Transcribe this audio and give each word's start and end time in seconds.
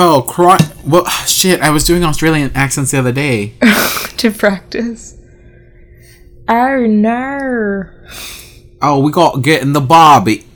Oh, 0.00 0.22
cry. 0.26 0.58
Well, 0.86 1.04
shit. 1.26 1.60
I 1.60 1.70
was 1.70 1.84
doing 1.84 2.04
Australian 2.04 2.50
accents 2.54 2.90
the 2.92 2.98
other 2.98 3.12
day. 3.12 3.54
to 4.18 4.30
practice. 4.30 5.16
Oh 6.48 6.86
no. 6.86 7.84
Oh, 8.80 9.00
we 9.00 9.10
got 9.12 9.42
getting 9.42 9.72
the 9.72 9.80
Barbie. 9.80 10.46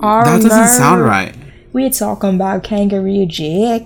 Oh, 0.00 0.22
That 0.24 0.42
doesn't 0.42 0.48
no. 0.48 0.66
sound 0.66 1.02
right. 1.02 1.34
We're 1.72 1.90
talking 1.90 2.34
about 2.36 2.64
Kangaroo 2.64 3.26
Jack. 3.26 3.82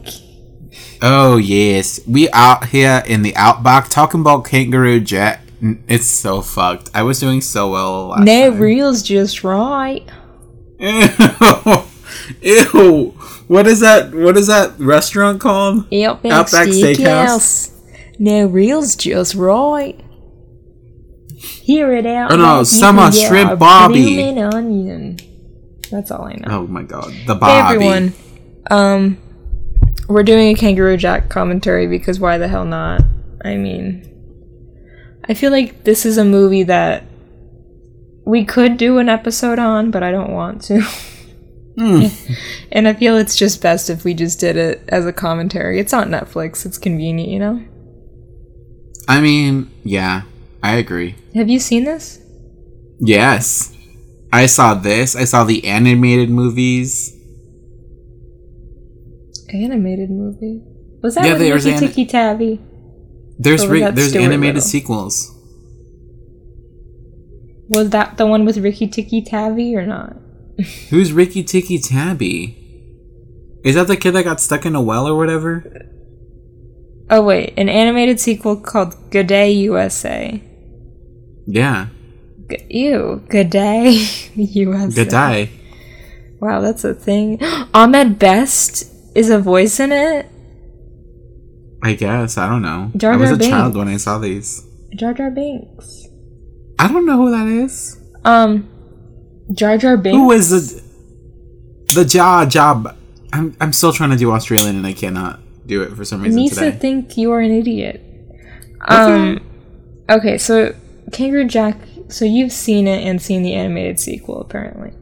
Oh 1.03 1.37
yes, 1.39 2.01
we 2.07 2.29
out 2.31 2.67
here 2.69 3.03
in 3.07 3.23
the 3.23 3.35
outback 3.37 3.89
talking 3.89 4.21
about 4.21 4.45
Kangaroo 4.45 5.01
Jack. 5.01 5.41
It's 5.89 6.07
so 6.07 6.43
fucked. 6.43 6.91
I 6.95 7.03
was 7.03 7.19
doing 7.19 7.41
so 7.41 7.71
well 7.71 8.09
last 8.09 8.25
No 8.25 8.51
time. 8.51 8.61
reels 8.61 9.03
just 9.03 9.43
right. 9.43 10.07
Ew. 10.79 11.85
Ew. 12.43 13.15
What 13.49 13.67
is 13.67 13.81
that? 13.81 14.13
What 14.15 14.37
is 14.37 14.49
that 14.49 14.79
restaurant 14.79 15.41
called? 15.41 15.93
Outback, 15.93 16.33
Outback 16.33 16.69
Steakhouse. 16.69 17.73
No 18.19 18.47
reels 18.47 18.97
just 18.97 19.35
right. 19.35 20.01
Here 21.37 21.93
it 21.93 22.07
out. 22.07 22.33
Oh, 22.33 22.37
no, 22.37 22.65
summer 22.65 23.13
shrimp 23.13 23.59
Barbie. 23.59 24.03
Bloomin' 24.03 24.39
onion. 24.55 25.19
That's 25.91 26.11
all 26.11 26.25
I 26.25 26.33
know. 26.35 26.47
Oh 26.49 26.67
my 26.67 26.83
god, 26.83 27.13
the 27.27 27.35
Hey 27.35 27.41
Bobby. 27.41 27.75
everyone. 27.75 28.13
Um 28.71 29.19
we're 30.09 30.23
doing 30.23 30.49
a 30.49 30.55
Kangaroo 30.55 30.97
Jack 30.97 31.29
commentary 31.29 31.87
because 31.87 32.19
why 32.19 32.39
the 32.39 32.49
hell 32.49 32.65
not? 32.65 33.03
I 33.45 33.57
mean 33.57 34.13
I 35.29 35.35
feel 35.35 35.51
like 35.51 35.85
this 35.85 36.07
is 36.07 36.19
a 36.19 36.25
movie 36.25 36.63
that 36.65 37.05
we 38.25 38.45
could 38.45 38.77
do 38.77 38.99
an 38.99 39.09
episode 39.09 39.59
on, 39.59 39.91
but 39.91 40.03
I 40.03 40.11
don't 40.11 40.33
want 40.33 40.63
to. 40.63 40.83
Hmm. 41.79 42.07
and 42.73 42.89
I 42.89 42.95
feel 42.95 43.17
it's 43.17 43.37
just 43.37 43.61
best 43.63 43.91
if 43.91 44.05
we 44.05 44.15
just 44.15 44.41
did 44.41 44.57
it 44.57 44.83
as 44.89 45.05
a 45.07 45.13
commentary. 45.13 45.79
It's 45.79 45.93
on 45.93 46.09
Netflix, 46.11 46.65
it's 46.65 46.79
convenient, 46.79 47.31
you 47.31 47.39
know? 47.39 47.63
I 49.09 49.21
mean, 49.21 49.71
yeah, 49.85 50.23
I 50.63 50.77
agree. 50.77 51.15
Have 51.35 51.49
you 51.49 51.59
seen 51.61 51.85
this? 51.85 52.19
Yes, 52.99 53.75
I 54.33 54.47
saw 54.47 54.75
this. 54.75 55.15
I 55.15 55.25
saw 55.25 55.45
the 55.45 55.67
animated 55.67 56.31
movies. 56.31 57.13
Animated 59.53 60.11
movie. 60.11 60.63
Was 61.03 61.15
that 61.15 61.25
Yeah, 61.25 61.33
with 61.33 61.41
there's 61.43 61.65
Ricky 61.65 61.77
ani- 61.77 61.87
Tikki 61.89 62.07
Tavi? 62.07 62.61
There's 63.39 63.67
re- 63.67 63.91
there's 63.91 64.11
Stuart 64.11 64.23
animated 64.23 64.57
Little? 64.57 64.69
sequels. 64.69 65.33
Was 67.69 67.91
that 67.91 68.17
the 68.17 68.27
one 68.27 68.45
with 68.45 68.59
Ricky 68.59 68.89
Tikki 68.89 69.23
Tavi 69.23 69.77
or 69.77 69.87
not? 69.87 70.17
Who's 70.91 71.13
Ricky 71.13 71.43
Tikki 71.43 71.79
Tabby? 71.79 72.63
Is 73.65 73.75
that 73.75 73.89
the 73.89 73.97
kid 73.97 74.13
that 74.13 74.25
got 74.25 74.41
stuck 74.41 74.65
in 74.65 74.75
a 74.75 74.81
well 74.81 75.07
or 75.09 75.17
whatever? 75.17 75.65
Oh 77.11 77.23
wait, 77.23 77.55
an 77.57 77.69
animated 77.69 78.19
sequel 78.21 78.57
called 78.57 79.11
Good 79.11 79.27
Day 79.27 79.53
USA. 79.53 80.43
Yeah, 81.47 81.89
G- 82.51 82.67
Ew, 82.71 83.23
Good 83.29 83.51
Day 83.51 83.91
USA. 84.35 84.95
good 85.05 85.11
Day. 85.11 85.51
Wow, 86.41 86.61
that's 86.61 86.85
a 86.85 86.95
thing. 86.95 87.39
Ahmed 87.75 88.19
Best 88.19 88.91
is 89.15 89.31
a 89.31 89.39
voice 89.39 89.79
in 89.81 89.93
it. 89.93 90.27
I 91.83 91.95
guess 91.95 92.39
I 92.39 92.49
don't 92.49 92.63
know. 92.63 92.91
Jar 92.97 93.13
I 93.13 93.17
was 93.17 93.31
Jar 93.31 93.39
a 93.39 93.51
child 93.51 93.77
when 93.77 93.89
I 93.89 93.97
saw 93.97 94.19
these. 94.19 94.67
Jar 94.97 95.13
Jar 95.13 95.31
Binks. 95.31 96.07
I 96.79 96.89
don't 96.89 97.07
know 97.07 97.17
who 97.17 97.31
that 97.31 97.47
is. 97.47 98.01
Um, 98.25 98.69
Jar 99.53 99.79
Jar 99.79 99.97
Binks. 99.97 100.17
Who 100.17 100.33
is 100.33 100.51
the 100.51 100.83
the 101.95 102.05
Jar 102.05 102.47
Job? 102.47 102.97
I'm 103.33 103.57
I'm 103.61 103.73
still 103.73 103.93
trying 103.93 104.11
to 104.11 104.17
do 104.17 104.33
Australian 104.33 104.77
and 104.77 104.87
I 104.87 104.93
cannot 104.93 105.41
do 105.67 105.83
it 105.83 105.93
for 105.95 106.05
some 106.05 106.23
reason 106.23 106.41
Nisa 106.41 106.67
today. 106.67 106.77
think 106.79 107.17
you 107.17 107.33
are 107.33 107.41
an 107.41 107.51
idiot. 107.51 108.03
Um, 108.89 109.41
okay, 110.09 110.39
so 110.39 110.75
Kangaroo 111.13 111.47
Jack. 111.47 111.77
So 112.09 112.25
you've 112.25 112.53
seen 112.53 112.87
it 112.87 113.03
and 113.05 113.21
seen 113.21 113.43
the 113.43 113.55
animated 113.55 113.99
sequel, 113.99 114.41
apparently. 114.41 114.93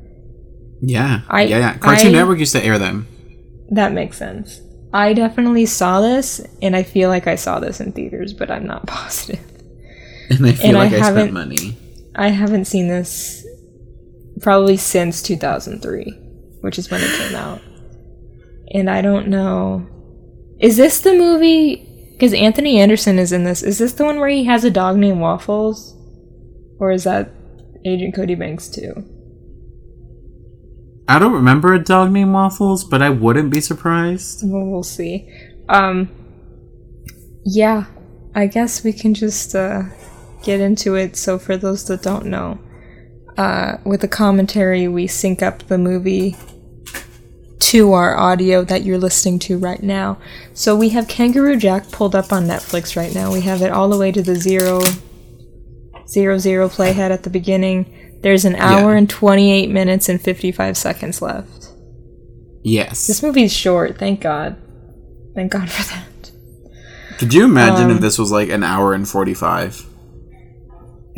yeah, 0.81 1.21
I- 1.29 1.43
yeah, 1.43 1.59
yeah. 1.59 1.77
Cartoon 1.79 2.09
I- 2.09 2.13
Network 2.13 2.39
used 2.39 2.53
to 2.53 2.65
air 2.65 2.79
them. 2.79 3.07
That 3.71 3.93
makes 3.93 4.17
sense. 4.17 4.61
I 4.93 5.13
definitely 5.13 5.67
saw 5.67 6.01
this, 6.01 6.41
and 6.63 6.75
I 6.75 6.83
feel 6.83 7.11
like 7.11 7.27
I 7.27 7.35
saw 7.35 7.59
this 7.61 7.79
in 7.81 7.93
theaters, 7.93 8.33
but 8.33 8.51
I'm 8.51 8.67
not 8.67 8.87
positive. 8.87 9.41
And 10.31 10.47
I 10.47 10.53
feel 10.53 10.67
And 10.69 10.79
like 10.79 10.93
I, 10.95 10.99
haven't- 10.99 11.21
spent 11.29 11.33
money. 11.35 11.77
I 12.15 12.29
haven't 12.29 12.65
seen 12.67 12.89
this 12.89 13.44
probably 14.41 14.77
since 14.77 15.23
2003, 15.23 16.05
which 16.61 16.79
is 16.79 16.91
when 16.91 17.01
it 17.01 17.11
came 17.19 17.35
out. 17.35 17.61
And 18.73 18.91
I 18.91 19.03
don't 19.03 19.29
know. 19.29 19.87
Is 20.61 20.77
this 20.77 21.01
the 21.01 21.15
movie? 21.15 22.11
Because 22.13 22.33
Anthony 22.33 22.79
Anderson 22.79 23.19
is 23.19 23.33
in 23.33 23.45
this. 23.45 23.63
Is 23.63 23.79
this 23.79 23.93
the 23.93 24.05
one 24.05 24.19
where 24.19 24.29
he 24.29 24.45
has 24.45 24.65
a 24.65 24.71
dog 24.71 24.97
named 24.97 25.21
Waffles? 25.21 25.97
Or 26.79 26.91
is 26.91 27.05
that 27.05 27.31
Agent 27.85 28.15
Cody 28.15 28.35
Banks 28.35 28.69
too? 28.69 29.05
I 31.07 31.19
don't 31.19 31.35
remember 31.35 31.75
a 31.75 31.83
dog 31.83 32.13
named 32.13 32.33
Waffles, 32.33 32.83
but 32.83 33.03
I 33.03 33.11
wouldn't 33.11 33.51
be 33.51 33.61
surprised. 33.61 34.41
Well, 34.43 34.65
we'll 34.65 34.83
see. 34.83 35.29
Um, 35.69 36.09
yeah, 37.45 37.87
I 38.35 38.47
guess 38.47 38.83
we 38.83 38.93
can 38.93 39.13
just 39.13 39.55
uh, 39.55 39.83
get 40.43 40.61
into 40.61 40.95
it. 40.95 41.17
So, 41.17 41.39
for 41.39 41.59
those 41.59 41.85
that 41.87 42.03
don't 42.03 42.27
know, 42.27 42.59
uh, 43.37 43.79
with 43.85 44.01
the 44.01 44.09
commentary, 44.09 44.87
we 44.89 45.07
sync 45.07 45.43
up 45.43 45.65
the 45.69 45.79
movie 45.79 46.37
to 47.61 47.93
our 47.93 48.17
audio 48.17 48.63
that 48.65 48.83
you're 48.85 48.99
listening 48.99 49.39
to 49.41 49.59
right 49.59 49.83
now. 49.83 50.19
So, 50.53 50.77
we 50.77 50.91
have 50.91 51.09
Kangaroo 51.09 51.57
Jack 51.57 51.91
pulled 51.91 52.15
up 52.15 52.33
on 52.33 52.45
Netflix 52.47 52.97
right 52.97 53.15
now. 53.15 53.33
We 53.33 53.41
have 53.43 53.63
it 53.63 53.71
all 53.73 53.89
the 53.89 53.99
way 53.99 54.13
to 54.13 54.23
the 54.23 54.37
zero, 54.37 54.81
zero, 56.09 56.39
zero 56.39 56.69
playhead 56.69 57.11
at 57.11 57.23
the 57.23 57.31
beginning. 57.31 58.19
There's 58.23 58.45
an 58.45 58.57
hour 58.57 58.93
Yeah. 58.93 58.99
and 58.99 59.11
28 59.11 59.71
minutes 59.71 60.09
and 60.09 60.21
55 60.21 60.77
seconds 60.77 61.21
left. 61.23 61.69
Yes. 62.63 63.07
This 63.07 63.23
movie's 63.23 63.53
short, 63.53 63.99
thank 63.99 64.21
God. 64.21 64.57
Thank 65.35 65.53
God 65.53 65.69
for 65.71 65.83
that. 65.95 66.31
Could 67.19 67.35
you 67.35 67.45
imagine 67.45 67.87
Um, 67.91 67.97
if 67.97 68.01
this 68.01 68.19
was 68.19 68.31
like 68.31 68.49
an 68.49 68.63
hour 68.65 68.93
and 68.95 69.07
forty 69.09 69.35
five? 69.35 69.85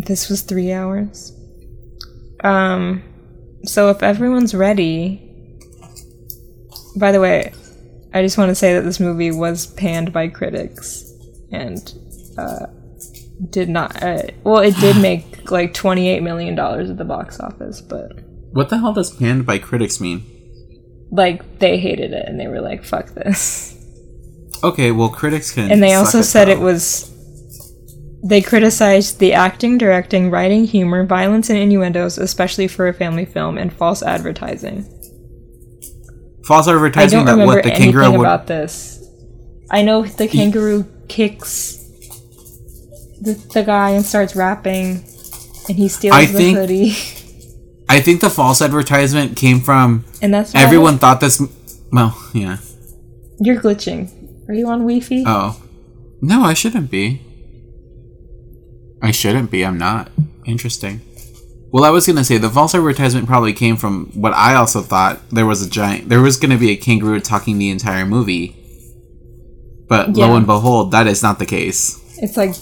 This 0.06 0.28
was 0.28 0.42
three 0.42 0.72
hours. 0.72 1.32
Um, 2.44 3.02
so 3.64 3.90
if 3.90 4.02
everyone's 4.02 4.54
ready. 4.54 5.22
By 6.98 7.12
the 7.12 7.20
way, 7.20 7.52
I 8.14 8.22
just 8.22 8.38
want 8.38 8.48
to 8.50 8.54
say 8.54 8.74
that 8.74 8.82
this 8.82 8.98
movie 9.00 9.30
was 9.30 9.66
panned 9.66 10.12
by 10.12 10.28
critics 10.28 11.12
and 11.52 11.92
uh, 12.38 12.66
did 13.50 13.68
not. 13.68 14.02
Uh, 14.02 14.22
well, 14.44 14.62
it 14.62 14.74
did 14.76 14.96
make 15.02 15.50
like 15.50 15.74
$28 15.74 16.22
million 16.22 16.58
at 16.58 16.96
the 16.96 17.04
box 17.04 17.38
office, 17.40 17.80
but 17.82 18.12
What 18.52 18.70
the 18.70 18.78
hell 18.78 18.92
does 18.94 19.14
panned 19.14 19.44
by 19.46 19.58
critics 19.58 20.00
mean? 20.00 20.24
like 21.12 21.60
they 21.60 21.78
hated 21.78 22.12
it 22.12 22.26
and 22.28 22.38
they 22.38 22.48
were 22.48 22.60
like, 22.60 22.82
fuck 22.84 23.06
this. 23.14 23.72
Okay, 24.64 24.90
well 24.90 25.08
critics 25.08 25.52
can 25.52 25.70
And 25.70 25.80
they 25.82 25.94
also 25.94 26.20
said 26.22 26.48
it 26.48 26.58
was. 26.58 27.12
They 28.28 28.42
criticized 28.42 29.20
the 29.20 29.32
acting, 29.34 29.78
directing, 29.78 30.30
writing, 30.30 30.64
humor, 30.64 31.04
violence, 31.06 31.48
and 31.48 31.58
innuendos, 31.58 32.18
especially 32.18 32.66
for 32.66 32.88
a 32.88 32.92
family 32.92 33.24
film, 33.24 33.56
and 33.56 33.72
false 33.72 34.02
advertising. 34.02 34.84
false 36.44 36.66
I 36.66 36.72
advertising 36.72 37.18
don't 37.18 37.26
that 37.26 37.32
remember 37.32 37.54
what 37.54 37.62
the 37.64 37.70
anything 37.70 37.92
kangaroo 37.92 38.10
would 38.18 38.20
about 38.20 38.46
this. 38.46 39.04
I 39.70 39.82
know 39.82 40.02
the 40.04 40.26
kangaroo 40.28 40.86
kicks 41.08 41.76
the, 43.20 43.34
the 43.54 43.62
guy 43.62 43.90
and 43.90 44.04
starts 44.04 44.34
rapping, 44.34 45.04
and 45.68 45.76
he 45.76 45.88
steals 45.88 46.14
I 46.14 46.26
the 46.26 46.32
think- 46.32 46.58
hoodie, 46.58 46.96
I 47.88 48.00
think 48.00 48.20
the 48.20 48.30
false 48.30 48.60
advertisement 48.60 49.36
came 49.36 49.60
from 49.60 50.04
and 50.20 50.34
that's 50.34 50.52
why 50.52 50.60
everyone 50.60 50.98
thought 50.98 51.20
this 51.20 51.40
well, 51.92 52.18
yeah. 52.34 52.58
You're 53.38 53.60
glitching. 53.60 54.48
Are 54.48 54.54
you 54.54 54.66
on 54.68 54.80
Wi-Fi? 54.80 55.22
Oh. 55.26 55.62
No, 56.20 56.42
I 56.42 56.54
shouldn't 56.54 56.90
be. 56.90 57.22
I 59.02 59.10
shouldn't 59.10 59.50
be. 59.50 59.64
I'm 59.64 59.78
not. 59.78 60.10
Interesting. 60.46 61.00
Well, 61.72 61.84
I 61.84 61.90
was 61.90 62.06
gonna 62.06 62.24
say 62.24 62.38
the 62.38 62.48
false 62.48 62.74
advertisement 62.74 63.26
probably 63.26 63.52
came 63.52 63.76
from 63.76 64.06
what 64.14 64.32
I 64.32 64.54
also 64.54 64.80
thought 64.80 65.20
there 65.30 65.46
was 65.46 65.64
a 65.66 65.68
giant. 65.68 66.08
There 66.08 66.22
was 66.22 66.36
gonna 66.38 66.56
be 66.58 66.70
a 66.70 66.76
kangaroo 66.76 67.20
talking 67.20 67.58
the 67.58 67.70
entire 67.70 68.06
movie, 68.06 68.56
but 69.88 70.16
Yeah. 70.16 70.26
lo 70.26 70.36
and 70.36 70.46
behold, 70.46 70.92
that 70.92 71.06
is 71.06 71.22
not 71.22 71.38
the 71.38 71.46
case. 71.46 72.00
It's 72.18 72.36
like 72.36 72.54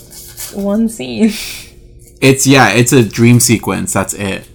one 0.54 0.88
scene. 0.88 1.32
It's 2.20 2.46
yeah, 2.46 2.70
it's 2.70 2.92
a 2.92 3.04
dream 3.04 3.38
sequence. 3.38 3.92
That's 3.92 4.14
it. 4.14 4.48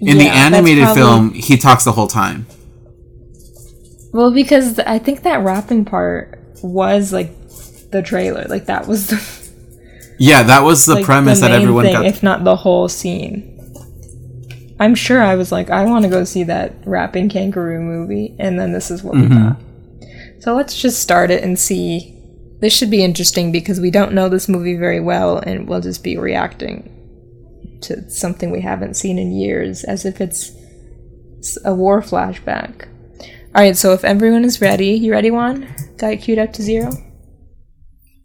In 0.00 0.18
the 0.18 0.24
Yeah, 0.24 0.34
that's 0.34 0.54
animated 0.56 0.84
probably- 0.84 1.02
film, 1.02 1.32
he 1.34 1.56
talks 1.56 1.84
the 1.84 1.92
whole 1.92 2.08
time. 2.08 2.46
Well, 4.12 4.30
because 4.32 4.78
I 4.80 4.98
think 4.98 5.22
that 5.22 5.42
rapping 5.44 5.84
part 5.84 6.38
was 6.62 7.12
like 7.12 7.30
the 7.90 8.00
trailer. 8.02 8.46
Like 8.48 8.66
that 8.66 8.86
was 8.88 9.08
the 9.08 9.16
Yeah, 10.18 10.42
that 10.44 10.60
was 10.62 10.86
the 10.86 10.94
like, 10.96 11.04
premise 11.04 11.40
the 11.40 11.48
that 11.48 11.60
everyone 11.60 11.84
thing, 11.84 11.92
got. 11.94 12.06
if 12.06 12.22
not 12.22 12.44
the 12.44 12.56
whole 12.56 12.88
scene. 12.88 13.50
I'm 14.80 14.94
sure 14.94 15.22
I 15.22 15.36
was 15.36 15.52
like, 15.52 15.70
I 15.70 15.84
want 15.84 16.04
to 16.04 16.10
go 16.10 16.24
see 16.24 16.44
that 16.44 16.74
rapping 16.84 17.28
kangaroo 17.28 17.80
movie, 17.80 18.34
and 18.38 18.58
then 18.58 18.72
this 18.72 18.90
is 18.90 19.02
what 19.02 19.14
we 19.14 19.22
Mm-hmm. 19.22 19.48
got. 19.48 20.42
So 20.42 20.54
let's 20.54 20.76
just 20.80 21.00
start 21.00 21.30
it 21.30 21.42
and 21.42 21.58
see. 21.58 22.10
This 22.60 22.76
should 22.76 22.90
be 22.90 23.02
interesting 23.04 23.52
because 23.52 23.80
we 23.80 23.90
don't 23.90 24.12
know 24.12 24.28
this 24.28 24.48
movie 24.48 24.76
very 24.76 25.00
well, 25.00 25.38
and 25.38 25.68
we'll 25.68 25.80
just 25.80 26.02
be 26.02 26.16
reacting 26.16 26.90
to 27.82 28.08
something 28.10 28.50
we 28.50 28.60
haven't 28.62 28.94
seen 28.94 29.18
in 29.18 29.32
years 29.32 29.84
as 29.84 30.04
if 30.04 30.20
it's 30.20 30.52
a 31.64 31.74
war 31.74 32.00
flashback. 32.00 32.88
Alright, 33.54 33.76
so 33.76 33.92
if 33.92 34.04
everyone 34.04 34.44
is 34.44 34.60
ready, 34.60 34.90
you 34.92 35.12
ready, 35.12 35.30
Juan? 35.30 35.68
Got 35.98 36.12
it 36.14 36.16
queued 36.22 36.38
up 36.38 36.52
to 36.54 36.62
zero? 36.62 36.90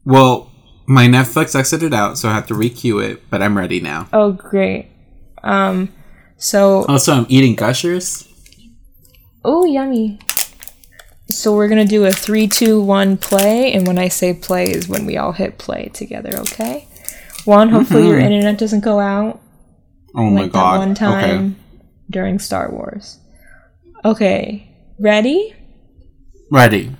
Well, 0.05 0.48
my 0.89 1.05
Netflix 1.07 1.55
exited 1.55 1.93
out, 1.93 2.17
so 2.17 2.27
I 2.29 2.33
have 2.33 2.47
to 2.47 2.55
requeue 2.55 3.03
it, 3.07 3.29
but 3.29 3.41
I'm 3.43 3.55
ready 3.55 3.79
now. 3.79 4.07
Oh, 4.11 4.31
great. 4.31 4.87
Um, 5.43 5.89
so 6.37 6.83
Also, 6.85 7.13
I'm 7.13 7.25
eating 7.29 7.55
Gushers. 7.55 8.27
Oh, 9.45 9.65
yummy. 9.65 10.19
So 11.27 11.53
we're 11.55 11.67
gonna 11.69 11.85
do 11.85 12.05
a 12.05 12.11
three, 12.11 12.47
two, 12.47 12.81
one 12.81 13.15
play, 13.17 13.71
and 13.71 13.85
when 13.85 13.99
I 13.99 14.07
say 14.07 14.33
play 14.33 14.63
is 14.65 14.89
when 14.89 15.05
we 15.05 15.15
all 15.15 15.31
hit 15.31 15.59
play 15.59 15.89
together, 15.93 16.31
okay? 16.39 16.87
One, 17.45 17.69
hopefully 17.69 18.07
your 18.07 18.17
internet 18.19 18.57
doesn't 18.57 18.83
go 18.83 18.99
out 18.99 19.39
Oh 20.15 20.29
my 20.29 20.47
god. 20.47 20.79
one 20.79 20.95
time 20.95 21.21
Okay. 21.21 21.55
during 22.09 22.39
Star 22.39 22.71
Wars. 22.71 23.19
Okay, 24.03 24.67
ready? 24.99 25.53
Ready. 26.51 26.95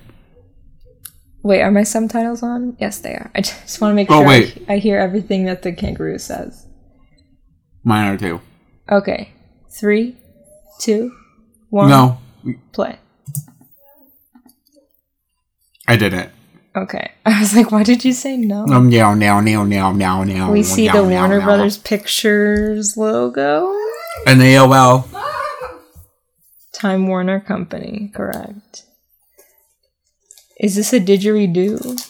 Wait, 1.49 1.63
are 1.63 1.71
my 1.71 1.81
subtitles 1.81 2.43
on? 2.43 2.77
Yes, 2.79 2.99
they 2.99 3.15
are. 3.15 3.31
I 3.33 3.41
just 3.41 3.81
want 3.81 3.89
to 3.89 3.95
make 3.95 4.11
Oh, 4.11 4.19
sure 4.19 4.27
wait. 4.27 4.65
I, 4.69 4.73
I 4.73 4.77
hear 4.77 4.99
everything 4.99 5.45
that 5.45 5.63
the 5.63 5.71
kangaroo 5.71 6.19
says. 6.19 6.67
Mine 7.83 8.05
are 8.13 8.17
too. 8.19 8.39
Okay, 8.91 9.31
three, 9.71 10.15
two, 10.79 11.11
one, 11.71 11.89
No, 11.89 12.19
play. 12.71 12.99
I 15.87 15.95
did 15.95 16.13
it. 16.13 16.29
Okay, 16.75 17.13
I 17.25 17.39
was 17.39 17.55
like, 17.55 17.71
why 17.71 17.81
did 17.81 18.05
you 18.05 18.13
say 18.13 18.37
no? 18.37 18.67
Um, 18.67 18.91
now, 18.91 19.15
now, 19.15 19.39
now, 19.39 19.63
now, 19.63 19.91
now, 19.91 20.23
now. 20.23 20.51
We 20.51 20.61
see 20.61 20.87
the 20.87 21.03
Warner. 21.03 21.41
Brothers 21.41 21.79
Pictures 21.79 22.95
logo. 22.95 23.71
An 24.27 24.37
AOL. 24.37 25.07
Time 26.73 27.07
Warner 27.07 27.39
Company, 27.39 28.11
correct. 28.13 28.83
Is 30.59 30.75
this 30.75 30.91
a 30.91 30.99
didgeridoo? 30.99 32.05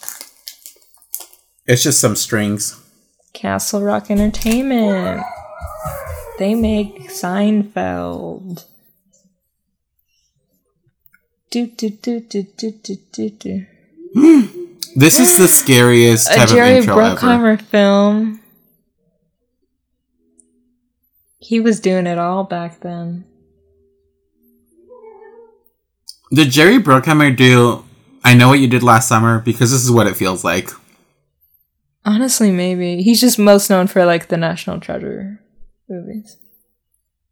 It's 1.67 1.83
just 1.83 1.99
some 1.99 2.15
strings. 2.15 2.81
Castle 3.33 3.83
Rock 3.83 4.09
Entertainment. 4.09 5.23
They 6.39 6.55
make 6.55 7.09
Seinfeld. 7.09 8.65
Do 11.51 11.67
do 11.67 11.89
do 11.89 12.19
do 12.21 12.43
do 12.43 12.71
do 12.71 12.95
do 13.11 13.29
do. 13.29 13.65
This 14.95 15.19
is 15.19 15.37
the 15.37 15.47
scariest 15.47 16.31
A 16.31 16.35
type 16.35 16.49
of 16.49 16.55
Jerry 16.55 16.77
intro 16.77 16.97
ever. 16.97 17.57
Film. 17.57 18.41
He 21.37 21.59
was 21.59 21.79
doing 21.79 22.07
it 22.07 22.17
all 22.17 22.43
back 22.43 22.79
then. 22.79 23.23
Did 26.33 26.49
Jerry 26.49 26.79
Bruckheimer 26.79 27.35
do 27.35 27.85
I 28.23 28.33
Know 28.33 28.49
What 28.49 28.59
You 28.59 28.67
Did 28.67 28.83
Last 28.83 29.07
Summer? 29.07 29.39
Because 29.39 29.71
this 29.71 29.83
is 29.83 29.91
what 29.91 30.07
it 30.07 30.17
feels 30.17 30.43
like. 30.43 30.69
Honestly, 32.05 32.51
maybe 32.51 33.01
he's 33.01 33.21
just 33.21 33.39
most 33.39 33.69
known 33.69 33.87
for 33.87 34.05
like 34.05 34.27
the 34.27 34.37
National 34.37 34.79
Treasure 34.79 35.39
movies. 35.87 36.37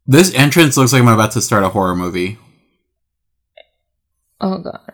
This 0.06 0.32
entrance 0.34 0.76
looks 0.76 0.92
like 0.92 1.02
I'm 1.02 1.08
about 1.08 1.32
to 1.32 1.42
start 1.42 1.64
a 1.64 1.68
horror 1.70 1.96
movie. 1.96 2.38
Oh 4.40 4.58
god. 4.58 4.92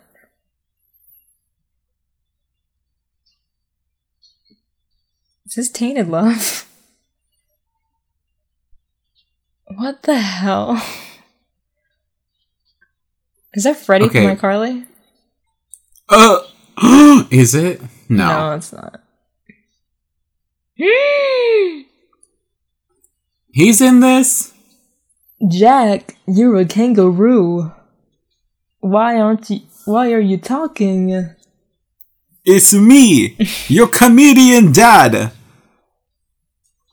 Is 5.47 5.55
this 5.55 5.71
tainted 5.71 6.09
love? 6.09 6.67
What 9.77 10.03
the 10.03 10.19
hell? 10.19 10.75
Is 13.55 13.65
that 13.65 13.77
Freddie 13.77 14.05
Okay. 14.05 14.25
from 14.27 14.37
iCarly? 14.37 14.87
Uh, 16.09 16.41
is 17.31 17.55
it? 17.55 17.81
No. 18.09 18.29
No, 18.29 18.55
it's 18.57 18.73
not. 18.73 19.01
He's 23.53 23.81
in 23.81 24.01
this? 24.01 24.53
Jack, 25.49 26.17
you're 26.27 26.57
a 26.57 26.65
kangaroo. 26.65 27.73
Why 28.81 29.19
aren't 29.19 29.49
you? 29.51 29.61
Why 29.85 30.13
are 30.13 30.21
you 30.21 30.39
talking? 30.39 31.31
It's 32.45 32.75
me, 32.75 33.37
your 33.69 33.87
comedian 33.87 34.73
dad. 34.73 35.33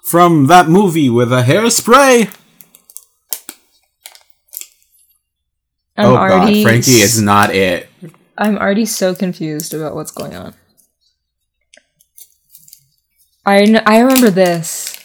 From 0.05 0.47
that 0.47 0.67
movie 0.67 1.09
with 1.09 1.31
a 1.31 1.43
hairspray. 1.43 2.33
I'm 5.97 6.05
oh 6.05 6.15
god, 6.15 6.63
Frankie 6.63 7.01
is 7.01 7.21
not 7.21 7.53
it. 7.55 7.90
I'm 8.41 8.57
already 8.57 8.87
so 8.87 9.13
confused 9.13 9.71
about 9.71 9.93
what's 9.93 10.09
going 10.09 10.35
on. 10.35 10.55
I 13.45 13.65
kn- 13.65 13.83
I 13.85 13.99
remember 13.99 14.31
this. 14.31 14.97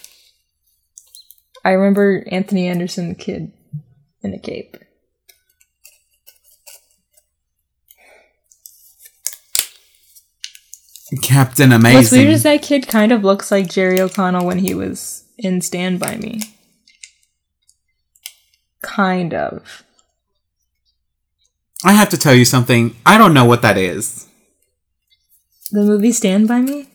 I 1.63 1.71
remember 1.71 2.23
Anthony 2.31 2.65
Anderson, 2.67 3.09
the 3.09 3.15
kid 3.15 3.51
in 4.23 4.33
a 4.33 4.39
cape. 4.39 4.77
Captain 11.21 11.71
Amazing. 11.71 11.95
What's 11.95 12.11
weird 12.11 12.29
is 12.29 12.43
that 12.43 12.63
kid 12.63 12.87
kind 12.87 13.11
of 13.11 13.23
looks 13.23 13.51
like 13.51 13.69
Jerry 13.69 14.01
O'Connell 14.01 14.47
when 14.47 14.57
he 14.57 14.73
was 14.73 15.25
in 15.37 15.61
Stand 15.61 15.99
By 15.99 16.17
Me. 16.17 16.41
Kind 18.81 19.35
of. 19.35 19.83
I 21.83 21.93
have 21.93 22.09
to 22.09 22.17
tell 22.17 22.33
you 22.33 22.45
something. 22.45 22.95
I 23.05 23.17
don't 23.17 23.33
know 23.33 23.45
what 23.45 23.61
that 23.61 23.77
is. 23.77 24.27
The 25.71 25.81
movie 25.81 26.11
Stand 26.11 26.47
By 26.47 26.61
Me? 26.61 26.89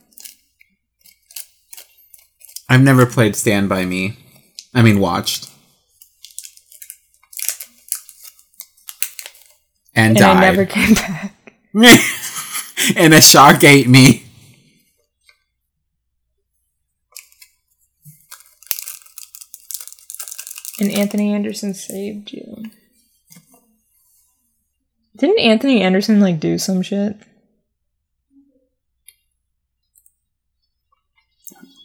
I've 2.68 2.82
never 2.82 3.06
played 3.06 3.36
Stand 3.36 3.68
By 3.68 3.84
Me. 3.84 4.16
I 4.74 4.82
mean, 4.82 4.98
watched. 4.98 5.50
And, 9.94 10.16
And 10.16 10.18
died. 10.18 10.36
I 10.36 10.40
never 10.40 10.64
came 10.64 10.94
back. 10.94 11.34
and 12.96 13.14
a 13.14 13.20
shark 13.20 13.62
ate 13.62 13.88
me. 13.88 14.24
And 20.80 20.90
Anthony 20.90 21.32
Anderson 21.32 21.74
saved 21.74 22.32
you. 22.32 22.64
Didn't 25.22 25.38
Anthony 25.38 25.82
Anderson 25.82 26.18
like 26.18 26.40
do 26.40 26.58
some 26.58 26.82
shit? 26.82 27.14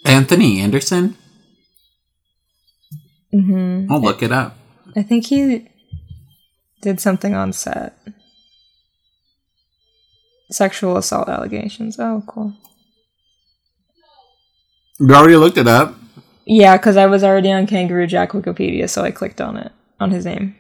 Anthony 0.04 0.60
Anderson? 0.60 1.16
Mm-hmm. 3.32 3.92
I'll 3.92 4.02
look 4.02 4.24
it 4.24 4.32
up. 4.32 4.58
I 4.96 5.04
think 5.04 5.28
he 5.28 5.68
did 6.82 7.00
something 7.00 7.36
on 7.36 7.54
set. 7.54 7.96
Sexual 10.50 10.98
assault 10.98 11.30
allegations. 11.30 12.00
Oh, 12.00 12.24
cool. 12.26 12.56
You 15.00 15.14
already 15.14 15.36
looked 15.36 15.60
it 15.60 15.68
up. 15.68 15.94
Yeah, 16.46 16.76
because 16.76 16.98
I 16.98 17.06
was 17.06 17.24
already 17.24 17.52
on 17.52 17.68
Kangaroo 17.68 18.08
Jack 18.08 18.32
Wikipedia, 18.32 18.90
so 18.90 19.04
I 19.04 19.12
clicked 19.12 19.42
on 19.42 19.58
it, 19.58 19.72
on 20.00 20.10
his 20.10 20.26
name. 20.26 20.56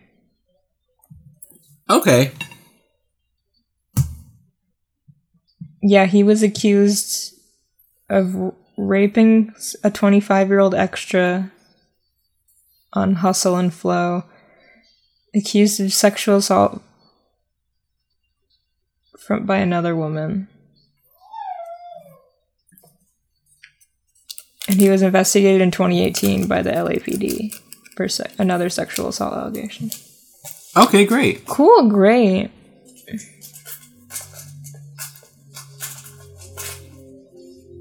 Okay. 1.89 2.33
Yeah, 5.89 6.05
he 6.05 6.21
was 6.21 6.43
accused 6.43 7.33
of 8.09 8.53
raping 8.77 9.53
a 9.85 9.89
25 9.89 10.49
year 10.49 10.59
old 10.59 10.75
extra 10.75 11.49
on 12.91 13.15
Hustle 13.15 13.55
and 13.55 13.73
Flow, 13.73 14.23
accused 15.33 15.79
of 15.79 15.93
sexual 15.93 16.37
assault 16.37 16.81
from 19.17 19.45
by 19.45 19.59
another 19.59 19.95
woman. 19.95 20.49
And 24.67 24.81
he 24.81 24.89
was 24.89 25.01
investigated 25.01 25.61
in 25.61 25.71
2018 25.71 26.47
by 26.47 26.61
the 26.61 26.71
LAPD 26.71 27.55
for 27.95 28.09
se- 28.09 28.33
another 28.37 28.69
sexual 28.69 29.07
assault 29.07 29.33
allegation. 29.33 29.89
Okay, 30.75 31.05
great. 31.05 31.45
Cool, 31.45 31.87
great. 31.87 32.51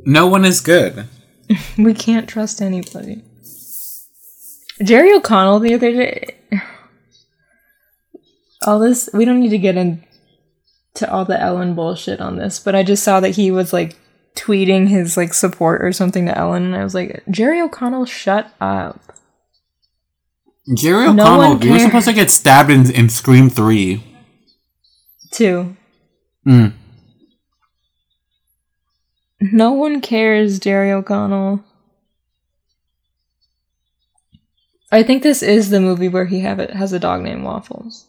No 0.06 0.28
one 0.28 0.44
is 0.44 0.60
good. 0.60 1.08
We 1.78 1.94
can't 1.94 2.28
trust 2.28 2.60
anybody. 2.60 3.22
Jerry 4.82 5.14
O'Connell 5.14 5.60
the 5.60 5.74
other 5.74 5.92
day. 5.92 6.36
All 8.64 8.80
this, 8.80 9.08
we 9.14 9.24
don't 9.24 9.38
need 9.38 9.50
to 9.50 9.58
get 9.58 9.76
into 9.76 11.08
all 11.08 11.24
the 11.24 11.40
Ellen 11.40 11.76
bullshit 11.76 12.20
on 12.20 12.36
this, 12.36 12.58
but 12.58 12.74
I 12.74 12.82
just 12.82 13.04
saw 13.04 13.20
that 13.20 13.36
he 13.36 13.52
was 13.52 13.72
like 13.72 13.96
tweeting 14.34 14.88
his 14.88 15.16
like 15.16 15.34
support 15.34 15.84
or 15.84 15.92
something 15.92 16.26
to 16.26 16.36
Ellen, 16.36 16.64
and 16.64 16.76
I 16.76 16.82
was 16.82 16.94
like, 16.94 17.22
Jerry 17.30 17.60
O'Connell, 17.60 18.06
shut 18.06 18.52
up. 18.60 19.00
Jerry 20.76 21.12
No 21.12 21.22
O'Connell, 21.22 21.64
you 21.64 21.72
were 21.72 21.78
supposed 21.78 22.08
to 22.08 22.12
get 22.12 22.32
stabbed 22.32 22.70
in, 22.70 22.90
in 22.90 23.08
Scream 23.08 23.48
3. 23.48 24.02
Two. 25.30 25.76
Mm. 26.44 26.72
No 29.40 29.72
one 29.72 30.00
cares, 30.00 30.58
Jerry 30.58 30.90
O'Connell. 30.90 31.62
I 34.90 35.02
think 35.02 35.22
this 35.22 35.42
is 35.42 35.70
the 35.70 35.80
movie 35.80 36.08
where 36.08 36.26
he 36.26 36.40
have 36.40 36.58
it 36.58 36.70
has 36.70 36.92
a 36.92 36.98
dog 36.98 37.22
named 37.22 37.44
Waffles. 37.44 38.06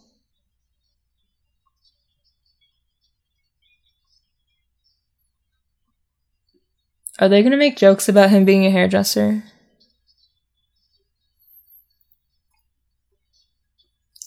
Are 7.20 7.28
they 7.28 7.42
gonna 7.42 7.58
make 7.58 7.78
jokes 7.78 8.08
about 8.08 8.30
him 8.30 8.46
being 8.46 8.66
a 8.66 8.70
hairdresser? 8.70 9.44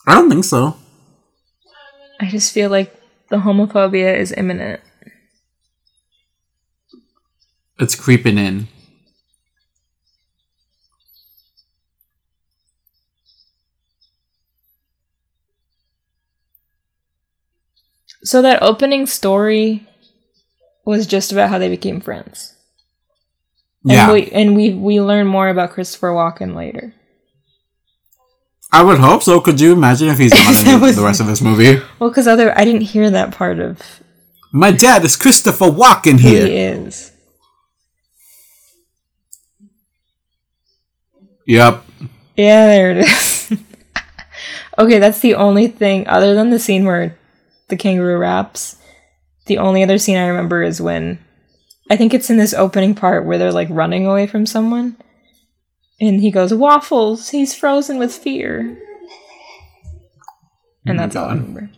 I 0.07 0.14
don't 0.16 0.28
think 0.28 0.45
so. 0.45 0.76
I 2.21 2.26
just 2.26 2.52
feel 2.52 2.69
like 2.69 2.95
the 3.28 3.37
homophobia 3.37 4.19
is 4.19 4.33
imminent. 4.33 4.80
It's 7.81 7.95
creeping 7.97 8.39
in. 8.39 8.69
So 18.23 18.43
that 18.43 18.63
opening 18.63 19.07
story 19.07 19.87
was 20.85 21.07
just 21.07 21.33
about 21.33 21.49
how 21.51 21.59
they 21.59 21.69
became 21.69 22.01
friends. 22.01 22.55
And 23.85 23.93
Yeah. 23.93 24.13
we 24.13 24.31
and 24.31 24.55
we 24.57 24.75
we 24.75 25.01
learn 25.01 25.27
more 25.27 25.49
about 25.49 25.71
Christopher 25.71 26.11
Walken 26.11 26.55
later. 26.55 26.95
I 28.73 28.83
would 28.83 28.99
hope 28.99 29.23
so. 29.23 29.41
Could 29.41 29.61
you 29.61 29.73
imagine 29.73 30.09
if 30.09 30.19
he's 30.19 30.33
not 30.33 30.67
in 30.89 30.95
the- 30.97 31.03
rest 31.03 31.21
of 31.21 31.27
this 31.27 31.41
movie? 31.41 31.81
Well, 31.99 32.11
because 32.11 32.29
other 32.29 32.57
I 32.59 32.65
didn't 32.65 32.83
hear 32.83 33.11
that 33.11 33.33
part 33.33 33.59
of 33.59 33.81
My 34.53 34.71
dad 34.71 35.05
is 35.05 35.17
Christopher 35.17 35.67
Walken 35.71 36.19
here. 36.21 36.47
he 36.47 36.57
is. 36.57 37.10
Yep. 41.50 41.85
Yeah, 42.37 42.66
there 42.69 42.90
it 42.92 42.99
is. 42.99 43.52
okay, 44.78 45.00
that's 45.00 45.19
the 45.19 45.35
only 45.35 45.66
thing 45.66 46.07
other 46.07 46.33
than 46.33 46.50
the 46.50 46.61
scene 46.61 46.85
where 46.85 47.19
the 47.66 47.76
kangaroo 47.76 48.19
raps. 48.19 48.76
The 49.47 49.59
only 49.59 49.83
other 49.83 49.99
scene 49.99 50.16
I 50.16 50.28
remember 50.28 50.62
is 50.62 50.80
when 50.80 51.19
I 51.90 51.97
think 51.97 52.14
it's 52.14 52.30
in 52.30 52.37
this 52.37 52.54
opening 52.54 52.95
part 52.95 53.26
where 53.26 53.37
they're 53.37 53.50
like 53.50 53.66
running 53.69 54.07
away 54.07 54.28
from 54.28 54.47
someone. 54.47 54.97
And 56.00 56.21
he 56.21 56.30
goes, 56.30 56.54
Waffles, 56.54 57.30
he's 57.30 57.52
frozen 57.52 57.99
with 57.99 58.14
fear. 58.14 58.80
And 60.87 61.00
that's 61.00 61.16
all 61.16 61.25
I 61.25 61.33
mm-hmm. 61.33 61.54
remember. 61.54 61.71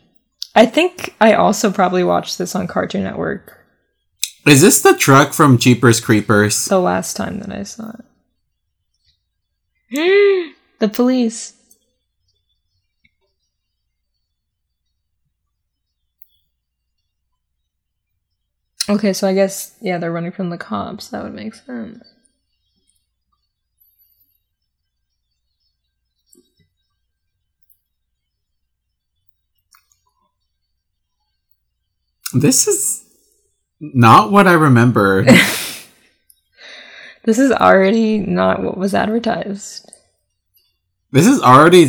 I 0.54 0.66
think 0.66 1.14
I 1.18 1.32
also 1.32 1.72
probably 1.72 2.04
watched 2.04 2.36
this 2.36 2.54
on 2.54 2.66
Cartoon 2.66 3.04
Network 3.04 3.58
Is 4.46 4.60
this 4.60 4.82
the 4.82 4.94
truck 4.94 5.32
from 5.32 5.56
Jeepers 5.56 5.98
Creepers? 5.98 6.66
the 6.66 6.78
last 6.78 7.16
time 7.16 7.40
that 7.40 7.50
I 7.50 7.62
saw 7.62 7.88
it. 7.88 8.04
the 10.78 10.88
police. 10.88 11.52
Okay, 18.88 19.12
so 19.12 19.28
I 19.28 19.34
guess 19.34 19.76
yeah, 19.82 19.99
they're 19.99 20.11
running 20.11 20.32
from 20.32 20.49
the 20.49 20.56
cops. 20.56 21.08
That 21.08 21.22
would 21.22 21.34
make 21.34 21.54
sense. 21.54 22.02
This 32.32 32.66
is 32.66 33.04
not 33.80 34.32
what 34.32 34.46
I 34.49 34.54
remember. 34.54 35.26
This 37.24 37.38
is 37.38 37.52
already 37.52 38.18
not 38.18 38.62
what 38.62 38.76
was 38.76 38.94
advertised. 38.94 39.90
this 41.12 41.26
is 41.26 41.40
already 41.40 41.84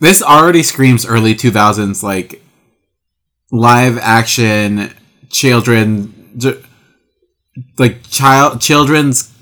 this 0.00 0.22
already 0.22 0.62
screams 0.62 1.04
early 1.04 1.34
2000s 1.34 2.02
like 2.02 2.40
live 3.50 3.98
action 3.98 4.92
children 5.28 6.14
like 7.78 8.02
child 8.08 8.60
children's 8.60 9.34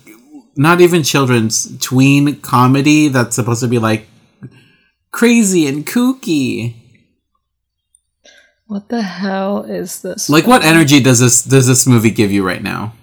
not 0.56 0.80
even 0.80 1.02
children's 1.02 1.76
tween 1.78 2.40
comedy 2.40 3.08
that's 3.08 3.36
supposed 3.36 3.60
to 3.60 3.68
be 3.68 3.78
like 3.78 4.08
crazy 5.12 5.66
and 5.68 5.86
kooky 5.86 6.74
What 8.66 8.88
the 8.88 9.02
hell 9.02 9.62
is 9.64 10.00
this? 10.02 10.28
like 10.30 10.46
what 10.46 10.64
energy 10.64 11.00
does 11.00 11.20
this 11.20 11.42
does 11.44 11.66
this 11.66 11.86
movie 11.86 12.10
give 12.10 12.32
you 12.32 12.42
right 12.46 12.62
now 12.62 12.94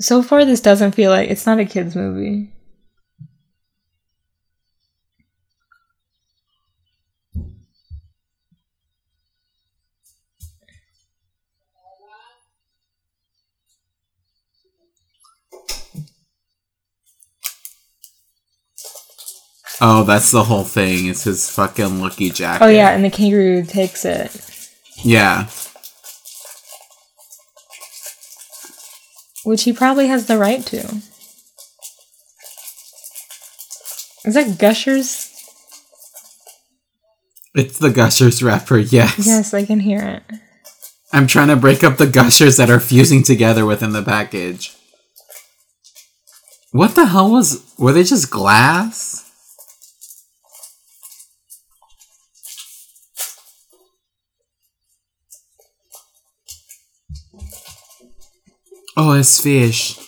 So 0.00 0.22
far, 0.22 0.44
this 0.44 0.60
doesn't 0.60 0.92
feel 0.92 1.10
like 1.10 1.30
it's 1.30 1.46
not 1.46 1.58
a 1.60 1.64
kids' 1.64 1.96
movie. 1.96 2.52
oh 19.80 20.04
that's 20.04 20.30
the 20.30 20.44
whole 20.44 20.64
thing 20.64 21.06
it's 21.06 21.24
his 21.24 21.50
fucking 21.50 22.00
lucky 22.00 22.30
jacket 22.30 22.64
Oh 22.64 22.68
yeah, 22.68 22.90
and 22.90 23.04
the 23.04 23.10
kangaroo 23.10 23.64
takes 23.64 24.04
it. 24.04 24.70
yeah 25.04 25.48
Which 29.44 29.64
he 29.64 29.72
probably 29.72 30.08
has 30.08 30.26
the 30.26 30.38
right 30.38 30.64
to. 30.66 31.02
Is 34.24 34.34
that 34.34 34.58
Gushers? 34.58 35.30
it's 37.54 37.78
the 37.78 37.90
gushers 37.90 38.42
rapper 38.42 38.78
yes 38.78 39.26
Yes, 39.26 39.54
I 39.54 39.64
can 39.64 39.80
hear 39.80 40.00
it. 40.00 40.22
I'm 41.12 41.28
trying 41.28 41.48
to 41.48 41.56
break 41.56 41.84
up 41.84 41.98
the 41.98 42.08
gushers 42.08 42.56
that 42.56 42.70
are 42.70 42.80
fusing 42.80 43.22
together 43.22 43.64
within 43.64 43.92
the 43.92 44.02
package. 44.02 44.74
What 46.72 46.96
the 46.96 47.06
hell 47.06 47.30
was. 47.30 47.72
Were 47.78 47.92
they 47.92 48.02
just 48.02 48.32
glass? 48.32 49.23
Oh, 58.96 59.12
it's 59.12 59.40
fish. 59.40 59.98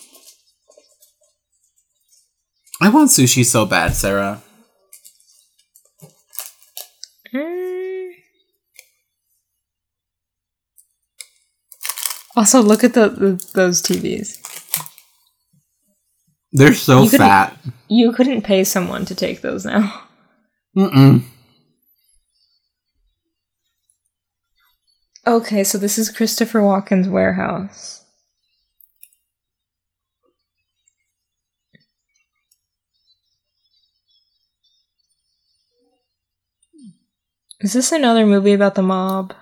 I 2.80 2.88
want 2.88 3.10
sushi 3.10 3.44
so 3.44 3.66
bad, 3.66 3.94
Sarah. 3.94 4.42
Mm. 7.34 8.10
Also, 12.36 12.62
look 12.62 12.84
at 12.84 12.94
the, 12.94 13.08
the 13.08 13.50
those 13.54 13.82
TVs. 13.82 14.42
They're 16.52 16.74
so 16.74 17.02
You 17.02 17.08
fat. 17.08 17.58
You 17.88 18.12
couldn't 18.12 18.42
pay 18.42 18.62
someone 18.64 19.04
to 19.06 19.14
take 19.14 19.40
those 19.40 19.64
now. 19.64 20.02
Mm-mm. 20.76 21.22
Okay, 25.26 25.64
so 25.64 25.76
this 25.76 25.98
is 25.98 26.08
Christopher 26.08 26.60
Walken's 26.60 27.08
warehouse. 27.08 28.05
Is 37.66 37.72
this 37.72 37.90
another 37.90 38.24
movie 38.24 38.52
about 38.52 38.76
the 38.76 38.82
mob? 38.82 39.34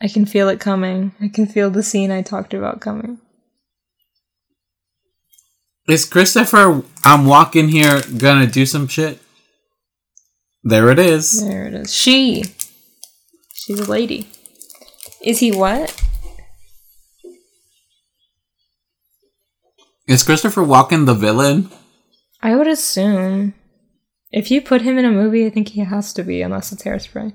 I 0.00 0.06
can 0.06 0.24
feel 0.24 0.48
it 0.48 0.60
coming. 0.60 1.10
I 1.20 1.26
can 1.26 1.46
feel 1.46 1.68
the 1.68 1.82
scene 1.82 2.12
I 2.12 2.22
talked 2.22 2.54
about 2.54 2.80
coming. 2.80 3.18
Is 5.88 6.04
Christopher, 6.04 6.84
I'm 7.04 7.26
walking 7.26 7.70
here, 7.70 8.02
gonna 8.18 8.46
do 8.46 8.64
some 8.64 8.86
shit? 8.86 9.18
There 10.62 10.90
it 10.90 11.00
is. 11.00 11.44
There 11.44 11.66
it 11.66 11.74
is. 11.74 11.92
She. 11.92 12.44
She's 13.52 13.80
a 13.80 13.90
lady. 13.90 14.28
Is 15.20 15.40
he 15.40 15.50
what? 15.50 16.00
Is 20.12 20.24
Christopher 20.24 20.60
Walken 20.60 21.06
the 21.06 21.14
villain? 21.14 21.70
I 22.42 22.54
would 22.54 22.66
assume. 22.66 23.54
If 24.30 24.50
you 24.50 24.60
put 24.60 24.82
him 24.82 24.98
in 24.98 25.06
a 25.06 25.10
movie, 25.10 25.46
I 25.46 25.48
think 25.48 25.68
he 25.68 25.80
has 25.80 26.12
to 26.12 26.22
be, 26.22 26.42
unless 26.42 26.70
it's 26.70 26.82
hairspray. 26.82 27.32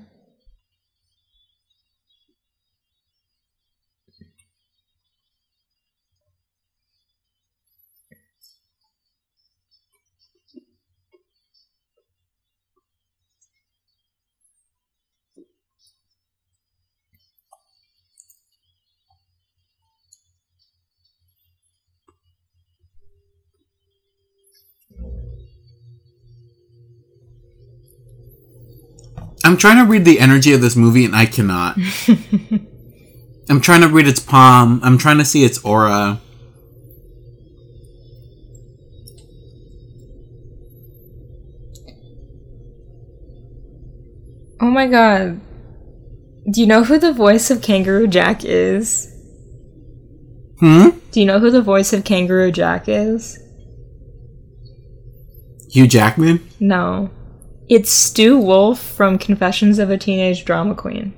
I'm 29.44 29.56
trying 29.56 29.84
to 29.84 29.90
read 29.90 30.04
the 30.04 30.20
energy 30.20 30.52
of 30.52 30.60
this 30.60 30.76
movie 30.76 31.04
and 31.04 31.14
I 31.14 31.26
cannot. 31.26 31.76
I'm 33.50 33.60
trying 33.60 33.80
to 33.80 33.88
read 33.88 34.06
its 34.06 34.20
palm. 34.20 34.80
I'm 34.82 34.98
trying 34.98 35.18
to 35.18 35.24
see 35.24 35.44
its 35.44 35.64
aura. 35.64 36.20
Oh 44.60 44.70
my 44.70 44.86
god. 44.86 45.40
Do 46.50 46.60
you 46.60 46.66
know 46.66 46.82
who 46.82 46.98
the 46.98 47.12
voice 47.12 47.50
of 47.50 47.62
Kangaroo 47.62 48.06
Jack 48.06 48.44
is? 48.44 49.14
Hmm? 50.60 50.88
Do 51.12 51.20
you 51.20 51.26
know 51.26 51.38
who 51.38 51.50
the 51.50 51.62
voice 51.62 51.92
of 51.92 52.04
Kangaroo 52.04 52.50
Jack 52.50 52.88
is? 52.88 53.38
Hugh 55.70 55.86
Jackman? 55.86 56.46
No. 56.58 57.10
It's 57.68 57.90
Stu 57.92 58.38
Wolf 58.38 58.80
from 58.80 59.18
Confessions 59.18 59.78
of 59.78 59.90
a 59.90 59.98
Teenage 59.98 60.46
Drama 60.46 60.74
Queen. 60.74 61.12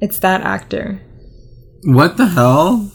It's 0.00 0.18
that 0.18 0.40
actor. 0.40 1.00
What 1.84 2.16
the 2.16 2.26
hell? 2.26 2.90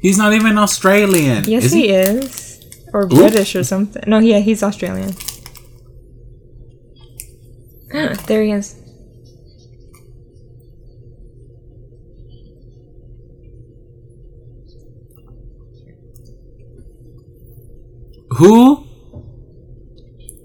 He's 0.00 0.18
not 0.18 0.32
even 0.32 0.58
Australian. 0.58 1.42
Yes, 1.44 1.64
is 1.64 1.72
he? 1.72 1.88
is. 1.88 2.64
Or 2.92 3.08
British 3.08 3.56
or 3.56 3.64
something. 3.64 4.04
No, 4.06 4.20
yeah, 4.20 4.38
he's 4.38 4.62
Australian. 4.62 5.12
there 8.26 8.44
he 8.44 8.52
is. 8.52 8.76
Who 18.38 18.86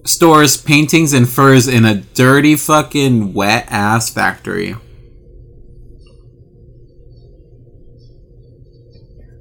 stores 0.07 0.57
paintings 0.57 1.13
and 1.13 1.29
furs 1.29 1.67
in 1.67 1.85
a 1.85 1.95
dirty 1.95 2.55
fucking 2.55 3.33
wet 3.33 3.65
ass 3.69 4.09
factory? 4.09 4.75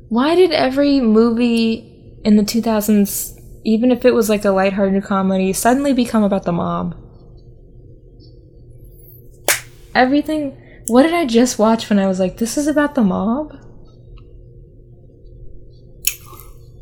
Why 0.09 0.35
did 0.35 0.53
every 0.53 1.01
movie 1.01 2.21
in 2.25 2.37
the 2.37 2.43
2000s, 2.43 3.39
even 3.65 3.91
if 3.91 4.05
it 4.05 4.15
was 4.15 4.29
like 4.29 4.45
a 4.45 4.51
lighthearted 4.51 5.05
comedy, 5.05 5.53
suddenly 5.53 5.93
become 5.93 6.23
about 6.23 6.45
the 6.45 6.53
mob? 6.53 6.97
Everything. 9.95 10.57
What 10.89 11.03
did 11.03 11.15
I 11.15 11.27
just 11.27 11.59
watch 11.59 11.91
when 11.91 11.99
I 11.99 12.07
was 12.07 12.21
like, 12.21 12.37
this 12.37 12.57
is 12.57 12.67
about 12.67 12.95
the 12.95 13.03
mob? 13.03 13.53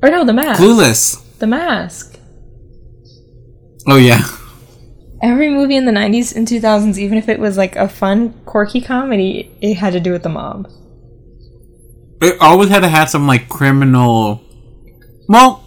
Or 0.02 0.10
no, 0.10 0.24
the 0.24 0.34
mask. 0.34 0.60
Clueless. 0.60 1.38
The 1.38 1.46
mask. 1.46 2.13
Oh 3.86 3.96
yeah. 3.96 4.24
Every 5.22 5.50
movie 5.50 5.76
in 5.76 5.84
the 5.84 5.92
90s 5.92 6.34
and 6.34 6.46
2000s, 6.46 6.98
even 6.98 7.18
if 7.18 7.28
it 7.28 7.38
was 7.38 7.56
like 7.56 7.76
a 7.76 7.88
fun, 7.88 8.34
quirky 8.44 8.80
comedy, 8.80 9.50
it 9.60 9.74
had 9.74 9.92
to 9.92 10.00
do 10.00 10.12
with 10.12 10.22
the 10.22 10.28
mob. 10.28 10.70
It 12.20 12.40
always 12.40 12.68
had 12.68 12.80
to 12.80 12.88
have 12.88 13.10
some 13.10 13.26
like 13.26 13.48
criminal. 13.48 14.42
Well, 15.28 15.64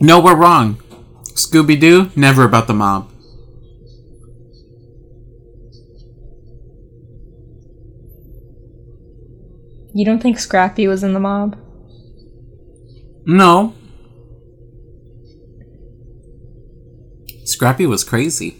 no, 0.00 0.20
we're 0.20 0.36
wrong. 0.36 0.76
Scooby 1.34 1.78
Doo, 1.78 2.10
never 2.16 2.44
about 2.44 2.66
the 2.66 2.74
mob. 2.74 3.10
You 9.94 10.04
don't 10.04 10.22
think 10.22 10.38
Scrappy 10.38 10.86
was 10.86 11.02
in 11.02 11.12
the 11.12 11.20
mob? 11.20 11.56
No. 13.24 13.74
Scrappy 17.58 17.86
was 17.86 18.04
crazy. 18.04 18.54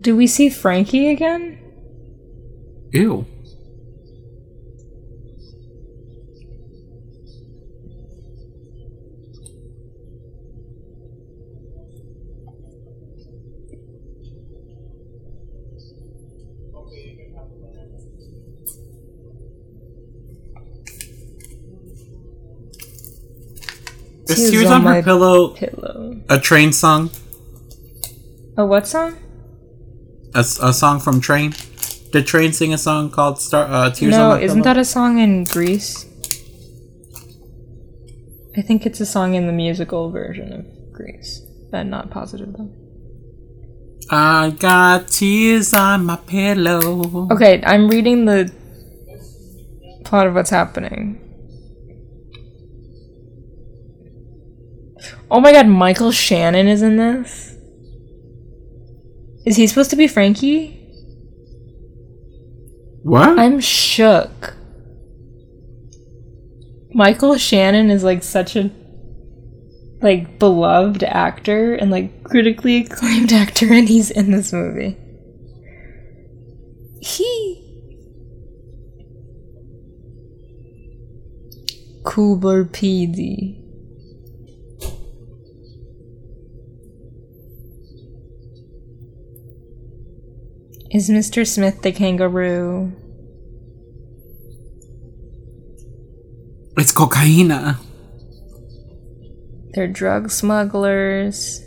Do 0.00 0.16
we 0.16 0.26
see 0.26 0.50
Frankie 0.50 1.08
again? 1.08 1.60
Ew. 2.90 3.24
Tears 24.38 24.50
Tears 24.50 24.66
on 24.66 24.72
on 24.72 24.84
My 24.84 24.94
Her 24.96 25.02
Pillow 25.02 25.48
Pillow. 25.48 26.20
a 26.28 26.38
train 26.38 26.72
song? 26.72 27.10
A 28.56 28.64
what 28.64 28.86
song? 28.86 29.16
A, 30.34 30.40
a 30.40 30.72
song 30.72 31.00
from 31.00 31.20
Train? 31.20 31.54
Did 32.12 32.26
Train 32.26 32.52
sing 32.52 32.72
a 32.72 32.78
song 32.78 33.10
called 33.10 33.40
Star 33.40 33.64
uh, 33.64 33.90
Tears 33.90 34.14
on 34.14 34.20
My 34.20 34.24
Pillow? 34.26 34.36
no, 34.38 34.44
isn't 34.44 34.62
that 34.62 34.76
a 34.76 34.84
song 34.84 35.18
in 35.18 35.44
Greece? 35.44 36.06
I 38.56 38.62
think 38.62 38.84
it's 38.86 39.00
a 39.00 39.06
song 39.06 39.34
in 39.34 39.46
the 39.46 39.52
musical 39.52 40.10
version 40.10 40.52
of 40.52 40.92
Greece. 40.92 41.42
I'm 41.72 41.90
not 41.90 42.10
positive 42.10 42.52
though. 42.56 42.70
I 44.10 44.50
got 44.58 45.08
tears 45.08 45.74
on 45.74 46.06
my 46.06 46.16
pillow. 46.16 47.28
Okay, 47.30 47.62
I'm 47.64 47.88
reading 47.88 48.24
the 48.24 48.50
plot 50.04 50.26
of 50.26 50.34
what's 50.34 50.48
happening. 50.50 51.20
Oh 55.30 55.40
my 55.40 55.52
god, 55.52 55.66
Michael 55.66 56.10
Shannon 56.12 56.68
is 56.68 56.82
in 56.82 56.96
this? 56.96 57.54
Is 59.44 59.56
he 59.56 59.66
supposed 59.66 59.90
to 59.90 59.96
be 59.96 60.08
Frankie? 60.08 60.74
What? 63.02 63.38
I'm 63.38 63.60
shook. 63.60 64.54
Michael 66.92 67.36
Shannon 67.36 67.90
is 67.90 68.02
like 68.02 68.22
such 68.22 68.56
a 68.56 68.70
like 70.00 70.38
beloved 70.38 71.02
actor 71.02 71.74
and 71.74 71.90
like 71.90 72.24
critically 72.24 72.78
acclaimed 72.78 73.32
actor 73.34 73.72
and 73.72 73.88
he's 73.88 74.10
in 74.10 74.30
this 74.30 74.52
movie. 74.52 74.96
He 77.00 77.58
Cooper 82.04 82.64
PD. 82.64 83.67
Is 90.90 91.10
Mr. 91.10 91.46
Smith 91.46 91.82
the 91.82 91.92
kangaroo? 91.92 92.92
it's 96.78 96.92
cocaina. 96.92 97.76
They're 99.72 99.88
drug 99.88 100.30
smugglers. 100.30 101.62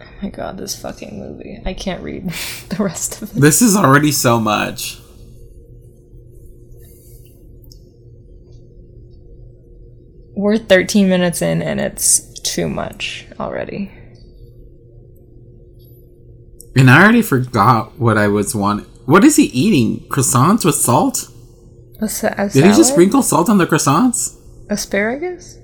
Oh 0.00 0.06
my 0.22 0.30
god, 0.30 0.56
this 0.56 0.80
fucking 0.80 1.18
movie. 1.18 1.60
I 1.66 1.74
can't 1.74 2.02
read 2.02 2.30
the 2.70 2.82
rest 2.82 3.20
of 3.20 3.36
it. 3.36 3.40
This 3.40 3.60
is 3.60 3.76
already 3.76 4.12
so 4.12 4.40
much. 4.40 5.00
We're 10.34 10.56
13 10.56 11.08
minutes 11.08 11.42
in 11.42 11.60
and 11.60 11.80
it's 11.80 12.27
too 12.54 12.68
much 12.68 13.26
already. 13.38 13.90
And 16.76 16.90
I 16.90 17.02
already 17.02 17.22
forgot 17.22 17.98
what 17.98 18.16
I 18.18 18.28
was 18.28 18.54
wanting. 18.54 18.86
What 19.06 19.24
is 19.24 19.36
he 19.36 19.44
eating? 19.44 20.06
Croissants 20.08 20.64
with 20.64 20.74
salt? 20.76 21.28
A, 22.00 22.08
sa- 22.08 22.34
a 22.36 22.48
Did 22.48 22.64
he 22.66 22.70
just 22.72 22.92
sprinkle 22.92 23.22
salt 23.22 23.48
on 23.48 23.58
the 23.58 23.66
croissants? 23.66 24.36
Asparagus? 24.70 25.58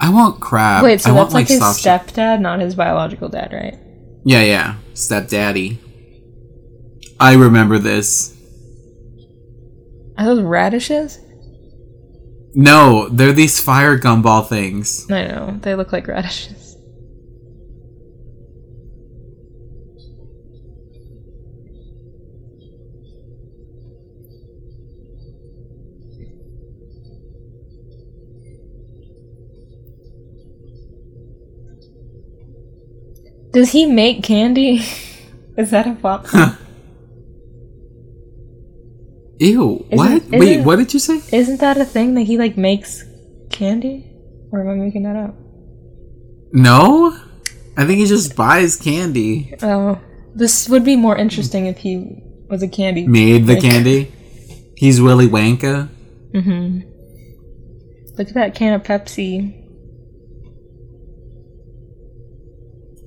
I 0.00 0.10
want 0.10 0.40
crab. 0.40 0.84
Wait, 0.84 1.00
so 1.00 1.10
I 1.10 1.14
that's 1.14 1.18
want, 1.24 1.32
like 1.34 1.48
his 1.48 1.58
soft- 1.58 1.82
stepdad, 1.82 2.40
not 2.40 2.60
his 2.60 2.74
biological 2.74 3.28
dad, 3.28 3.52
right? 3.52 3.78
Yeah, 4.24 4.42
yeah. 4.42 4.76
Stepdaddy. 4.94 5.78
I 7.18 7.34
remember 7.34 7.78
this. 7.78 8.34
Are 10.18 10.24
those 10.24 10.42
radishes? 10.42 11.20
No, 12.52 13.08
they're 13.08 13.32
these 13.32 13.60
fire 13.60 13.96
gumball 13.96 14.48
things. 14.48 15.08
I 15.08 15.28
know 15.28 15.60
they 15.62 15.76
look 15.76 15.92
like 15.92 16.08
radishes. 16.08 16.76
Does 33.52 33.70
he 33.70 33.86
make 33.86 34.24
candy? 34.24 34.84
Is 35.56 35.70
that 35.70 35.86
a 35.86 35.94
pop? 36.02 36.26
Ew. 39.40 39.84
what? 39.90 40.10
Isn't- 40.10 40.30
Wait, 40.30 40.48
isn't- 40.50 40.64
what 40.64 40.76
did 40.76 40.92
you 40.94 41.00
say? 41.00 41.20
Isn't 41.36 41.60
that 41.60 41.76
a 41.76 41.84
thing 41.84 42.14
that 42.14 42.22
he 42.22 42.38
like 42.38 42.56
makes 42.56 43.04
candy? 43.50 44.04
Or 44.52 44.60
am 44.62 44.68
I 44.68 44.74
making 44.84 45.02
that 45.04 45.16
up? 45.16 45.34
No? 46.52 47.14
I 47.76 47.84
think 47.86 47.98
he 47.98 48.06
just 48.06 48.34
buys 48.34 48.76
candy. 48.76 49.54
Oh, 49.62 49.98
this 50.34 50.68
would 50.68 50.84
be 50.84 50.96
more 50.96 51.16
interesting 51.16 51.66
if 51.66 51.78
he 51.78 52.22
was 52.48 52.62
a 52.62 52.68
candy. 52.68 53.06
Made 53.06 53.46
the 53.46 53.60
candy. 53.60 54.10
He's 54.76 55.00
Willy 55.00 55.26
Wonka. 55.28 55.88
Mm-hmm. 56.34 56.80
Look 58.16 58.28
at 58.28 58.34
that 58.34 58.54
can 58.54 58.72
of 58.72 58.82
Pepsi. 58.82 59.54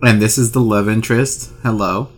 And 0.03 0.21
this 0.21 0.37
is 0.37 0.51
the 0.51 0.61
love 0.61 0.87
interest. 0.89 1.51
Hello. 1.63 2.09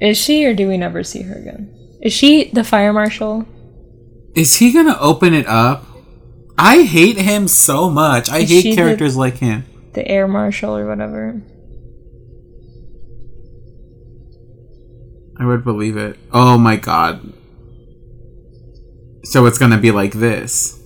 Is 0.00 0.16
she, 0.16 0.44
or 0.46 0.54
do 0.54 0.68
we 0.68 0.76
never 0.76 1.02
see 1.02 1.22
her 1.22 1.34
again? 1.34 1.74
Is 2.00 2.12
she 2.12 2.50
the 2.52 2.62
fire 2.64 2.92
marshal? 2.92 3.46
Is 4.34 4.56
he 4.56 4.72
gonna 4.72 4.96
open 5.00 5.34
it 5.34 5.46
up? 5.46 5.84
I 6.56 6.82
hate 6.82 7.16
him 7.18 7.48
so 7.48 7.90
much. 7.90 8.28
I 8.28 8.38
Is 8.38 8.50
hate 8.50 8.62
she 8.62 8.70
the- 8.70 8.76
characters 8.76 9.16
like 9.16 9.38
him. 9.38 9.64
The 9.94 10.06
air 10.06 10.28
marshal, 10.28 10.76
or 10.76 10.86
whatever? 10.86 11.42
I 15.40 15.44
would 15.46 15.64
believe 15.64 15.96
it. 15.96 16.18
Oh 16.32 16.58
my 16.58 16.76
god. 16.76 17.32
So 19.24 19.46
it's 19.46 19.58
gonna 19.58 19.78
be 19.78 19.90
like 19.90 20.12
this. 20.12 20.77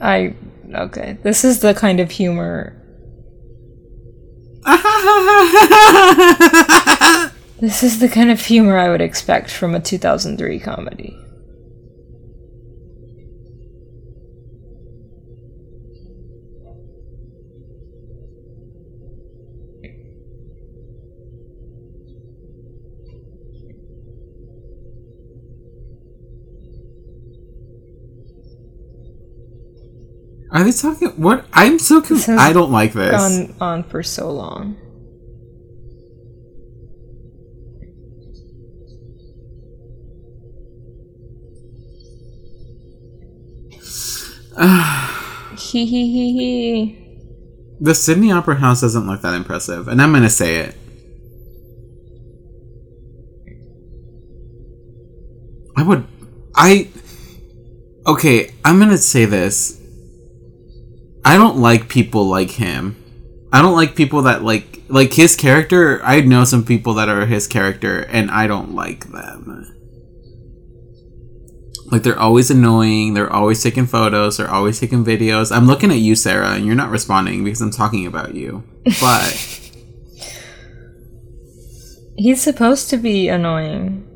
I. 0.00 0.34
Okay. 0.74 1.18
This 1.22 1.44
is 1.44 1.60
the 1.60 1.74
kind 1.74 2.00
of 2.00 2.10
humor. 2.10 2.74
This 7.60 7.82
is 7.82 7.98
the 7.98 8.08
kind 8.08 8.30
of 8.30 8.40
humor 8.40 8.78
I 8.78 8.88
would 8.88 9.00
expect 9.00 9.50
from 9.50 9.74
a 9.74 9.80
2003 9.80 10.60
comedy. 10.60 11.18
Are 30.50 30.64
they 30.64 30.72
talking? 30.72 31.08
What? 31.10 31.44
I'm 31.52 31.78
so 31.78 32.00
confused. 32.00 32.30
I 32.30 32.52
don't 32.52 32.72
like 32.72 32.94
this. 32.94 33.12
Gone 33.12 33.54
on 33.60 33.84
for 33.84 34.02
so 34.02 34.30
long. 34.30 34.76
Hee 45.58 45.86
hee 45.86 46.12
hee 46.12 46.32
hee. 46.32 46.98
The 47.80 47.94
Sydney 47.94 48.32
Opera 48.32 48.56
House 48.56 48.80
doesn't 48.80 49.06
look 49.06 49.22
that 49.22 49.34
impressive, 49.34 49.86
and 49.86 50.02
I'm 50.02 50.12
gonna 50.12 50.30
say 50.30 50.56
it. 50.56 50.74
I 55.76 55.82
would. 55.84 56.06
I. 56.56 56.88
Okay, 58.06 58.52
I'm 58.64 58.80
gonna 58.80 58.98
say 58.98 59.26
this. 59.26 59.77
I 61.28 61.36
don't 61.36 61.58
like 61.58 61.90
people 61.90 62.24
like 62.24 62.52
him. 62.52 62.96
I 63.52 63.60
don't 63.60 63.74
like 63.74 63.94
people 63.94 64.22
that 64.22 64.42
like 64.42 64.80
like 64.88 65.12
his 65.12 65.36
character. 65.36 66.02
I 66.02 66.22
know 66.22 66.44
some 66.44 66.64
people 66.64 66.94
that 66.94 67.10
are 67.10 67.26
his 67.26 67.46
character, 67.46 68.00
and 68.04 68.30
I 68.30 68.46
don't 68.46 68.74
like 68.74 69.10
them. 69.12 69.66
Like 71.92 72.02
they're 72.02 72.18
always 72.18 72.50
annoying. 72.50 73.12
They're 73.12 73.30
always 73.30 73.62
taking 73.62 73.84
photos. 73.86 74.38
They're 74.38 74.50
always 74.50 74.80
taking 74.80 75.04
videos. 75.04 75.54
I'm 75.54 75.66
looking 75.66 75.90
at 75.90 75.98
you, 75.98 76.14
Sarah, 76.14 76.52
and 76.54 76.64
you're 76.64 76.74
not 76.74 76.88
responding 76.88 77.44
because 77.44 77.60
I'm 77.60 77.72
talking 77.72 78.06
about 78.06 78.34
you. 78.34 78.64
But 78.98 79.34
He's 82.16 82.40
supposed 82.40 82.88
to 82.88 82.96
be 82.96 83.28
annoying. 83.28 84.06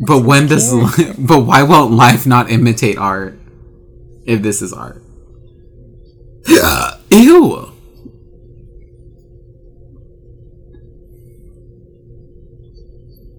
but 0.00 0.24
when 0.24 0.48
does 0.48 0.72
but 1.18 1.42
why 1.42 1.62
won't 1.62 1.92
life 1.92 2.26
not 2.26 2.50
imitate 2.50 2.98
art? 2.98 3.38
If 4.26 4.42
this 4.42 4.60
is 4.60 4.72
art, 4.72 5.02
ew. 7.10 7.72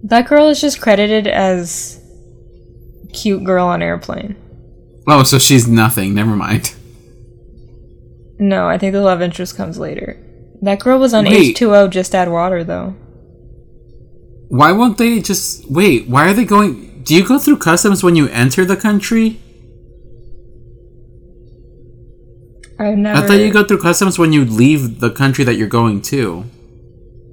That 0.03 0.27
girl 0.27 0.47
is 0.47 0.61
just 0.61 0.79
credited 0.79 1.27
as 1.27 2.01
cute 3.11 3.43
girl 3.43 3.67
on 3.67 3.81
airplane. 3.81 4.37
Oh, 5.05 5.23
so 5.23 5.37
she's 5.37 5.67
nothing. 5.67 6.13
Never 6.13 6.35
mind. 6.35 6.73
No, 8.39 8.67
I 8.69 8.77
think 8.77 8.93
the 8.93 9.01
love 9.01 9.21
interest 9.21 9.57
comes 9.57 9.77
later. 9.77 10.17
That 10.61 10.79
girl 10.79 10.99
was 10.99 11.13
on 11.13 11.25
Wait. 11.25 11.57
H2O 11.57 11.89
just 11.89 12.15
add 12.15 12.29
water 12.29 12.63
though. 12.63 12.95
Why 14.49 14.71
won't 14.71 14.97
they 14.97 15.19
just 15.19 15.69
wait? 15.69 16.07
Why 16.07 16.29
are 16.29 16.33
they 16.33 16.45
going? 16.45 17.03
Do 17.03 17.15
you 17.15 17.27
go 17.27 17.37
through 17.37 17.57
customs 17.57 18.03
when 18.03 18.15
you 18.15 18.29
enter 18.29 18.63
the 18.63 18.77
country? 18.77 19.41
I've 22.79 22.97
never 22.97 23.23
I 23.23 23.27
thought 23.27 23.39
you 23.39 23.51
go 23.51 23.63
through 23.63 23.81
customs 23.81 24.19
when 24.19 24.33
you 24.33 24.45
leave 24.45 24.99
the 24.99 25.09
country 25.09 25.43
that 25.43 25.55
you're 25.55 25.67
going 25.67 26.01
to. 26.03 26.45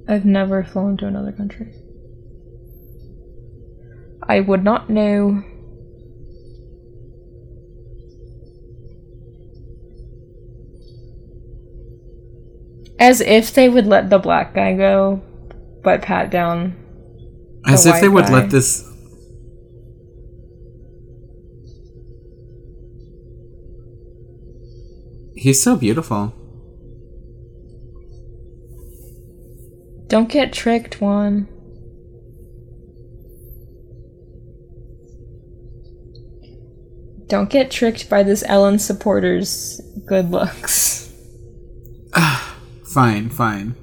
I've 0.07 0.25
never 0.25 0.63
flown 0.63 0.97
to 0.97 1.07
another 1.07 1.31
country. 1.31 1.71
I 4.27 4.39
would 4.39 4.63
not 4.63 4.89
know. 4.89 5.43
As 12.97 13.21
if 13.21 13.53
they 13.53 13.69
would 13.69 13.85
let 13.85 14.09
the 14.09 14.17
black 14.17 14.55
guy 14.55 14.73
go, 14.75 15.21
but 15.83 16.01
pat 16.01 16.31
down. 16.31 16.75
As 17.67 17.85
if 17.85 18.01
they 18.01 18.09
white 18.09 18.29
would 18.29 18.33
let 18.33 18.49
this. 18.49 18.89
He's 25.35 25.61
so 25.61 25.75
beautiful. 25.75 26.33
Don't 30.07 30.29
get 30.29 30.53
tricked, 30.53 31.01
Juan. 31.01 31.47
Don't 37.27 37.49
get 37.49 37.71
tricked 37.71 38.09
by 38.09 38.23
this 38.23 38.43
Ellen 38.47 38.77
supporter's 38.77 39.81
good 40.05 40.29
looks. 40.31 41.11
Fine, 42.93 43.29
fine. 43.29 43.75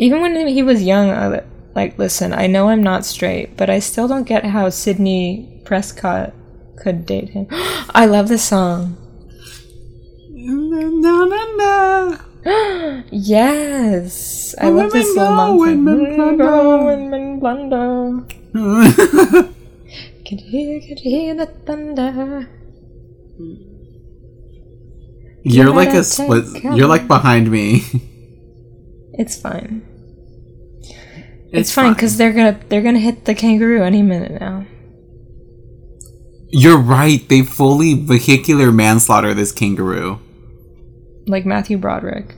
Even 0.00 0.20
when 0.20 0.48
he 0.48 0.64
was 0.64 0.82
young, 0.82 1.10
I, 1.10 1.28
li- 1.28 1.40
like, 1.76 1.96
listen, 1.96 2.32
I 2.32 2.48
know 2.48 2.68
I'm 2.68 2.82
not 2.82 3.04
straight, 3.04 3.56
but 3.56 3.70
I 3.70 3.78
still 3.78 4.08
don't 4.08 4.26
get 4.26 4.44
how 4.44 4.68
Sidney 4.70 5.62
Prescott 5.64 6.34
could 6.76 7.06
date 7.06 7.30
him. 7.30 7.46
I 7.94 8.06
love 8.06 8.28
this 8.28 8.44
song. 8.44 8.96
Na, 10.30 11.24
na, 11.24 11.40
na. 11.56 12.18
yes, 13.10 14.54
I 14.60 14.68
love 14.68 14.92
this 14.92 15.16
women 15.16 15.56
little 15.56 15.58
women 15.58 16.14
plunder. 16.14 16.84
Women 16.84 17.40
blunder. 17.40 18.26
Can 20.24 20.38
you 20.38 20.50
hear? 20.50 20.80
You 20.80 20.96
hear 20.96 21.34
the 21.34 21.46
thunder? 21.46 22.48
You're 25.42 25.72
like 25.72 25.94
a 25.94 26.04
split. 26.04 26.44
You're 26.62 26.88
like 26.88 27.06
behind 27.08 27.50
me. 27.50 27.84
It's 29.16 29.40
fine. 29.40 29.82
It's, 31.52 31.72
fine 31.72 31.92
because 31.94 32.16
they're 32.16 32.32
gonna 32.32 32.58
they're 32.68 32.82
gonna 32.82 32.98
hit 32.98 33.26
the 33.26 33.34
kangaroo 33.34 33.84
any 33.84 34.02
minute 34.02 34.40
now. 34.40 34.66
You're 36.56 36.78
right. 36.78 37.28
They 37.28 37.42
fully 37.42 37.94
vehicular 37.94 38.70
manslaughter 38.70 39.34
this 39.34 39.50
kangaroo. 39.50 40.20
Like 41.26 41.44
Matthew 41.44 41.78
Broderick. 41.78 42.36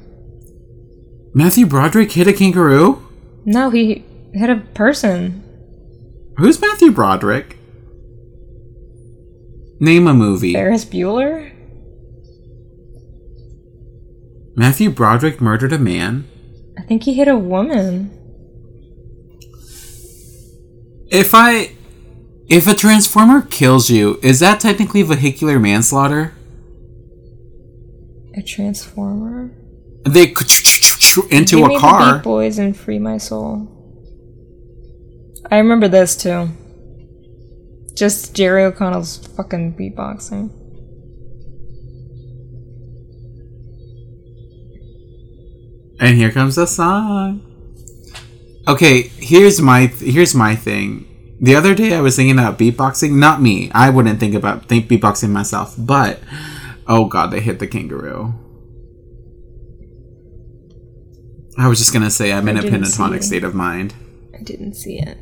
Matthew 1.35 1.66
Broderick 1.66 2.12
hit 2.12 2.26
a 2.26 2.33
kangaroo. 2.33 3.07
No, 3.44 3.68
he 3.68 4.07
hit 4.33 4.48
a 4.48 4.62
person. 4.72 5.44
Who's 6.38 6.59
Matthew 6.62 6.92
Broderick? 6.92 7.59
Name 9.81 10.07
a 10.07 10.14
movie. 10.14 10.55
Ferris 10.55 10.87
Bueller. 10.87 11.52
Matthew 14.57 14.88
Broderick 14.88 15.42
murdered 15.42 15.74
a 15.74 15.79
man. 15.79 16.26
I 16.79 16.83
think 16.85 17.02
he 17.02 17.12
hit 17.12 17.29
a 17.29 17.37
woman. 17.37 18.11
If 21.11 21.35
I 21.35 21.72
if 22.48 22.66
a 22.66 22.74
transformer 22.74 23.42
kills 23.42 23.90
you, 23.90 24.18
is 24.22 24.40
that 24.40 24.61
technically 24.61 25.02
vehicular 25.02 25.59
manslaughter? 25.59 26.35
A 28.37 28.42
transformer. 28.42 29.50
They 30.04 30.26
into 31.30 31.56
Give 31.56 31.70
a 31.70 31.78
car. 31.78 32.18
Boys 32.20 32.59
and 32.59 32.76
free 32.76 32.98
my 32.98 33.18
soul. 33.18 33.72
I 35.50 35.59
remember 35.59 35.88
this 35.88 36.16
too. 36.16 36.50
Just 37.94 38.35
Jerry 38.35 38.64
O'Connell's 38.64 39.16
fucking 39.16 39.74
beatboxing. 39.74 40.50
And 45.98 46.16
here 46.16 46.30
comes 46.30 46.56
the 46.56 46.66
song. 46.66 47.42
Okay, 48.68 49.02
here's 49.02 49.62
my 49.62 49.87
here's 49.87 50.35
my 50.35 50.54
thing. 50.54 51.15
The 51.38 51.55
other 51.55 51.75
day 51.75 51.94
I 51.94 52.01
was 52.01 52.16
thinking 52.16 52.38
about 52.38 52.59
beatboxing. 52.59 53.12
Not 53.12 53.42
me. 53.42 53.70
I 53.72 53.90
wouldn't 53.90 54.20
think 54.20 54.35
about 54.35 54.66
think 54.66 54.88
beatboxing 54.88 55.31
myself. 55.31 55.75
But 55.79 56.20
oh 56.87 57.07
god, 57.07 57.31
they 57.31 57.40
hit 57.40 57.59
the 57.59 57.66
kangaroo. 57.66 58.35
I 61.59 61.68
was 61.68 61.79
just 61.79 61.92
gonna 61.92 62.11
say 62.11 62.33
I'm 62.33 62.49
in 62.49 62.57
a 62.57 62.62
pentatonic 62.62 63.22
state 63.22 63.44
of 63.44 63.55
mind. 63.55 63.94
I 64.35 64.42
didn't 64.42 64.75
see 64.75 64.99
it. 64.99 65.18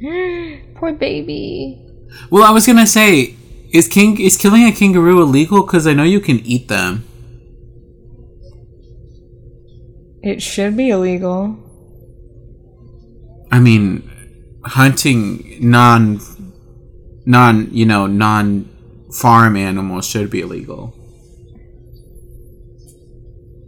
Poor 0.76 0.92
baby. 0.92 1.78
Well, 2.30 2.42
I 2.42 2.50
was 2.50 2.66
gonna 2.66 2.86
say, 2.86 3.36
is 3.70 3.86
king 3.86 4.20
is 4.20 4.36
killing 4.36 4.64
a 4.64 4.72
kangaroo 4.72 5.22
illegal? 5.22 5.62
Because 5.62 5.86
I 5.86 5.92
know 5.92 6.04
you 6.04 6.20
can 6.20 6.40
eat 6.40 6.68
them. 6.68 7.04
It 10.22 10.42
should 10.42 10.76
be 10.76 10.90
illegal. 10.90 11.56
I 13.50 13.58
mean, 13.58 14.08
hunting 14.64 15.56
non, 15.60 16.20
non, 17.26 17.68
you 17.72 17.86
know, 17.86 18.06
non 18.06 18.68
farm 19.12 19.56
animals 19.56 20.06
should 20.06 20.30
be 20.30 20.40
illegal. 20.42 20.94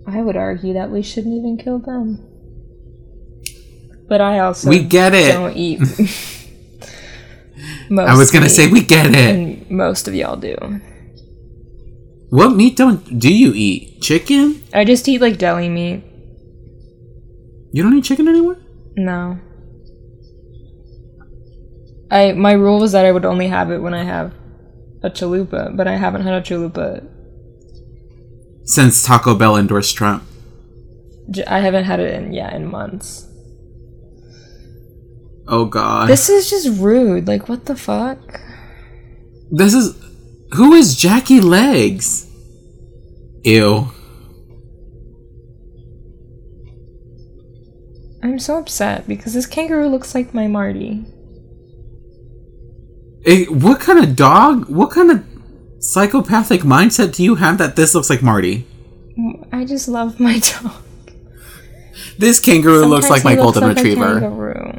I 0.07 0.21
would 0.21 0.37
argue 0.37 0.75
that 0.75 0.91
we 0.91 1.03
shouldn't 1.03 1.35
even 1.35 1.57
kill 1.57 1.79
them. 1.79 2.19
But 4.09 4.21
I 4.21 4.41
also 4.41 4.69
We 4.69 4.83
get 4.83 5.15
it. 5.15 5.33
don't 5.33 5.57
eat. 5.57 5.81
most 7.89 8.09
I 8.11 8.17
was 8.17 8.31
gonna 8.31 8.47
meat, 8.47 8.51
say 8.51 8.71
we 8.71 8.83
get 8.83 9.07
it. 9.07 9.15
and 9.17 9.71
most 9.71 10.09
of 10.09 10.15
y'all 10.15 10.37
do. 10.37 10.57
What 12.31 12.57
meat 12.57 12.77
don't 12.77 13.19
do 13.19 13.33
you 13.33 13.53
eat? 13.55 14.01
Chicken? 14.03 14.63
I 14.75 14.85
just 14.85 15.09
eat 15.09 15.21
like 15.21 15.39
deli 15.39 15.69
meat. 15.69 16.03
You 17.73 17.83
don't 17.83 17.97
eat 17.97 18.05
chicken 18.05 18.29
anymore? 18.29 18.59
No. 18.97 19.39
I 22.11 22.33
my 22.33 22.53
rule 22.53 22.79
was 22.79 22.93
that 22.93 23.07
I 23.07 23.13
would 23.13 23.25
only 23.25 23.49
have 23.49 23.71
it 23.71 23.79
when 23.79 23.95
I 23.95 24.05
have 24.05 24.35
a 25.03 25.09
chalupa, 25.11 25.75
but 25.75 25.89
I 25.89 25.97
haven't 25.97 26.23
had 26.23 26.35
a 26.35 26.43
chalupa. 26.43 27.09
Since 28.65 29.03
Taco 29.03 29.35
Bell 29.35 29.57
endorsed 29.57 29.97
Trump. 29.97 30.23
I 31.47 31.61
haven't 31.61 31.85
had 31.85 32.01
it 32.01 32.15
in 32.15 32.33
yeah 32.35 32.55
in 32.55 32.71
months. 32.71 33.27
Oh 35.49 35.65
God. 35.65 36.09
This 36.09 36.29
is 36.29 36.51
just 36.51 36.79
rude. 36.79 37.27
Like 37.27 37.49
what 37.49 37.65
the 37.65 37.77
fuck? 37.77 38.19
This 39.51 39.73
is 39.73 39.97
who 40.53 40.75
is 40.75 40.97
Jackie 40.97 41.41
Legs? 41.41 42.29
Ew. 43.45 43.89
I'm 48.23 48.39
so 48.39 48.59
upset 48.59 49.09
because 49.09 49.35
this 49.35 49.47
kangaroo 49.47 49.89
looks 49.89 50.15
like 50.15 50.33
my 50.33 50.47
Marty. 50.47 51.05
Eh, 53.25 53.47
what 53.47 53.81
kind 53.81 53.99
of 53.99 54.15
dog? 54.17 54.69
What 54.69 54.91
kind 54.91 55.11
of 55.11 55.25
psychopathic 55.81 56.61
mindset 56.63 57.15
do 57.15 57.25
you 57.25 57.37
have 57.37 57.59
that 57.59 57.77
this 57.77 57.95
looks 57.95 58.11
like 58.11 58.23
Marty? 58.23 58.67
I 59.53 59.65
just 59.65 59.89
love 59.89 60.21
my 60.21 60.39
dog. 60.39 60.73
This 62.19 62.41
kangaroo 62.41 62.85
looks 62.87 63.11
like 63.11 63.25
my 63.25 63.33
looks 63.35 63.43
golden 63.43 63.63
like 63.65 63.77
retriever. 63.77 64.21
kangaroo. 64.21 64.79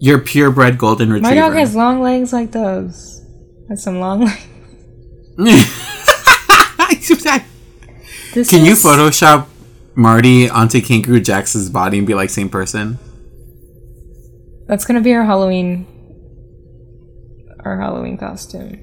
Your 0.00 0.18
purebred 0.18 0.78
golden 0.78 1.12
retriever. 1.12 1.34
My 1.34 1.40
dog 1.40 1.54
has 1.54 1.74
long 1.76 2.00
legs 2.00 2.32
like 2.32 2.52
those. 2.52 3.22
Has 3.68 3.82
some 3.82 4.00
long 4.00 4.24
legs. 4.24 4.46
Can 8.32 8.64
you 8.64 8.74
Photoshop 8.74 9.46
Marty 10.00 10.48
onto 10.48 10.80
Kangaroo 10.80 11.20
Jax's 11.20 11.68
body 11.68 11.98
and 11.98 12.06
be 12.06 12.14
like 12.14 12.30
same 12.30 12.48
person? 12.48 12.98
That's 14.66 14.86
gonna 14.86 15.02
be 15.02 15.12
our 15.12 15.24
Halloween. 15.24 15.86
Our 17.64 17.78
Halloween 17.78 18.16
costume. 18.16 18.82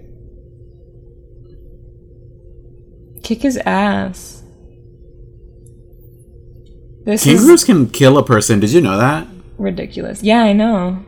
Kick 3.23 3.41
his 3.41 3.57
ass. 3.57 4.43
This 7.03 7.23
Kangaroos 7.23 7.63
can 7.63 7.89
kill 7.89 8.19
a 8.19 8.23
person. 8.23 8.59
Did 8.59 8.71
you 8.71 8.81
know 8.81 8.97
that? 8.97 9.27
ridiculous. 9.57 10.21
Yeah, 10.21 10.43
I 10.43 10.53
know. 10.53 11.03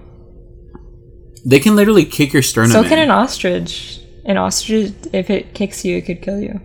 They 1.45 1.59
can 1.59 1.75
literally 1.75 2.05
kick 2.05 2.33
your 2.33 2.41
sternum. 2.41 2.71
So 2.71 2.81
in. 2.81 2.89
can 2.89 2.99
an 2.99 3.11
ostrich. 3.11 4.01
An 4.25 4.37
ostrich, 4.37 4.93
if 5.13 5.29
it 5.29 5.53
kicks 5.53 5.85
you, 5.85 5.97
it 5.97 6.05
could 6.05 6.21
kill 6.21 6.39
you. 6.39 6.59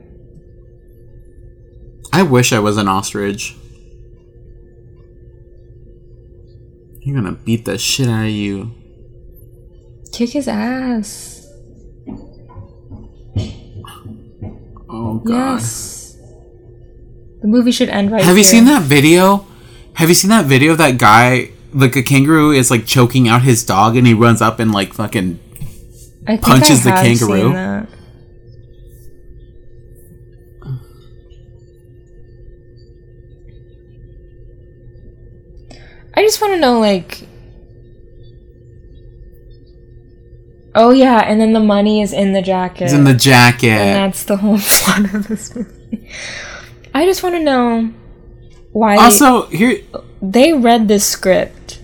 I 2.14 2.22
wish 2.22 2.53
I 2.53 2.61
was 2.61 2.77
an 2.77 2.87
ostrich. 2.87 3.57
You're 7.00 7.16
gonna 7.16 7.33
beat 7.33 7.64
the 7.64 7.77
shit 7.77 8.09
out 8.09 8.27
of 8.27 8.31
you. 8.31 8.70
Kick 10.12 10.31
his 10.31 10.46
ass. 10.46 11.50
Oh 14.88 15.18
god. 15.24 15.57
Yes. 15.57 16.16
The 17.42 17.48
movie 17.48 17.72
should 17.72 17.88
end 17.88 18.12
right 18.12 18.22
Have 18.22 18.37
you 18.37 18.44
here. 18.44 18.53
seen 18.53 18.64
that 18.66 18.83
video? 18.83 19.44
Have 19.94 20.09
you 20.09 20.14
seen 20.14 20.31
that 20.31 20.46
video 20.46 20.70
of 20.72 20.79
that 20.79 20.98
guy? 20.98 21.50
Like 21.72 21.96
a 21.96 22.03
kangaroo 22.05 22.53
is 22.53 22.70
like 22.70 22.87
choking 22.87 23.27
out 23.27 23.42
his 23.42 23.64
dog, 23.64 23.96
and 23.96 24.07
he 24.07 24.14
runs 24.14 24.40
up 24.40 24.61
and 24.61 24.70
like 24.70 24.94
fucking. 24.94 25.40
I 26.29 26.37
punches 26.37 26.85
the 26.85 26.90
kangaroo? 26.90 27.88
I 36.16 36.22
just 36.22 36.40
want 36.40 36.55
to 36.55 36.61
know, 36.61 36.79
like. 36.81 37.27
Oh 40.77 40.90
yeah, 40.90 41.20
and 41.20 41.40
then 41.40 41.53
the 41.53 41.61
money 41.61 42.03
is 42.03 42.12
in 42.12 42.33
the 42.33 42.42
jacket. 42.42 42.85
He's 42.85 42.92
in 42.92 43.05
the 43.05 43.14
jacket. 43.14 43.68
and 43.68 43.96
that's 44.12 44.24
the 44.24 44.37
whole 44.37 44.59
plot 44.62 45.14
of 45.14 45.29
this 45.29 45.55
movie. 45.55 46.11
I 46.92 47.05
just 47.07 47.22
want 47.22 47.37
to 47.37 47.40
know 47.42 47.92
why 48.72 48.96
Also, 48.96 49.46
here, 49.46 49.79
they 50.20 50.53
read 50.53 50.88
this 50.88 51.07
script 51.07 51.81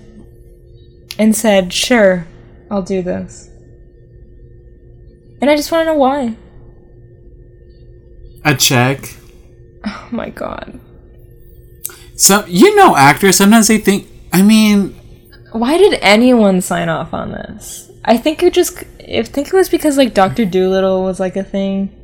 and 1.18 1.36
said, 1.36 1.72
"Sure, 1.72 2.26
I'll 2.70 2.82
do 2.82 3.00
this." 3.02 3.48
And 5.40 5.48
I 5.48 5.56
just 5.56 5.70
want 5.72 5.82
to 5.86 5.92
know 5.92 5.98
why. 5.98 6.36
a 8.44 8.54
check. 8.56 9.14
Oh 9.86 10.08
my 10.10 10.30
god. 10.30 10.78
So 12.16 12.44
you 12.46 12.74
know, 12.76 12.96
actors 12.96 13.36
sometimes 13.36 13.68
they 13.68 13.78
think. 13.78 14.08
I 14.32 14.42
mean, 14.42 14.94
Why 15.52 15.76
did 15.76 15.98
anyone 16.00 16.60
sign 16.60 16.88
off 16.88 17.12
on 17.12 17.32
this? 17.32 17.90
I 18.04 18.16
think 18.16 18.42
it 18.42 18.54
just 18.54 18.78
I 19.08 19.22
think 19.22 19.48
it 19.48 19.52
was 19.52 19.68
because 19.68 19.96
like 19.96 20.14
Doctor 20.14 20.44
Doolittle 20.44 21.02
was 21.02 21.20
like 21.20 21.36
a 21.36 21.44
thing. 21.44 21.96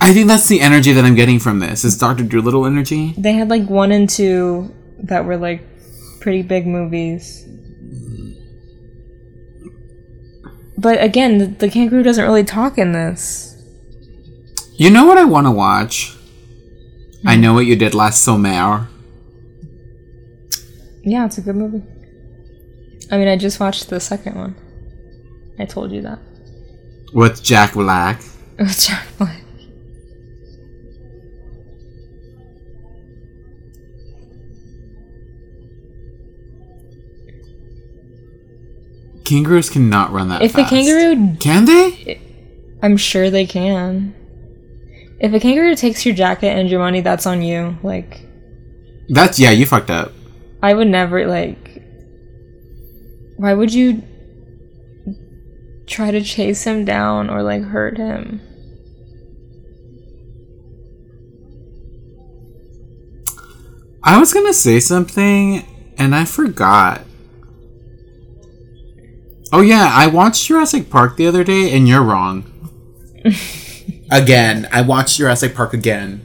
I 0.00 0.12
think 0.12 0.28
that's 0.28 0.46
the 0.48 0.60
energy 0.60 0.92
that 0.92 1.04
I'm 1.04 1.14
getting 1.14 1.38
from 1.38 1.58
this. 1.58 1.84
Is 1.84 1.96
Doctor 1.96 2.22
Doolittle 2.24 2.66
energy? 2.66 3.14
They 3.16 3.32
had 3.32 3.48
like 3.48 3.66
one 3.68 3.92
and 3.92 4.08
two 4.08 4.74
that 4.98 5.24
were 5.24 5.36
like 5.36 5.62
pretty 6.20 6.42
big 6.42 6.66
movies. 6.66 7.46
But 10.78 11.02
again, 11.02 11.38
the, 11.38 11.46
the 11.46 11.70
kangaroo 11.70 12.02
doesn't 12.02 12.24
really 12.24 12.44
talk 12.44 12.76
in 12.78 12.92
this. 12.92 13.56
You 14.74 14.90
know 14.90 15.06
what 15.06 15.16
I 15.16 15.24
want 15.24 15.46
to 15.46 15.50
watch? 15.50 16.16
I 17.24 17.36
know 17.36 17.54
what 17.54 17.66
you 17.66 17.76
did 17.76 17.94
last 17.94 18.22
summer. 18.22 18.88
Yeah, 21.06 21.24
it's 21.24 21.38
a 21.38 21.40
good 21.40 21.56
movie. 21.56 21.82
I 23.10 23.16
mean, 23.16 23.28
I 23.28 23.36
just 23.36 23.60
watched 23.60 23.88
the 23.88 24.00
second 24.00 24.34
one. 24.34 24.56
I 25.58 25.64
told 25.64 25.92
you 25.92 26.02
that. 26.02 26.18
with 27.14 27.42
Jack 27.42 27.72
Black. 27.74 28.20
With 28.58 28.78
Jack 28.78 29.06
Black. 29.18 29.42
Kangaroos 39.24 39.70
cannot 39.70 40.12
run 40.12 40.28
that 40.28 40.40
fast. 40.40 40.44
If 40.44 40.52
fast. 40.52 40.72
a 40.72 40.76
kangaroo, 40.76 41.36
Can 41.38 41.64
they? 41.64 42.20
I'm 42.82 42.96
sure 42.96 43.30
they 43.30 43.46
can. 43.46 44.14
If 45.18 45.32
a 45.32 45.40
kangaroo 45.40 45.74
takes 45.74 46.04
your 46.06 46.14
jacket 46.14 46.48
and 46.48 46.68
your 46.68 46.80
money, 46.80 47.00
that's 47.00 47.26
on 47.26 47.42
you. 47.42 47.76
Like, 47.82 48.20
That's 49.08 49.38
yeah, 49.38 49.50
you 49.50 49.66
fucked 49.66 49.90
up. 49.90 50.12
I 50.62 50.74
would 50.74 50.88
never 50.88 51.26
like. 51.26 51.82
Why 53.36 53.52
would 53.52 53.72
you 53.72 54.02
try 55.86 56.10
to 56.10 56.20
chase 56.22 56.64
him 56.64 56.84
down 56.84 57.30
or 57.30 57.42
like 57.42 57.62
hurt 57.62 57.98
him? 57.98 58.40
I 64.02 64.18
was 64.18 64.32
gonna 64.32 64.54
say 64.54 64.78
something 64.80 65.64
and 65.98 66.14
I 66.14 66.24
forgot. 66.24 67.02
Oh 69.52 69.60
yeah, 69.60 69.90
I 69.92 70.06
watched 70.06 70.46
Jurassic 70.46 70.90
Park 70.90 71.16
the 71.16 71.26
other 71.26 71.44
day 71.44 71.72
and 71.76 71.88
you're 71.88 72.02
wrong. 72.02 72.44
again, 74.10 74.68
I 74.72 74.82
watched 74.82 75.18
Jurassic 75.18 75.54
Park 75.54 75.74
again. 75.74 76.24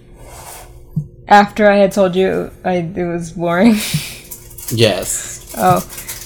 After 1.27 1.69
I 1.69 1.77
had 1.77 1.91
told 1.91 2.15
you 2.15 2.51
I 2.63 2.75
it 2.75 3.05
was 3.05 3.31
boring. 3.31 3.75
Yes. 4.71 5.53
oh, 5.57 5.77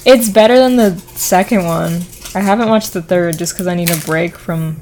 it's 0.05 0.29
better 0.29 0.58
than 0.58 0.75
the 0.75 0.97
second 1.15 1.65
one. 1.65 2.01
I 2.34 2.39
haven't 2.39 2.69
watched 2.69 2.93
the 2.93 3.01
third 3.01 3.38
just 3.38 3.53
because 3.53 3.67
I 3.67 3.75
need 3.75 3.89
a 3.89 3.97
break 3.97 4.38
from. 4.38 4.81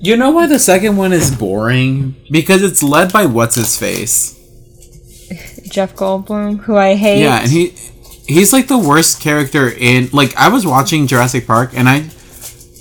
You 0.00 0.16
know 0.16 0.30
why 0.30 0.46
the 0.46 0.58
second 0.58 0.96
one 0.96 1.12
is 1.12 1.34
boring? 1.34 2.16
Because 2.30 2.62
it's 2.62 2.82
led 2.82 3.12
by 3.12 3.26
what's 3.26 3.54
his 3.54 3.76
face. 3.78 4.38
Jeff 5.68 5.94
Goldblum, 5.94 6.60
who 6.60 6.76
I 6.76 6.94
hate. 6.94 7.22
Yeah, 7.22 7.40
and 7.40 7.50
he 7.50 7.74
he's 8.26 8.52
like 8.52 8.68
the 8.68 8.78
worst 8.78 9.20
character 9.20 9.68
in 9.68 10.08
like 10.12 10.34
I 10.36 10.48
was 10.48 10.66
watching 10.66 11.06
Jurassic 11.06 11.46
Park 11.46 11.70
and 11.74 11.88
I 11.88 12.08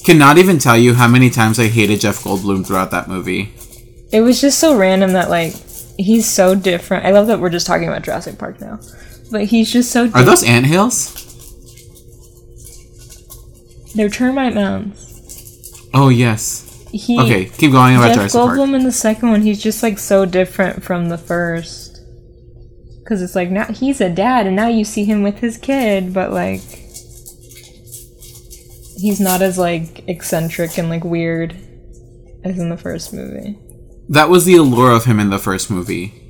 cannot 0.03 0.37
even 0.37 0.59
tell 0.59 0.77
you 0.77 0.93
how 0.93 1.07
many 1.07 1.29
times 1.29 1.59
I 1.59 1.67
hated 1.67 2.01
Jeff 2.01 2.23
Goldblum 2.23 2.65
throughout 2.65 2.91
that 2.91 3.07
movie. 3.07 3.53
It 4.11 4.21
was 4.21 4.41
just 4.41 4.59
so 4.59 4.77
random 4.77 5.13
that 5.13 5.29
like 5.29 5.53
he's 5.97 6.27
so 6.27 6.55
different. 6.55 7.05
I 7.05 7.11
love 7.11 7.27
that 7.27 7.39
we're 7.39 7.49
just 7.49 7.67
talking 7.67 7.87
about 7.87 8.01
Jurassic 8.03 8.37
Park 8.37 8.59
now, 8.59 8.79
but 9.31 9.45
he's 9.45 9.71
just 9.71 9.91
so. 9.91 10.03
Are 10.03 10.05
different. 10.07 10.25
those 10.27 10.43
anthills? 10.43 11.17
They're 13.95 14.09
termite 14.09 14.53
mounds. 14.53 15.89
Oh 15.93 16.09
yes. 16.09 16.67
He, 16.91 17.17
Okay, 17.19 17.45
keep 17.45 17.71
going 17.71 17.95
about 17.95 18.15
Jeff. 18.15 18.31
Goldblum 18.31 18.75
in 18.75 18.83
the 18.83 18.91
second 18.91 19.29
one, 19.29 19.41
he's 19.41 19.61
just 19.61 19.81
like 19.81 19.97
so 19.97 20.25
different 20.25 20.83
from 20.83 21.07
the 21.07 21.17
first. 21.17 22.01
Because 22.99 23.21
it's 23.21 23.35
like 23.35 23.49
now 23.49 23.65
he's 23.65 24.01
a 24.01 24.09
dad, 24.09 24.45
and 24.45 24.55
now 24.55 24.67
you 24.67 24.83
see 24.83 25.05
him 25.05 25.23
with 25.23 25.39
his 25.39 25.57
kid, 25.57 26.13
but 26.13 26.31
like 26.31 26.61
he's 29.01 29.19
not 29.19 29.41
as 29.41 29.57
like 29.57 30.07
eccentric 30.07 30.77
and 30.77 30.89
like 30.89 31.03
weird 31.03 31.55
as 32.43 32.59
in 32.59 32.69
the 32.69 32.77
first 32.77 33.13
movie. 33.13 33.57
That 34.09 34.29
was 34.29 34.45
the 34.45 34.55
allure 34.55 34.91
of 34.91 35.05
him 35.05 35.19
in 35.19 35.29
the 35.29 35.39
first 35.39 35.71
movie. 35.71 36.20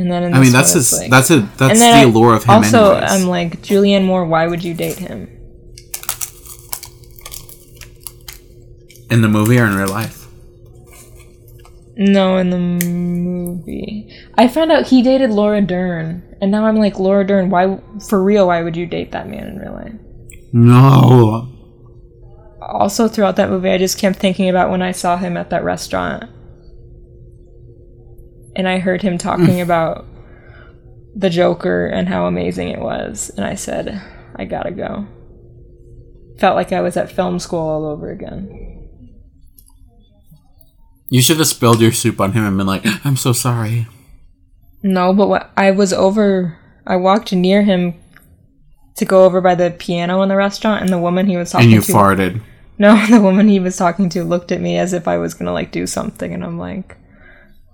And 0.00 0.10
then 0.10 0.32
I 0.32 0.40
mean, 0.40 0.52
that's 0.52 0.72
his. 0.72 0.92
like- 0.92 1.10
that's 1.10 1.30
a. 1.30 1.40
That's 1.58 1.78
the 1.78 1.84
I- 1.84 2.02
allure 2.04 2.34
of 2.34 2.44
him. 2.44 2.50
Also, 2.54 2.94
anyways. 2.94 3.12
I'm 3.12 3.28
like 3.28 3.60
Julianne 3.60 4.04
Moore. 4.06 4.24
Why 4.24 4.46
would 4.46 4.64
you 4.64 4.72
date 4.72 4.98
him? 4.98 5.36
in 9.10 9.22
the 9.22 9.28
movie 9.28 9.58
or 9.58 9.66
in 9.66 9.74
real 9.74 9.88
life. 9.88 10.28
No, 11.96 12.36
in 12.38 12.50
the 12.50 12.58
movie. 12.58 14.08
I 14.38 14.46
found 14.48 14.70
out 14.72 14.86
he 14.86 15.02
dated 15.02 15.30
Laura 15.30 15.60
Dern, 15.60 16.22
and 16.40 16.50
now 16.52 16.64
I'm 16.64 16.76
like, 16.76 16.98
Laura 16.98 17.26
Dern, 17.26 17.50
why, 17.50 17.78
for 18.08 18.22
real, 18.22 18.46
why 18.46 18.62
would 18.62 18.76
you 18.76 18.86
date 18.86 19.10
that 19.12 19.28
man 19.28 19.48
in 19.48 19.58
real 19.58 19.72
life? 19.72 19.92
No. 20.52 21.48
Also, 22.62 23.08
throughout 23.08 23.34
that 23.36 23.50
movie, 23.50 23.70
I 23.70 23.78
just 23.78 23.98
kept 23.98 24.16
thinking 24.20 24.48
about 24.48 24.70
when 24.70 24.80
I 24.80 24.92
saw 24.92 25.16
him 25.16 25.36
at 25.36 25.50
that 25.50 25.64
restaurant, 25.64 26.30
and 28.56 28.68
I 28.68 28.78
heard 28.78 29.02
him 29.02 29.18
talking 29.18 29.46
mm. 29.46 29.62
about 29.62 30.06
the 31.14 31.30
Joker 31.30 31.86
and 31.86 32.08
how 32.08 32.26
amazing 32.26 32.68
it 32.68 32.80
was, 32.80 33.30
and 33.36 33.44
I 33.44 33.54
said, 33.54 34.00
I 34.36 34.44
gotta 34.44 34.70
go. 34.70 35.06
Felt 36.38 36.56
like 36.56 36.72
I 36.72 36.80
was 36.80 36.96
at 36.96 37.12
film 37.12 37.38
school 37.38 37.60
all 37.60 37.84
over 37.84 38.10
again. 38.10 38.88
You 41.08 41.20
should 41.20 41.38
have 41.38 41.48
spilled 41.48 41.80
your 41.80 41.92
soup 41.92 42.20
on 42.20 42.32
him 42.32 42.44
and 42.44 42.56
been 42.56 42.66
like, 42.66 42.82
"I'm 43.04 43.16
so 43.16 43.32
sorry." 43.32 43.86
No, 44.82 45.12
but 45.12 45.28
what 45.28 45.50
I 45.56 45.72
was 45.72 45.92
over, 45.92 46.56
I 46.86 46.96
walked 46.96 47.32
near 47.32 47.62
him 47.62 47.94
to 48.96 49.04
go 49.04 49.24
over 49.24 49.40
by 49.40 49.54
the 49.54 49.70
piano 49.72 50.22
in 50.22 50.28
the 50.28 50.36
restaurant, 50.36 50.82
and 50.82 50.90
the 50.90 50.98
woman 50.98 51.26
he 51.26 51.36
was 51.36 51.50
talking 51.50 51.68
to. 51.68 51.76
And 51.76 51.86
you 51.86 51.92
to, 51.92 51.98
farted. 51.98 52.40
no, 52.78 53.06
the 53.10 53.20
woman 53.20 53.48
he 53.48 53.60
was 53.60 53.76
talking 53.76 54.08
to 54.10 54.24
looked 54.24 54.52
at 54.52 54.60
me 54.60 54.78
as 54.78 54.92
if 54.92 55.06
I 55.06 55.18
was 55.18 55.34
gonna 55.34 55.52
like 55.52 55.72
do 55.72 55.86
something, 55.86 56.32
and 56.32 56.44
I'm 56.44 56.58
like, 56.58 56.96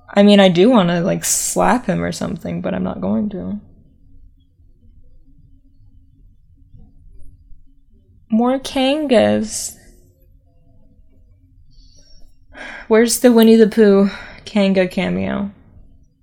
I 0.08 0.22
mean, 0.22 0.40
I 0.40 0.48
do 0.48 0.70
want 0.70 0.88
to 0.88 1.00
like 1.00 1.24
slap 1.24 1.86
him 1.86 2.02
or 2.02 2.12
something, 2.12 2.60
but 2.60 2.74
I'm 2.74 2.84
not 2.84 3.00
going 3.00 3.28
to. 3.30 3.60
More 8.30 8.58
kangas. 8.58 9.76
Where's 12.88 13.20
the 13.20 13.32
Winnie 13.32 13.56
the 13.56 13.68
Pooh 13.68 14.10
Kanga 14.44 14.86
cameo? 14.86 15.50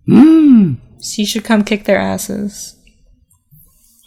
Mm. 0.08 0.78
She 1.02 1.26
should 1.26 1.44
come 1.44 1.64
kick 1.64 1.86
their 1.86 1.98
asses. 1.98 2.78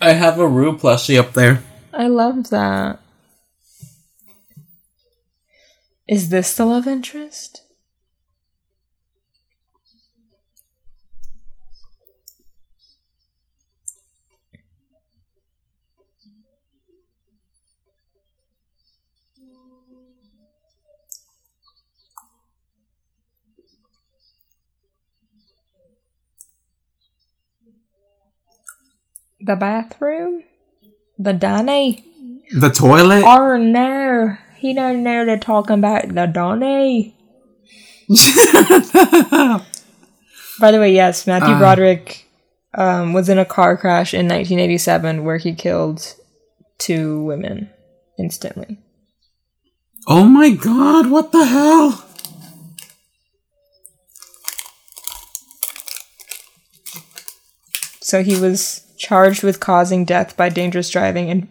I 0.01 0.13
have 0.13 0.39
a 0.39 0.49
Roo 0.49 0.77
plushie 0.77 1.19
up 1.19 1.33
there. 1.33 1.63
I 1.93 2.09
love 2.09 2.51
that. 2.51 3.01
Is 6.09 6.29
this 6.29 6.55
the 6.55 6.67
love 6.67 6.87
interest? 6.87 7.63
The 29.47 29.55
bathroom? 29.55 30.43
The 31.19 31.33
Donny? 31.33 32.05
The 32.53 32.69
toilet. 32.71 33.23
Oh 33.25 33.57
no, 33.57 34.37
he 34.57 34.75
don't 34.75 35.05
know 35.05 35.25
they're 35.25 35.39
talking 35.39 35.79
about 35.79 36.09
the 36.13 36.27
Donny. 36.27 37.15
By 40.59 40.71
the 40.73 40.81
way, 40.81 40.93
yes, 40.93 41.27
Matthew 41.29 41.55
Uh. 41.55 41.59
Broderick 41.59 42.27
um, 42.75 43.13
was 43.13 43.29
in 43.29 43.39
a 43.39 43.45
car 43.45 43.77
crash 43.77 44.13
in 44.15 44.27
1987 44.27 45.23
where 45.25 45.39
he 45.39 45.55
killed 45.55 46.15
two 46.79 47.23
women 47.23 47.71
instantly. 48.19 48.79
oh 50.09 50.25
my 50.25 50.51
god! 50.51 51.09
What 51.09 51.31
the 51.31 51.45
hell? 51.45 52.03
So 58.01 58.23
he 58.23 58.39
was 58.41 58.86
charged 58.97 59.43
with 59.43 59.61
causing 59.61 60.05
death 60.05 60.37
by 60.37 60.49
dangerous 60.49 60.91
driving 60.91 61.31
and 61.31 61.49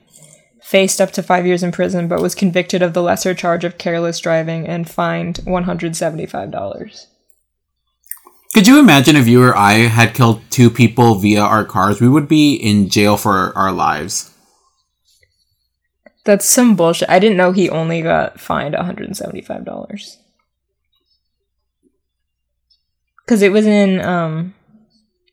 faced 0.62 1.00
up 1.00 1.12
to 1.12 1.22
five 1.22 1.46
years 1.46 1.62
in 1.62 1.72
prison, 1.72 2.08
but 2.08 2.22
was 2.22 2.34
convicted 2.34 2.82
of 2.82 2.94
the 2.94 3.04
lesser 3.04 3.36
charge 3.36 3.64
of 3.64 3.78
careless 3.78 4.20
driving 4.20 4.68
and 4.68 4.90
fined 4.90 5.36
$175. 5.46 7.06
Could 8.56 8.68
you 8.68 8.80
imagine 8.80 9.16
if 9.16 9.28
you 9.28 9.44
or 9.44 9.56
I 9.56 9.74
had 9.74 10.16
killed 10.16 10.42
two 10.50 10.72
people 10.72 11.16
via 11.16 11.42
our 11.42 11.66
cars? 11.66 12.02
We 12.02 12.10
would 12.10 12.28
be 12.28 12.56
in 12.56 12.90
jail 12.90 13.16
for 13.16 13.56
our 13.56 13.72
lives. 13.72 14.32
That's 16.24 16.46
some 16.48 16.76
bullshit. 16.76 17.10
I 17.10 17.20
didn't 17.20 17.38
know 17.38 17.52
he 17.52 17.70
only 17.70 18.02
got 18.02 18.40
fined 18.40 18.74
$175. 18.74 20.18
Cuz 23.28 23.42
it 23.44 23.52
was 23.52 23.68
in 23.68 24.02
um 24.02 24.55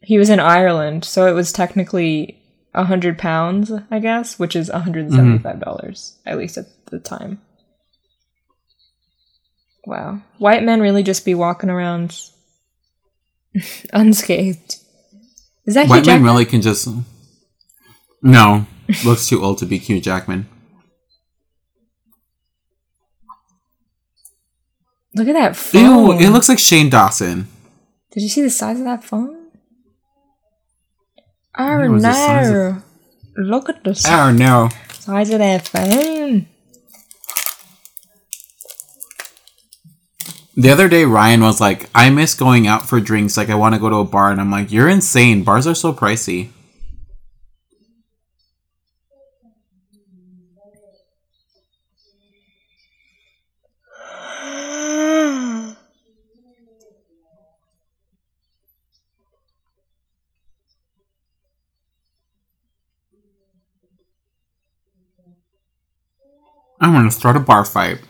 he 0.03 0.18
was 0.18 0.30
in 0.30 0.40
Ireland, 0.40 1.05
so 1.05 1.26
it 1.26 1.32
was 1.32 1.53
technically 1.53 2.40
a 2.74 2.80
100 2.80 3.18
pounds, 3.18 3.70
I 3.90 3.98
guess, 3.98 4.38
which 4.38 4.57
is 4.57 4.70
$175 4.70 5.42
mm-hmm. 5.42 6.28
at 6.28 6.38
least 6.38 6.59
at, 6.59 6.66
the 6.86 6.98
time. 6.98 7.40
Wow. 9.86 10.20
White 10.38 10.62
men 10.62 10.80
really 10.80 11.03
just 11.03 11.24
be 11.24 11.34
walking 11.34 11.70
around 11.70 12.20
unscathed. 13.92 14.76
Is 15.64 15.74
that 15.74 15.88
White 15.88 16.07
men 16.07 16.22
really 16.22 16.44
can 16.44 16.61
just. 16.61 16.88
No, 18.20 18.66
looks 19.05 19.28
too 19.28 19.42
old 19.42 19.59
to 19.59 19.66
be 19.66 19.78
Hugh 19.78 20.00
Jackman. 20.00 20.48
Look 25.14 25.28
at 25.28 25.34
that 25.34 25.74
Ew, 25.74 25.88
phone. 25.88 26.22
it 26.22 26.30
looks 26.30 26.48
like 26.48 26.59
Shane 26.59 26.90
Dawson. 26.90 27.48
Did 28.12 28.22
you 28.22 28.28
see 28.28 28.42
the 28.42 28.50
size 28.50 28.78
of 28.78 28.84
that 28.84 29.05
phone? 29.05 29.41
Oh 31.59 31.98
size 31.98 32.48
of- 32.48 32.55
no! 32.55 32.82
Look 33.36 33.68
at 33.68 33.84
the 33.84 33.94
si- 33.94 34.09
Oh 34.11 34.30
no. 34.32 34.68
size 34.92 35.30
of 35.30 35.38
that 35.38 35.68
phone. 35.68 36.46
The 40.55 40.68
other 40.70 40.88
day, 40.88 41.05
Ryan 41.07 41.40
was 41.40 41.61
like, 41.62 41.88
I 41.94 42.11
miss 42.11 42.34
going 42.34 42.66
out 42.66 42.86
for 42.86 43.00
drinks. 43.00 43.36
Like, 43.38 43.48
I 43.48 43.55
want 43.55 43.74
to 43.74 43.80
go 43.80 43.88
to 43.88 43.96
a 43.96 44.05
bar. 44.05 44.30
And 44.30 44.40
I'm 44.40 44.50
like, 44.50 44.70
You're 44.70 44.88
insane. 44.88 45.44
Bars 45.44 45.66
are 45.66 45.74
so 45.74 45.92
pricey. 45.94 46.50
I 66.83 66.93
want 66.93 67.11
to 67.11 67.16
start 67.16 67.37
a 67.37 67.41
bar 67.41 67.64
fight. 67.64 68.01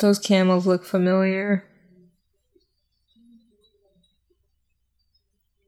Those 0.00 0.18
camels 0.18 0.66
look 0.66 0.86
familiar. 0.86 1.64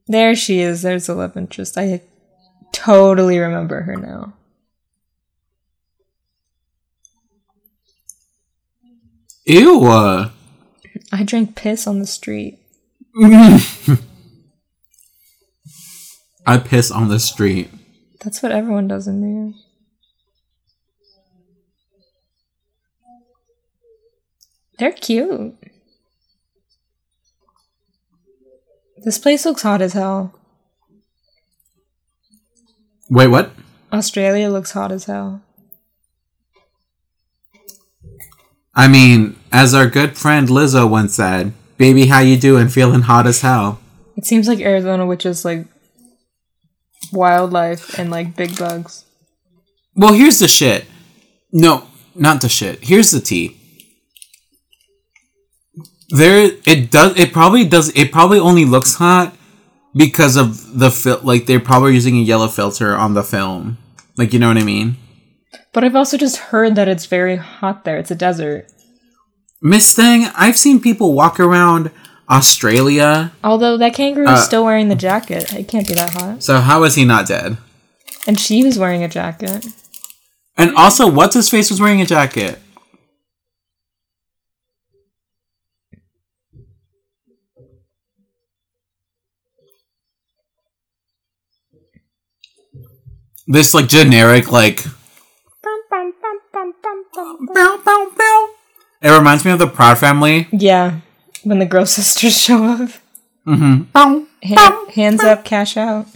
There 0.06 0.34
she 0.34 0.60
is. 0.60 0.80
There's 0.80 1.08
the 1.08 1.14
love 1.14 1.36
interest. 1.36 1.76
I 1.76 2.00
totally 2.72 3.38
remember 3.38 3.82
her 3.82 3.96
now. 3.96 4.32
Ew. 9.44 9.84
uh. 9.84 10.30
I 11.12 11.22
drank 11.22 11.54
piss 11.54 11.86
on 11.86 11.98
the 11.98 12.06
street. 12.06 12.58
I 16.46 16.58
piss 16.58 16.90
on 16.90 17.08
the 17.08 17.18
street. 17.18 17.70
That's 18.24 18.42
what 18.42 18.52
everyone 18.52 18.88
does 18.88 19.06
in 19.06 19.20
New 19.20 19.44
York. 19.44 19.54
They're 24.78 24.92
cute. 24.92 25.54
This 29.04 29.18
place 29.18 29.44
looks 29.44 29.62
hot 29.62 29.82
as 29.82 29.92
hell. 29.92 30.34
Wait, 33.10 33.26
what? 33.28 33.50
Australia 33.92 34.48
looks 34.48 34.72
hot 34.72 34.90
as 34.90 35.04
hell. 35.04 35.42
I 38.74 38.88
mean, 38.88 39.36
as 39.52 39.74
our 39.74 39.86
good 39.86 40.16
friend 40.16 40.48
Lizzo 40.48 40.90
once 40.90 41.14
said, 41.14 41.52
"Baby, 41.76 42.06
how 42.06 42.20
you 42.20 42.36
doing? 42.36 42.68
Feeling 42.68 43.02
hot 43.02 43.26
as 43.26 43.42
hell." 43.42 43.78
It 44.16 44.24
seems 44.24 44.48
like 44.48 44.60
Arizona, 44.60 45.06
which 45.06 45.26
is 45.26 45.44
like 45.44 45.66
wildlife 47.12 47.98
and 47.98 48.10
like 48.10 48.36
big 48.36 48.58
bugs. 48.58 49.04
Well, 49.94 50.12
here's 50.12 50.38
the 50.38 50.48
shit. 50.48 50.86
No, 51.52 51.86
not 52.14 52.40
the 52.40 52.48
shit. 52.48 52.84
Here's 52.84 53.10
the 53.10 53.20
tea. 53.20 53.56
There, 56.10 56.50
it 56.66 56.90
does. 56.90 57.18
It 57.18 57.32
probably 57.32 57.64
does. 57.64 57.94
It 57.96 58.12
probably 58.12 58.38
only 58.38 58.64
looks 58.64 58.94
hot 58.94 59.34
because 59.94 60.36
of 60.36 60.78
the 60.78 60.90
fil- 60.90 61.20
Like 61.22 61.46
they're 61.46 61.60
probably 61.60 61.94
using 61.94 62.16
a 62.16 62.22
yellow 62.22 62.48
filter 62.48 62.94
on 62.96 63.14
the 63.14 63.22
film. 63.22 63.78
Like 64.16 64.32
you 64.32 64.38
know 64.38 64.48
what 64.48 64.58
I 64.58 64.64
mean. 64.64 64.96
But 65.72 65.82
I've 65.82 65.96
also 65.96 66.16
just 66.16 66.36
heard 66.36 66.76
that 66.76 66.88
it's 66.88 67.06
very 67.06 67.36
hot 67.36 67.84
there. 67.84 67.98
It's 67.98 68.10
a 68.10 68.14
desert. 68.16 68.70
Miss 69.60 69.94
Thing, 69.94 70.26
I've 70.36 70.58
seen 70.58 70.80
people 70.80 71.14
walk 71.14 71.40
around 71.40 71.90
Australia. 72.28 73.32
Although 73.42 73.76
that 73.78 73.94
kangaroo 73.94 74.26
Uh, 74.26 74.34
is 74.34 74.44
still 74.44 74.64
wearing 74.64 74.88
the 74.88 74.94
jacket. 74.94 75.52
It 75.52 75.68
can't 75.68 75.86
be 75.86 75.94
that 75.94 76.10
hot. 76.10 76.42
So 76.42 76.60
how 76.60 76.84
is 76.84 76.94
he 76.94 77.04
not 77.04 77.26
dead? 77.26 77.58
And 78.26 78.40
she 78.40 78.64
was 78.64 78.78
wearing 78.78 79.02
a 79.02 79.08
jacket. 79.08 79.66
And 80.56 80.74
also, 80.76 81.10
what's 81.10 81.34
his 81.34 81.50
face 81.50 81.70
was 81.70 81.80
wearing 81.80 82.00
a 82.00 82.06
jacket. 82.06 82.58
This 93.46 93.74
like 93.74 93.88
generic 93.88 94.50
like. 94.50 94.84
It 99.02 99.10
reminds 99.10 99.44
me 99.44 99.50
of 99.50 99.58
the 99.58 99.66
Proud 99.66 99.98
Family. 99.98 100.48
Yeah, 100.50 101.00
when 101.44 101.58
the 101.58 101.66
girl 101.66 101.86
Sisters 101.86 102.40
show 102.40 102.64
up. 102.64 102.90
Mm-hmm. 103.46 103.82
Bow. 103.92 104.26
Ha- 104.44 104.86
hands 104.94 105.22
up, 105.22 105.44
cash 105.44 105.76
out. 105.76 106.06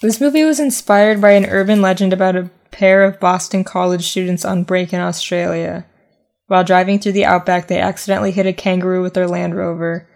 This 0.00 0.20
movie 0.20 0.44
was 0.44 0.58
inspired 0.58 1.20
by 1.20 1.32
an 1.32 1.46
urban 1.46 1.80
legend 1.80 2.12
about 2.12 2.36
a 2.36 2.50
pair 2.72 3.04
of 3.04 3.20
Boston 3.20 3.62
college 3.62 4.08
students 4.08 4.44
on 4.44 4.64
break 4.64 4.92
in 4.92 5.00
Australia. 5.00 5.86
While 6.48 6.64
driving 6.64 6.98
through 6.98 7.12
the 7.12 7.24
outback, 7.24 7.68
they 7.68 7.80
accidentally 7.80 8.32
hit 8.32 8.46
a 8.46 8.52
kangaroo 8.52 9.02
with 9.02 9.14
their 9.14 9.28
Land 9.28 9.56
Rover. 9.56 10.08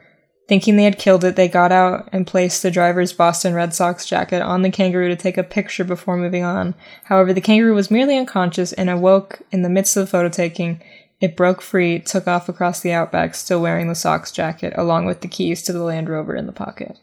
Thinking 0.49 0.77
they 0.77 0.85
had 0.85 0.99
killed 0.99 1.25
it, 1.25 1.35
they 1.35 1.49
got 1.49 1.73
out 1.73 2.09
and 2.13 2.27
placed 2.27 2.63
the 2.63 2.71
driver's 2.71 3.13
Boston 3.13 3.55
Red 3.55 3.75
Sox 3.75 4.07
jacket 4.07 4.43
on 4.43 4.63
the 4.63 4.71
kangaroo 4.71 5.09
to 5.09 5.17
take 5.17 5.39
a 5.39 5.43
picture 5.43 5.85
before 5.85 6.17
moving 6.17 6.45
on. 6.45 6.75
However, 7.05 7.33
the 7.33 7.41
kangaroo 7.41 7.75
was 7.75 7.91
merely 7.91 8.17
unconscious 8.17 8.73
and 8.73 8.89
awoke 8.91 9.41
in 9.51 9.63
the 9.63 9.69
midst 9.69 9.97
of 9.97 10.03
the 10.03 10.11
photo 10.11 10.29
taking. 10.29 10.83
It 11.21 11.37
broke 11.37 11.63
free, 11.63 11.99
took 11.99 12.27
off 12.27 12.49
across 12.49 12.81
the 12.81 12.93
outback, 12.93 13.35
still 13.35 13.61
wearing 13.61 13.89
the 13.89 13.95
socks 13.95 14.31
jacket, 14.31 14.75
along 14.77 15.07
with 15.07 15.23
the 15.23 15.29
keys 15.29 15.63
to 15.63 15.73
the 15.73 15.83
Land 15.83 16.09
Rover 16.09 16.37
in 16.37 16.47
the 16.47 16.53
pocket. 16.53 16.99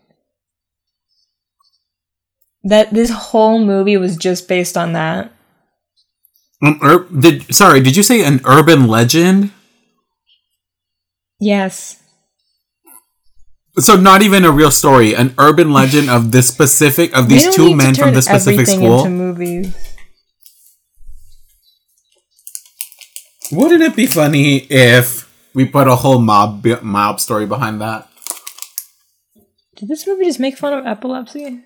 That 2.64 2.93
this 2.93 3.09
whole 3.09 3.59
movie 3.59 3.97
was 3.97 4.16
just 4.16 4.47
based 4.47 4.78
on 4.78 4.93
that. 4.93 5.32
Um, 6.61 6.80
ur- 6.82 7.07
did 7.09 7.53
sorry? 7.53 7.82
Did 7.82 7.97
you 7.97 8.03
say 8.03 8.24
an 8.24 8.39
urban 8.45 8.88
legend? 8.88 9.51
Yes. 11.39 12.01
So 13.80 13.95
not 13.95 14.22
even 14.22 14.45
a 14.45 14.51
real 14.51 14.72
story, 14.72 15.16
an 15.16 15.34
urban 15.39 15.74
legend 15.74 16.09
of 16.09 16.32
this 16.32 16.47
specific 16.47 17.18
of 17.18 17.28
these 17.28 17.53
two 17.53 17.76
men 17.76 17.95
from 17.95 18.14
this 18.14 18.26
specific 18.26 18.68
school. 18.68 18.99
Into 18.99 19.09
movies. 19.09 19.93
Wouldn't 23.54 23.84
it 23.84 23.95
be 23.95 24.08
funny 24.08 24.66
if 24.68 25.30
we 25.54 25.66
put 25.66 25.88
a 25.88 25.95
whole 25.95 26.18
mob 26.18 26.66
mob 26.82 27.20
story 27.20 27.45
behind 27.45 27.82
that? 27.82 28.10
Did 29.76 29.89
this 29.89 30.08
movie 30.08 30.26
just 30.26 30.39
make 30.39 30.58
fun 30.58 30.74
of 30.74 30.88
epilepsy? 30.88 31.62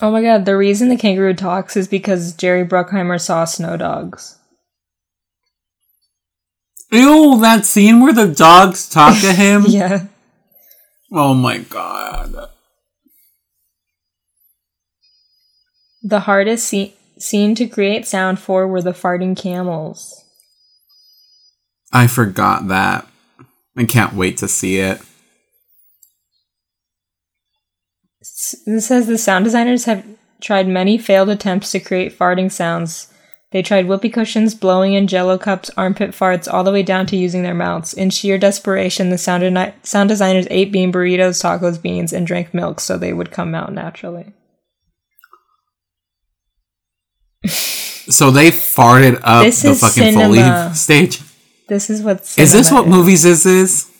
Oh 0.00 0.10
my 0.12 0.22
god, 0.22 0.44
the 0.44 0.56
reason 0.56 0.88
the 0.88 0.96
kangaroo 0.96 1.34
talks 1.34 1.76
is 1.76 1.88
because 1.88 2.32
Jerry 2.32 2.64
Bruckheimer 2.64 3.20
saw 3.20 3.44
snow 3.44 3.76
dogs. 3.76 4.36
Ew, 6.92 7.38
that 7.40 7.66
scene 7.66 8.00
where 8.00 8.12
the 8.12 8.32
dogs 8.32 8.88
talk 8.88 9.20
to 9.20 9.32
him. 9.34 9.64
Yeah. 9.66 10.06
Oh 11.12 11.34
my 11.34 11.58
god. 11.58 12.34
The 16.02 16.20
hardest 16.20 16.72
sce- 16.72 16.92
scene 17.18 17.54
to 17.56 17.66
create 17.66 18.06
sound 18.06 18.38
for 18.38 18.66
were 18.68 18.80
the 18.82 18.92
farting 18.92 19.36
camels. 19.36 20.24
I 21.92 22.06
forgot 22.06 22.68
that. 22.68 23.06
I 23.76 23.84
can't 23.84 24.14
wait 24.14 24.36
to 24.38 24.48
see 24.48 24.78
it. 24.78 25.00
This 28.66 28.86
says 28.86 29.06
the 29.06 29.18
sound 29.18 29.44
designers 29.44 29.84
have 29.84 30.04
tried 30.40 30.68
many 30.68 30.98
failed 30.98 31.28
attempts 31.28 31.70
to 31.72 31.80
create 31.80 32.16
farting 32.16 32.50
sounds. 32.50 33.12
They 33.50 33.62
tried 33.62 33.88
whoopee 33.88 34.10
cushions, 34.10 34.54
blowing 34.54 34.92
in 34.92 35.06
jello 35.06 35.38
cups, 35.38 35.70
armpit 35.76 36.10
farts, 36.10 36.52
all 36.52 36.64
the 36.64 36.72
way 36.72 36.82
down 36.82 37.06
to 37.06 37.16
using 37.16 37.42
their 37.42 37.54
mouths. 37.54 37.94
In 37.94 38.10
sheer 38.10 38.36
desperation, 38.36 39.08
the 39.08 39.16
sound, 39.16 39.42
deni- 39.42 39.72
sound 39.82 40.10
designers 40.10 40.46
ate 40.50 40.70
bean 40.70 40.92
burritos, 40.92 41.42
tacos, 41.42 41.80
beans, 41.80 42.12
and 42.12 42.26
drank 42.26 42.52
milk 42.52 42.78
so 42.78 42.98
they 42.98 43.14
would 43.14 43.30
come 43.30 43.54
out 43.54 43.72
naturally. 43.72 44.32
So 48.10 48.30
they 48.30 48.50
farted 48.50 49.20
up 49.22 49.44
This 49.44 49.60
the 49.60 49.74
fucking 49.74 50.14
cinema. 50.14 50.68
Foley 50.68 50.74
stage. 50.74 51.20
This 51.68 51.90
is 51.90 52.00
what. 52.02 52.20
Is 52.38 52.52
this 52.52 52.72
what 52.72 52.88
movies 52.88 53.22
this 53.22 53.44
is? 53.44 53.90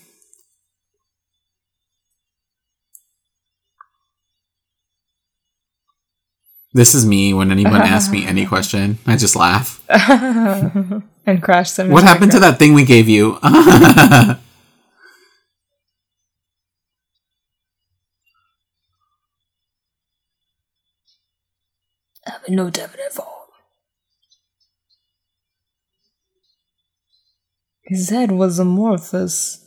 This 6.72 6.94
is 6.94 7.06
me 7.06 7.32
when 7.32 7.50
anyone 7.50 7.80
asks 7.94 8.12
me 8.12 8.26
any 8.26 8.44
question. 8.46 8.98
I 9.06 9.16
just 9.16 9.36
laugh. 9.36 9.82
and 9.88 11.42
crash 11.42 11.72
them. 11.72 11.90
What 11.90 12.04
happened 12.04 12.32
to 12.32 12.40
that 12.40 12.58
thing 12.58 12.74
we 12.74 12.84
gave 12.84 13.08
you? 13.08 13.38
I 13.42 14.36
have 22.26 22.48
no 22.48 22.68
definite 22.68 23.12
fault. 23.12 23.48
His 27.84 28.10
head 28.10 28.32
was 28.32 28.58
amorphous. 28.58 29.64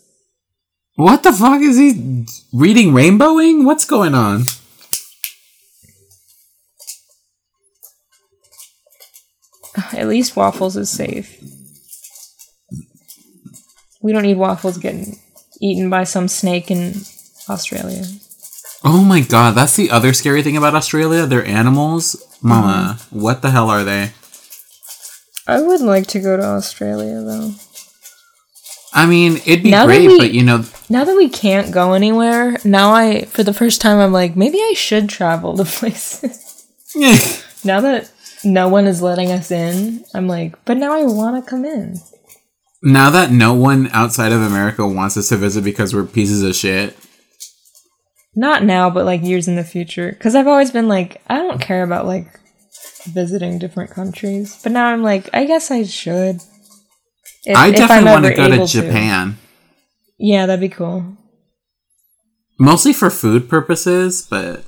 what 0.96 1.24
the 1.24 1.34
fuck 1.34 1.62
is 1.62 1.78
he 1.78 2.28
reading 2.54 2.94
rainbowing? 2.94 3.66
What's 3.66 3.86
going 3.86 4.14
on? 4.14 4.44
At 9.94 10.08
least 10.08 10.36
Waffles 10.36 10.78
is 10.78 10.90
safe. 10.90 11.38
We 14.02 14.12
don't 14.14 14.24
need 14.24 14.38
Waffles 14.38 14.78
getting 14.78 15.20
eaten 15.62 15.90
by 15.90 16.04
some 16.06 16.28
snake 16.28 16.72
in 16.72 17.02
Australia. 17.50 18.04
Oh 18.84 19.04
my 19.04 19.22
god, 19.22 19.52
that's 19.56 19.76
the 19.76 19.92
other 19.92 20.14
scary 20.14 20.42
thing 20.42 20.58
about 20.58 20.74
Australia. 20.76 21.26
They're 21.26 21.46
animals. 21.46 22.16
Mama, 22.42 22.98
mm. 22.98 23.12
what 23.22 23.42
the 23.44 23.52
hell 23.52 23.70
are 23.70 23.84
they? 23.84 24.12
I 25.48 25.62
would 25.62 25.82
like 25.82 26.08
to 26.08 26.20
go 26.20 26.36
to 26.38 26.44
Australia 26.44 27.22
though. 27.22 27.52
I 28.94 29.06
mean, 29.06 29.38
it'd 29.46 29.64
be 29.64 29.72
Now 29.72 29.86
great, 29.86 30.08
we- 30.08 30.18
but 30.18 30.32
you 30.34 30.44
know, 30.44 30.66
Now 30.90 31.04
that 31.04 31.16
we 31.16 31.30
can't 31.30 31.72
go 31.72 31.94
anywhere, 31.94 32.58
now 32.66 32.92
I, 32.94 33.26
for 33.26 33.44
the 33.44 33.54
first 33.54 33.80
time, 33.82 34.00
I'm 34.00 34.12
like, 34.12 34.36
maybe 34.36 34.58
I 34.58 34.74
should 34.76 35.08
travel 35.08 35.56
to 35.58 35.64
places. 35.80 36.66
now 37.64 37.80
that 37.82 38.12
no 38.44 38.70
one 38.70 38.88
is 38.88 39.02
letting 39.02 39.32
us 39.32 39.52
in, 39.52 40.04
I'm 40.14 40.28
like, 40.28 40.64
but 40.66 40.78
now 40.78 40.94
I 40.94 41.04
want 41.04 41.44
to 41.44 41.50
come 41.50 41.66
in. 41.66 41.96
now 42.84 43.10
that 43.12 43.32
no 43.32 43.54
one 43.54 43.88
outside 43.94 44.32
of 44.32 44.42
America 44.42 44.88
wants 44.88 45.18
us 45.18 45.30
to 45.30 45.38
visit 45.38 45.64
because 45.64 45.94
we're 45.94 46.06
pieces 46.06 46.44
of 46.44 46.56
shit. 46.56 46.98
Not 48.36 48.64
now, 48.64 48.90
but 48.90 49.06
like 49.06 49.22
years 49.24 49.48
in 49.48 49.56
the 49.58 49.64
future. 49.64 50.12
Because 50.12 50.36
I've 50.36 50.48
always 50.48 50.72
been 50.72 50.88
like, 50.88 51.22
I 51.28 51.38
don't 51.38 51.60
care 51.62 51.84
about 51.84 52.06
like 52.06 52.28
visiting 53.08 53.60
different 53.60 53.92
countries. 53.92 54.58
But 54.64 54.72
now 54.72 54.88
I'm 54.88 55.04
like, 55.04 55.30
I 55.34 55.46
guess 55.46 55.70
I 55.70 55.84
should. 55.84 56.38
If- 57.44 57.58
I 57.58 57.72
definitely 57.72 58.10
want 58.12 58.26
to 58.26 58.34
go 58.34 58.50
to 58.50 58.66
Japan. 58.66 59.38
Yeah, 60.18 60.46
that'd 60.46 60.62
be 60.62 60.70
cool. 60.70 61.18
Mostly 62.60 62.94
for 62.94 63.10
food 63.10 63.50
purposes, 63.50 64.26
but 64.30 64.64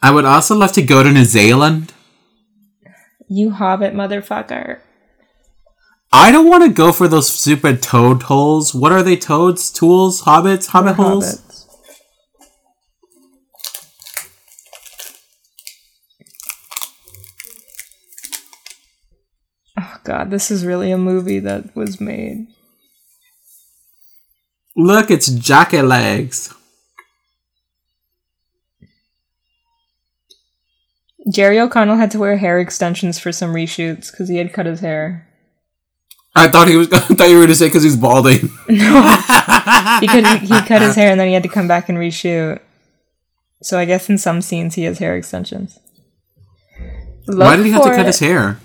I 0.00 0.10
would 0.12 0.24
also 0.24 0.54
love 0.54 0.72
to 0.72 0.82
go 0.82 1.02
to 1.02 1.10
New 1.10 1.24
Zealand. 1.24 1.92
You 3.28 3.50
hobbit 3.50 3.94
motherfucker. 3.94 4.80
I 6.12 6.30
don't 6.30 6.48
want 6.48 6.64
to 6.64 6.70
go 6.70 6.92
for 6.92 7.08
those 7.08 7.30
stupid 7.30 7.82
toad 7.82 8.24
holes. 8.24 8.74
What 8.74 8.92
are 8.92 9.02
they? 9.02 9.16
Toads, 9.16 9.70
tools, 9.70 10.22
hobbits, 10.22 10.68
hobbit 10.68 10.96
holes. 10.96 11.36
Hobbits. 11.36 11.66
Oh 19.80 20.00
god, 20.04 20.30
this 20.30 20.50
is 20.50 20.64
really 20.64 20.90
a 20.90 20.98
movie 20.98 21.40
that 21.40 21.76
was 21.76 22.00
made. 22.00 22.46
Look, 24.74 25.10
it's 25.10 25.28
Jackie 25.28 25.82
Legs. 25.82 26.54
Jerry 31.30 31.60
O'Connell 31.60 31.96
had 31.96 32.10
to 32.12 32.18
wear 32.18 32.36
hair 32.36 32.58
extensions 32.58 33.18
for 33.18 33.32
some 33.32 33.52
reshoots 33.52 34.10
because 34.10 34.28
he 34.28 34.38
had 34.38 34.52
cut 34.52 34.66
his 34.66 34.80
hair. 34.80 35.28
I 36.34 36.48
thought 36.48 36.68
he 36.68 36.76
was. 36.76 36.88
I 36.92 36.98
thought 36.98 37.28
you 37.28 37.34
were 37.34 37.42
going 37.42 37.48
to 37.48 37.54
say 37.54 37.66
because 37.66 37.82
he's 37.82 37.96
balding. 37.96 38.50
He 40.00 40.06
could 40.06 40.24
he 40.26 40.60
cut 40.62 40.82
his 40.82 40.94
hair 40.94 41.10
and 41.10 41.18
then 41.18 41.26
he 41.26 41.34
had 41.34 41.42
to 41.42 41.48
come 41.48 41.66
back 41.66 41.88
and 41.88 41.98
reshoot. 41.98 42.60
So 43.62 43.78
I 43.78 43.84
guess 43.84 44.08
in 44.08 44.18
some 44.18 44.40
scenes 44.40 44.74
he 44.74 44.84
has 44.84 44.98
hair 44.98 45.16
extensions. 45.16 45.78
Why 47.26 47.56
did 47.56 47.66
he 47.66 47.72
have 47.72 47.82
to 47.82 47.90
cut 47.90 48.06
his 48.06 48.20
hair? 48.20 48.60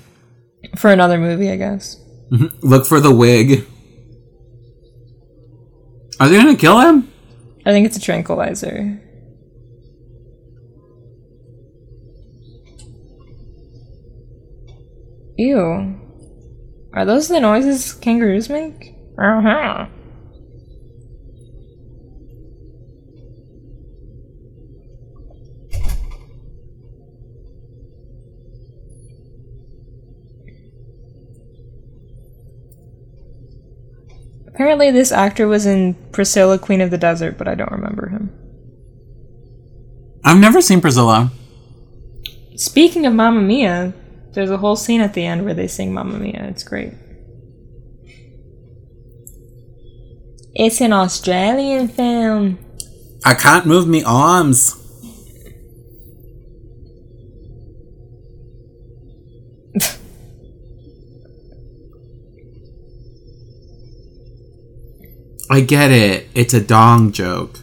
For 0.75 0.91
another 0.91 1.17
movie, 1.17 1.49
I 1.49 1.55
guess. 1.55 1.97
Mm-hmm. 2.31 2.67
Look 2.67 2.85
for 2.85 2.99
the 2.99 3.13
wig. 3.13 3.65
Are 6.19 6.29
they 6.29 6.41
going 6.41 6.55
to 6.55 6.59
kill 6.59 6.79
him? 6.79 7.11
I 7.65 7.71
think 7.71 7.85
it's 7.85 7.97
a 7.97 8.01
tranquilizer. 8.01 9.01
Ew. 15.37 15.99
Are 16.93 17.05
those 17.05 17.27
the 17.27 17.39
noises 17.39 17.93
kangaroos 17.93 18.49
make? 18.49 18.95
Uh-huh. 19.17 19.87
Apparently, 34.47 34.91
this 34.91 35.11
actor 35.11 35.47
was 35.47 35.65
in 35.65 35.95
Priscilla, 36.11 36.59
Queen 36.59 36.79
of 36.79 36.91
the 36.91 36.97
Desert, 36.97 37.39
but 37.39 37.47
I 37.47 37.55
don't 37.55 37.71
remember 37.71 38.09
him. 38.09 38.31
I've 40.23 40.37
never 40.37 40.61
seen 40.61 40.79
Priscilla. 40.79 41.31
Speaking 42.55 43.07
of 43.07 43.13
Mamma 43.13 43.41
Mia, 43.41 43.93
there's 44.33 44.49
a 44.49 44.57
whole 44.57 44.75
scene 44.75 45.01
at 45.01 45.13
the 45.13 45.25
end 45.25 45.45
where 45.45 45.53
they 45.53 45.67
sing 45.67 45.93
Mamma 45.93 46.17
Mia. 46.17 46.45
It's 46.49 46.63
great. 46.63 46.93
It's 50.55 50.81
an 50.81 50.93
Australian 50.93 51.87
film. 51.87 52.59
I 53.25 53.33
can't 53.33 53.65
move 53.65 53.87
me 53.87 54.03
arms. 54.03 54.75
I 65.49 65.61
get 65.61 65.89
it. 65.91 66.27
It's 66.35 66.53
a 66.53 66.61
dong 66.61 67.11
joke. 67.11 67.59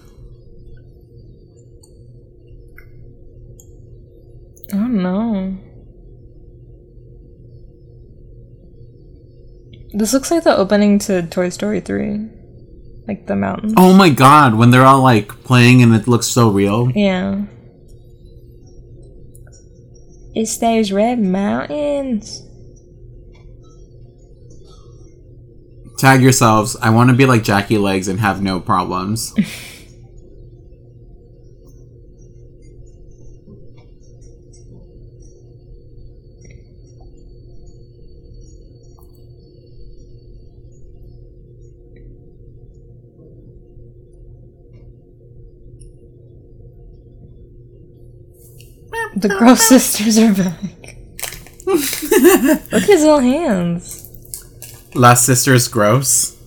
This 10.01 10.15
looks 10.15 10.31
like 10.31 10.45
the 10.45 10.57
opening 10.57 10.99
to 11.01 11.27
Toy 11.27 11.51
Story 11.51 11.81
3. 11.81 12.27
Like 13.07 13.27
the 13.27 13.37
mountain. 13.37 13.75
Oh 13.77 13.93
my 13.93 14.09
god, 14.09 14.55
when 14.55 14.71
they're 14.71 14.87
all 14.87 15.03
like 15.03 15.29
playing 15.45 15.83
and 15.83 15.95
it 15.95 16.09
looks 16.09 16.27
so 16.27 16.49
real. 16.49 16.91
Yeah. 16.93 17.43
It's 20.35 20.57
those 20.57 20.91
red 20.91 21.19
mountains. 21.19 22.43
Tag 25.99 26.23
yourselves. 26.23 26.79
I 26.81 26.89
want 26.89 27.11
to 27.11 27.17
be 27.17 27.27
like 27.27 27.43
Jackie 27.43 27.77
Legs 27.77 28.09
and 28.09 28.21
have 28.21 28.41
no 28.41 28.59
problems. 28.59 29.35
The 49.21 49.29
Gross 49.29 49.69
Sisters 49.69 50.19
are 50.19 50.33
back. 50.33 50.97
Look 51.67 52.73
at 52.73 52.83
his 52.85 53.03
little 53.03 53.19
hands. 53.19 54.09
Last 54.95 55.27
Sisters 55.27 55.69
gross. 55.69 56.39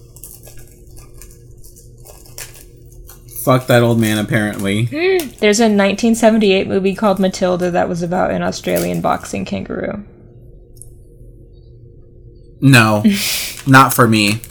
Fuck 3.45 3.67
that 3.67 3.83
old 3.83 3.99
man, 3.99 4.17
apparently. 4.17 4.85
Hmm. 4.85 5.29
There's 5.39 5.59
a 5.59 5.69
1978 5.69 6.67
movie 6.67 6.95
called 6.95 7.19
Matilda 7.19 7.69
that 7.69 7.87
was 7.87 8.01
about 8.01 8.31
an 8.31 8.41
Australian 8.41 9.01
boxing 9.01 9.45
kangaroo. 9.45 10.03
No, 12.59 13.03
not 13.67 13.93
for 13.93 14.07
me. 14.07 14.41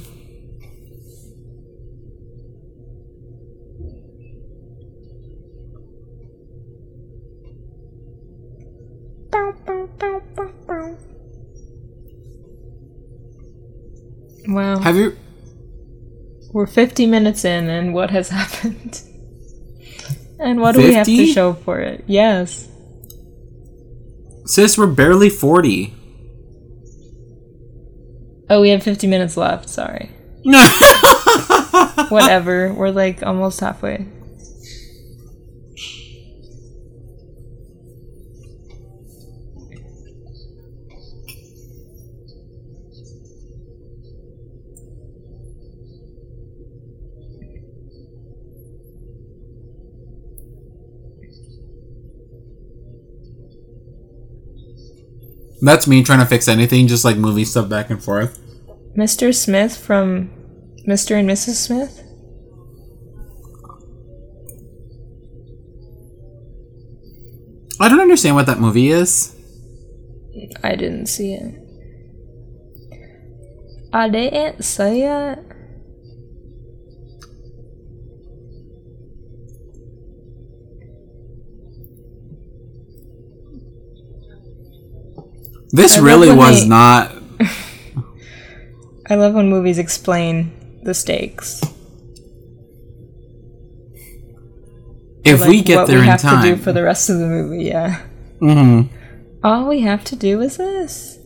Wow. 14.55 14.78
Have 14.78 14.96
you? 14.96 15.16
We're 16.53 16.66
50 16.66 17.07
minutes 17.07 17.44
in, 17.44 17.68
and 17.68 17.94
what 17.94 18.11
has 18.11 18.28
happened? 18.40 19.03
and 20.38 20.61
what 20.61 20.74
do 20.74 20.82
we 20.82 20.94
have 20.94 21.07
to 21.07 21.26
show 21.26 21.55
for 21.55 21.80
it? 21.80 22.05
Yes. 22.07 22.68
Sis, 24.44 24.76
we're 24.76 24.88
barely 24.88 25.30
40. 25.30 25.94
Oh, 28.50 28.61
we 28.61 28.70
have 28.70 28.82
50 28.82 29.07
minutes 29.07 29.36
left. 29.36 29.68
Sorry. 29.68 30.11
No. 30.44 30.59
Whatever. 32.09 32.72
We're 32.74 32.90
like 32.90 33.22
almost 33.22 33.61
halfway. 33.61 34.07
That's 55.62 55.86
me 55.86 56.02
trying 56.02 56.18
to 56.18 56.26
fix 56.26 56.48
anything, 56.48 56.88
just 56.88 57.04
like 57.04 57.16
movie 57.16 57.44
stuff 57.44 57.68
back 57.68 57.88
and 57.88 58.02
forth. 58.02 58.36
Mr. 58.96 59.32
Smith 59.32 59.76
from 59.76 60.28
Mr. 60.88 61.18
and 61.18 61.30
Mrs. 61.30 61.54
Smith? 61.54 62.00
I 67.80 67.88
don't 67.88 68.00
understand 68.00 68.34
what 68.34 68.46
that 68.46 68.58
movie 68.58 68.88
is. 68.88 69.36
I 70.64 70.74
didn't 70.74 71.06
see 71.06 71.34
it. 71.34 71.54
I 73.92 74.08
didn't 74.08 74.64
see 74.64 75.02
it. 75.04 75.38
This 85.73 85.97
I 85.97 86.01
really 86.03 86.31
was 86.35 86.62
they- 86.62 86.68
not. 86.68 87.12
I 89.09 89.14
love 89.16 89.35
when 89.35 89.49
movies 89.51 89.79
explain 89.79 90.53
the 90.83 90.95
stakes. 90.95 91.61
If 95.25 95.41
Like, 95.41 95.49
we 95.49 95.62
get 95.62 95.77
what 95.77 95.87
there 95.87 95.97
we 95.99 96.03
in 96.03 96.09
have 96.09 96.20
to 96.20 96.27
time. 96.27 96.43
do 96.45 96.57
for 96.57 96.73
the 96.73 96.83
rest 96.83 97.09
of 97.09 97.18
the 97.18 97.27
movie, 97.27 97.64
yeah. 97.64 98.03
Mm-hmm. 98.41 98.95
All 99.45 99.68
we 99.68 99.81
have 99.81 100.05
to 100.07 100.16
do 100.16 100.41
is 100.41 100.57
this. 100.57 101.18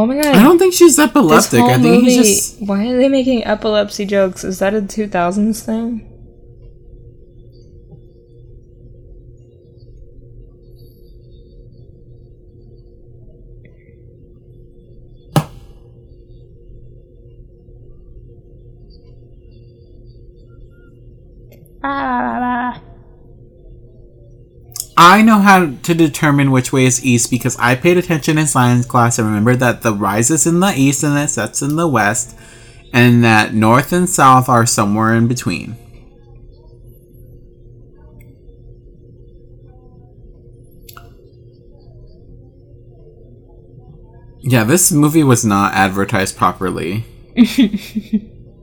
Oh 0.00 0.06
my 0.06 0.14
god. 0.14 0.34
I 0.34 0.42
don't 0.42 0.58
think 0.58 0.72
she's 0.72 0.98
epileptic. 0.98 1.60
I 1.60 1.74
think 1.74 1.82
movie, 1.82 2.12
he's 2.12 2.16
just. 2.16 2.62
Why 2.62 2.86
are 2.88 2.96
they 2.96 3.10
making 3.10 3.44
epilepsy 3.44 4.06
jokes? 4.06 4.44
Is 4.44 4.58
that 4.60 4.72
a 4.72 4.80
2000s 4.80 5.60
thing? 5.62 6.06
I 25.02 25.22
know 25.22 25.38
how 25.38 25.64
to 25.64 25.94
determine 25.94 26.50
which 26.50 26.74
way 26.74 26.84
is 26.84 27.02
east 27.02 27.30
because 27.30 27.56
I 27.56 27.74
paid 27.74 27.96
attention 27.96 28.36
in 28.36 28.46
science 28.46 28.84
class 28.84 29.18
and 29.18 29.26
remembered 29.26 29.58
that 29.60 29.80
the 29.80 29.94
rise 29.94 30.30
is 30.30 30.46
in 30.46 30.60
the 30.60 30.74
east 30.76 31.02
and 31.02 31.16
the 31.16 31.26
sets 31.26 31.62
in 31.62 31.76
the 31.76 31.88
west, 31.88 32.36
and 32.92 33.24
that 33.24 33.54
north 33.54 33.94
and 33.94 34.06
south 34.06 34.50
are 34.50 34.66
somewhere 34.66 35.14
in 35.14 35.26
between. 35.26 35.74
Yeah, 44.42 44.64
this 44.64 44.92
movie 44.92 45.24
was 45.24 45.46
not 45.46 45.72
advertised 45.72 46.36
properly. 46.36 47.06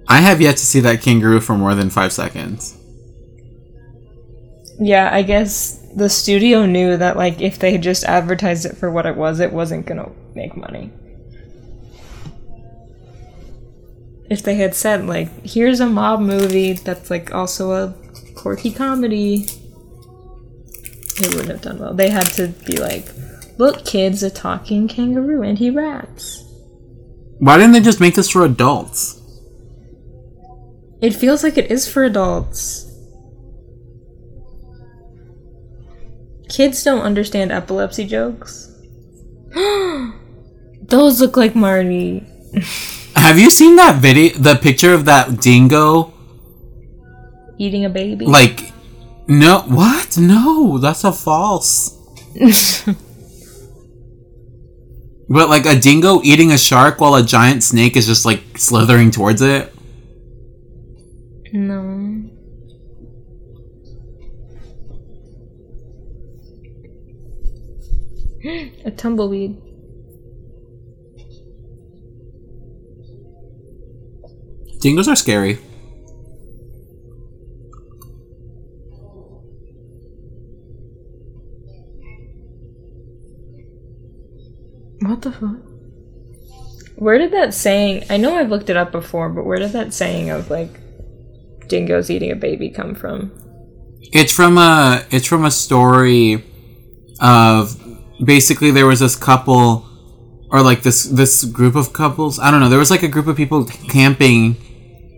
I 0.08 0.22
have 0.22 0.40
yet 0.40 0.58
to 0.58 0.66
see 0.68 0.82
that 0.82 1.02
kangaroo 1.02 1.40
for 1.40 1.58
more 1.58 1.74
than 1.74 1.90
five 1.90 2.14
seconds. 2.14 2.78
Yeah, 4.80 5.10
I 5.12 5.24
guess 5.24 5.77
the 5.96 6.10
studio 6.10 6.66
knew 6.66 6.98
that 6.98 7.18
like 7.18 7.42
if 7.42 7.60
they 7.60 7.78
just 7.78 8.04
advertised 8.04 8.66
it 8.66 8.78
for 8.78 8.92
what 8.92 9.06
it 9.06 9.16
was, 9.16 9.40
it 9.40 9.52
wasn't 9.52 9.86
gonna 9.86 10.12
make 10.36 10.56
money. 10.56 10.92
If 14.30 14.44
they 14.44 14.56
had 14.56 14.76
said 14.76 15.06
like, 15.06 15.46
here's 15.46 15.80
a 15.80 15.88
mob 15.88 16.20
movie 16.20 16.74
that's 16.74 17.10
like 17.10 17.34
also 17.34 17.72
a 17.72 17.96
quirky 18.36 18.72
comedy, 18.72 19.46
it 21.20 21.34
wouldn't 21.34 21.50
have 21.50 21.62
done 21.62 21.80
well. 21.80 21.94
They 21.94 22.10
had 22.10 22.28
to 22.34 22.48
be 22.66 22.78
like, 22.78 23.08
look 23.58 23.86
kids, 23.86 24.22
a 24.24 24.30
talking 24.30 24.88
kangaroo 24.88 25.42
and 25.42 25.58
he 25.58 25.70
raps. 25.70 26.44
Why 27.40 27.58
didn't 27.58 27.74
they 27.74 27.82
just 27.82 28.00
make 28.00 28.16
this 28.16 28.30
for 28.30 28.44
adults? 28.46 29.22
It 31.02 31.14
feels 31.14 31.44
like 31.44 31.58
it 31.58 31.72
is 31.72 31.88
for 31.88 32.04
adults. 32.04 32.87
Kids 36.50 36.84
don't 36.84 37.02
understand 37.02 37.52
epilepsy 37.52 38.06
jokes. 38.06 38.72
Those 40.82 41.20
look 41.20 41.36
like 41.36 41.56
Marty. 41.56 42.26
Have 43.16 43.38
you 43.38 43.50
seen 43.50 43.76
that 43.76 44.02
video? 44.02 44.38
The 44.38 44.56
picture 44.56 44.94
of 44.94 45.06
that 45.06 45.42
dingo? 45.42 46.14
Eating 47.58 47.86
a 47.86 47.90
baby. 47.90 48.26
Like, 48.26 48.72
no, 49.28 49.62
what? 49.68 50.18
No, 50.18 50.78
that's 50.78 51.04
a 51.04 51.12
false. 51.12 51.98
But 55.30 55.50
like 55.50 55.66
a 55.66 55.76
dingo 55.78 56.22
eating 56.24 56.52
a 56.52 56.58
shark 56.58 57.02
while 57.02 57.16
a 57.16 57.24
giant 57.24 57.64
snake 57.64 57.98
is 57.98 58.08
just 58.08 58.26
like 58.26 58.58
slithering 58.58 59.12
towards 59.12 59.42
it. 59.42 59.74
no. 61.52 62.27
A 68.44 68.92
tumbleweed. 68.92 69.58
Dingoes 74.80 75.08
are 75.08 75.16
scary. 75.16 75.60
What 85.02 85.22
the 85.22 85.32
fuck? 85.32 85.58
Where 86.96 87.18
did 87.18 87.32
that 87.32 87.54
saying? 87.54 88.06
I 88.10 88.18
know 88.18 88.36
I've 88.36 88.50
looked 88.50 88.70
it 88.70 88.78
up 88.78 88.92
before, 88.92 89.30
but 89.30 89.46
where 89.46 89.60
did 89.60 89.72
that 89.72 89.94
saying 89.94 90.30
of 90.30 90.50
like 90.50 90.80
dingoes 91.68 92.10
eating 92.10 92.32
a 92.32 92.36
baby 92.36 92.70
come 92.70 92.96
from? 92.96 93.32
It's 94.02 94.34
from 94.34 94.58
a 94.58 95.06
it's 95.12 95.28
from 95.28 95.46
a 95.46 95.52
story 95.52 96.44
of 97.20 97.87
basically 98.24 98.72
there 98.72 98.86
was 98.86 99.00
this 99.00 99.16
couple 99.16 99.86
or 100.50 100.62
like 100.62 100.84
this 100.84 101.04
this 101.04 101.44
group 101.44 101.76
of 101.76 101.94
couples. 101.94 102.40
I 102.40 102.52
don't 102.52 102.60
know. 102.60 102.70
There 102.70 102.80
was 102.80 102.92
like 102.92 103.04
a 103.04 103.08
group 103.08 103.28
of 103.28 103.36
people 103.36 103.66
camping 103.66 104.56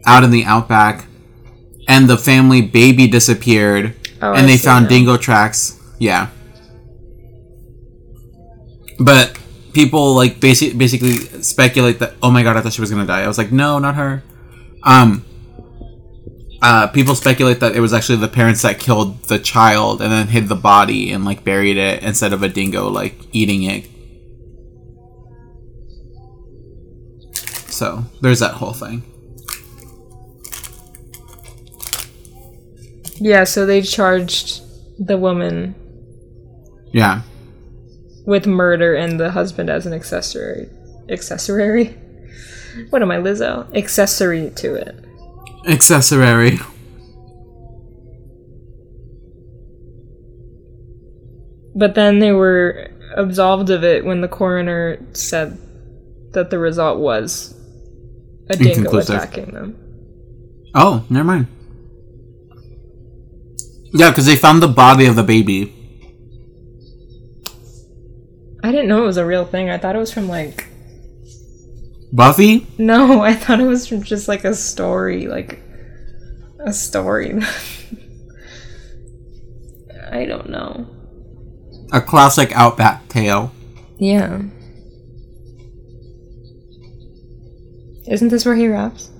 out 0.05 0.23
in 0.23 0.31
the 0.31 0.45
outback 0.45 1.05
and 1.87 2.09
the 2.09 2.17
family 2.17 2.61
baby 2.61 3.07
disappeared 3.07 3.95
Oh, 4.21 4.33
I 4.33 4.39
and 4.39 4.49
they 4.49 4.57
see 4.57 4.65
found 4.65 4.89
dingo 4.89 5.17
tracks. 5.17 5.79
Yeah. 5.97 6.29
But 8.99 9.39
people 9.73 10.13
like 10.13 10.39
basic, 10.39 10.77
basically 10.77 11.17
speculate 11.41 11.99
that 11.99 12.15
oh 12.21 12.31
my 12.31 12.43
god, 12.43 12.57
I 12.57 12.61
thought 12.61 12.73
she 12.73 12.81
was 12.81 12.89
to 12.89 13.05
die. 13.05 13.21
I 13.21 13.27
was 13.27 13.37
like, 13.37 13.51
"No, 13.51 13.79
not 13.79 13.95
her." 13.95 14.23
Um 14.83 15.25
uh, 16.61 16.87
people 16.87 17.15
speculate 17.15 17.59
that 17.61 17.75
it 17.75 17.79
was 17.79 17.93
actually 17.93 18.17
the 18.17 18.27
parents 18.27 18.61
that 18.63 18.79
killed 18.79 19.23
the 19.23 19.39
child 19.39 20.01
and 20.01 20.11
then 20.11 20.27
hid 20.27 20.47
the 20.49 20.55
body 20.55 21.11
and 21.11 21.23
like 21.23 21.43
buried 21.43 21.77
it 21.77 22.03
instead 22.03 22.33
of 22.33 22.43
a 22.43 22.49
dingo 22.49 22.89
like 22.89 23.15
eating 23.31 23.63
it. 23.63 23.87
So 27.71 28.03
there's 28.21 28.39
that 28.39 28.55
whole 28.55 28.73
thing. 28.73 29.03
Yeah, 33.21 33.43
so 33.43 33.65
they 33.65 33.81
charged 33.81 34.61
the 34.99 35.17
woman. 35.17 35.75
Yeah. 36.91 37.21
With 38.25 38.45
murder 38.45 38.95
and 38.95 39.19
the 39.19 39.31
husband 39.31 39.69
as 39.69 39.85
an 39.85 39.93
accessory. 39.93 40.69
Accessory? 41.09 41.95
What 42.91 43.01
am 43.01 43.09
I, 43.09 43.17
Lizzo? 43.17 43.75
Accessory 43.75 44.51
to 44.57 44.75
it. 44.75 45.08
Accessory. 45.67 46.59
But 51.75 51.95
then 51.95 52.19
they 52.19 52.31
were 52.31 52.91
absolved 53.15 53.69
of 53.69 53.83
it 53.83 54.03
when 54.05 54.21
the 54.21 54.27
coroner 54.27 54.99
said 55.13 55.57
that 56.31 56.49
the 56.49 56.59
result 56.59 56.99
was 56.99 57.55
a 58.49 58.55
dingo 58.55 58.97
attacking 58.97 59.51
them. 59.51 59.75
Oh, 60.75 61.05
never 61.09 61.25
mind. 61.25 61.47
Yeah, 63.93 64.09
because 64.11 64.25
they 64.25 64.35
found 64.35 64.61
the 64.61 64.67
body 64.67 65.05
of 65.05 65.15
the 65.15 65.23
baby. 65.23 65.73
I 68.63 68.71
didn't 68.71 68.87
know 68.87 69.03
it 69.03 69.07
was 69.07 69.17
a 69.17 69.25
real 69.25 69.45
thing. 69.45 69.69
I 69.69 69.77
thought 69.77 69.95
it 69.95 69.99
was 69.99 70.13
from 70.13 70.27
like 70.27 70.68
Buffy? 72.11 72.65
no, 72.77 73.21
I 73.21 73.33
thought 73.33 73.59
it 73.59 73.65
was 73.65 73.87
just 73.87 74.27
like 74.27 74.43
a 74.43 74.53
story, 74.55 75.27
like 75.27 75.61
a 76.59 76.73
story. 76.73 77.39
I 80.11 80.25
don't 80.25 80.49
know. 80.49 80.87
A 81.91 82.01
classic 82.01 82.51
Outback 82.53 83.07
tale. 83.09 83.51
Yeah. 83.97 84.41
Isn't 88.07 88.29
this 88.29 88.45
where 88.45 88.55
he 88.55 88.67
raps? 88.67 89.11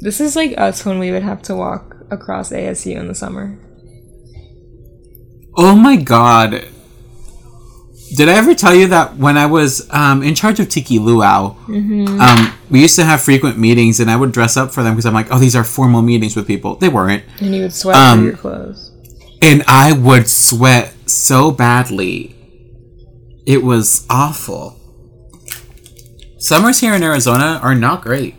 This 0.00 0.20
is 0.20 0.36
like 0.36 0.56
us 0.58 0.84
when 0.84 0.98
we 0.98 1.10
would 1.10 1.22
have 1.22 1.42
to 1.42 1.54
walk 1.56 1.96
across 2.10 2.50
ASU 2.50 2.96
in 2.96 3.08
the 3.08 3.14
summer. 3.14 3.58
Oh 5.56 5.74
my 5.74 5.96
god. 5.96 6.64
Did 8.16 8.28
I 8.28 8.34
ever 8.34 8.54
tell 8.54 8.74
you 8.74 8.86
that 8.88 9.16
when 9.16 9.36
I 9.36 9.46
was 9.46 9.86
um, 9.90 10.22
in 10.22 10.34
charge 10.34 10.60
of 10.60 10.68
Tiki 10.70 10.98
Luau, 10.98 11.56
um, 11.68 12.54
we 12.70 12.80
used 12.80 12.96
to 12.96 13.04
have 13.04 13.20
frequent 13.20 13.58
meetings 13.58 14.00
and 14.00 14.10
I 14.10 14.16
would 14.16 14.32
dress 14.32 14.56
up 14.56 14.70
for 14.72 14.82
them 14.82 14.94
because 14.94 15.04
I'm 15.04 15.12
like, 15.12 15.26
oh, 15.30 15.38
these 15.38 15.54
are 15.54 15.64
formal 15.64 16.00
meetings 16.00 16.34
with 16.34 16.46
people. 16.46 16.76
They 16.76 16.88
weren't. 16.88 17.22
And 17.40 17.54
you 17.54 17.62
would 17.62 17.72
sweat 17.74 17.96
Um, 17.96 18.18
through 18.20 18.28
your 18.28 18.36
clothes. 18.36 18.92
And 19.42 19.62
I 19.68 19.92
would 19.92 20.26
sweat 20.28 20.94
so 21.06 21.50
badly. 21.50 22.34
It 23.46 23.62
was 23.62 24.06
awful. 24.08 24.76
Summers 26.38 26.80
here 26.80 26.94
in 26.94 27.02
Arizona 27.02 27.60
are 27.62 27.74
not 27.74 28.02
great. 28.02 28.36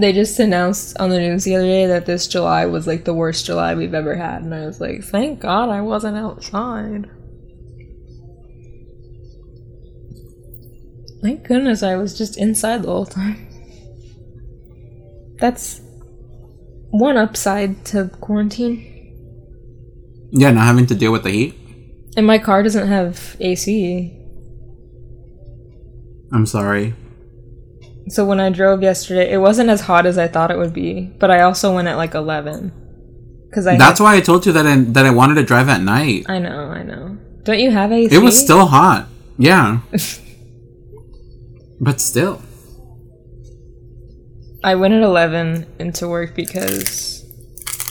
They 0.00 0.14
just 0.14 0.38
announced 0.38 0.96
on 0.98 1.10
the 1.10 1.18
news 1.18 1.44
the 1.44 1.56
other 1.56 1.66
day 1.66 1.84
that 1.86 2.06
this 2.06 2.26
July 2.26 2.64
was 2.64 2.86
like 2.86 3.04
the 3.04 3.12
worst 3.12 3.44
July 3.44 3.74
we've 3.74 3.92
ever 3.92 4.16
had, 4.16 4.42
and 4.42 4.54
I 4.54 4.64
was 4.64 4.80
like, 4.80 5.04
thank 5.04 5.40
God 5.40 5.68
I 5.68 5.82
wasn't 5.82 6.16
outside. 6.16 7.10
Thank 11.22 11.46
goodness 11.46 11.82
I 11.82 11.96
was 11.96 12.16
just 12.16 12.38
inside 12.38 12.82
the 12.82 12.88
whole 12.88 13.04
time. 13.04 13.46
That's 15.38 15.82
one 16.90 17.18
upside 17.18 17.84
to 17.86 18.08
quarantine. 18.22 18.86
Yeah, 20.30 20.50
not 20.50 20.64
having 20.64 20.86
to 20.86 20.94
deal 20.94 21.12
with 21.12 21.24
the 21.24 21.30
heat. 21.30 21.54
And 22.16 22.26
my 22.26 22.38
car 22.38 22.62
doesn't 22.62 22.88
have 22.88 23.36
AC. 23.38 24.16
I'm 26.32 26.46
sorry. 26.46 26.94
So 28.10 28.24
when 28.24 28.40
I 28.40 28.50
drove 28.50 28.82
yesterday, 28.82 29.30
it 29.30 29.38
wasn't 29.38 29.70
as 29.70 29.82
hot 29.82 30.04
as 30.04 30.18
I 30.18 30.26
thought 30.26 30.50
it 30.50 30.58
would 30.58 30.74
be, 30.74 31.12
but 31.20 31.30
I 31.30 31.42
also 31.42 31.72
went 31.72 31.86
at 31.86 31.96
like 31.96 32.14
11. 32.14 32.72
Cuz 33.54 33.68
I 33.68 33.76
That's 33.76 34.00
why 34.00 34.16
I 34.16 34.20
told 34.20 34.46
you 34.46 34.52
that 34.52 34.66
I, 34.66 34.76
that 34.76 35.06
I 35.06 35.10
wanted 35.10 35.36
to 35.36 35.44
drive 35.44 35.68
at 35.68 35.80
night. 35.80 36.24
I 36.28 36.40
know, 36.40 36.70
I 36.70 36.82
know. 36.82 37.18
Don't 37.44 37.60
you 37.60 37.70
have 37.70 37.92
AC? 37.92 38.12
It 38.14 38.18
was 38.18 38.36
still 38.36 38.66
hot. 38.66 39.06
Yeah. 39.38 39.80
but 41.80 42.00
still. 42.00 42.42
I 44.64 44.74
went 44.74 44.92
at 44.92 45.02
11 45.02 45.66
into 45.78 46.08
work 46.08 46.34
because 46.34 47.24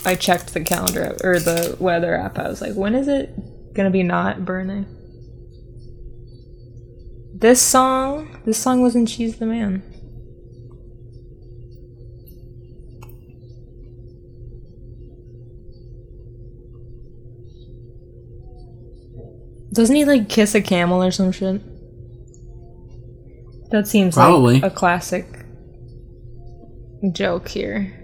I 0.05 0.15
checked 0.15 0.53
the 0.53 0.59
calendar 0.61 1.05
app, 1.05 1.23
or 1.23 1.39
the 1.39 1.77
weather 1.79 2.13
app. 2.13 2.37
I 2.37 2.49
was 2.49 2.61
like, 2.61 2.73
when 2.73 2.93
is 2.93 3.07
it 3.07 3.73
gonna 3.73 3.89
be 3.89 4.03
not 4.03 4.43
burning? 4.43 4.85
This 7.33 7.61
song, 7.61 8.37
this 8.45 8.57
song 8.57 8.81
was 8.81 8.97
in 8.97 9.05
She's 9.05 9.37
the 9.37 9.45
Man. 9.45 9.81
Doesn't 19.79 19.95
he 19.95 20.03
like 20.03 20.27
kiss 20.27 20.55
a 20.55 20.61
camel 20.61 21.01
or 21.01 21.09
some 21.09 21.31
shit? 21.31 21.61
That 23.71 23.87
seems 23.87 24.13
Probably. 24.13 24.55
like 24.59 24.69
a 24.73 24.75
classic 24.75 25.25
joke 27.13 27.47
here. 27.47 27.95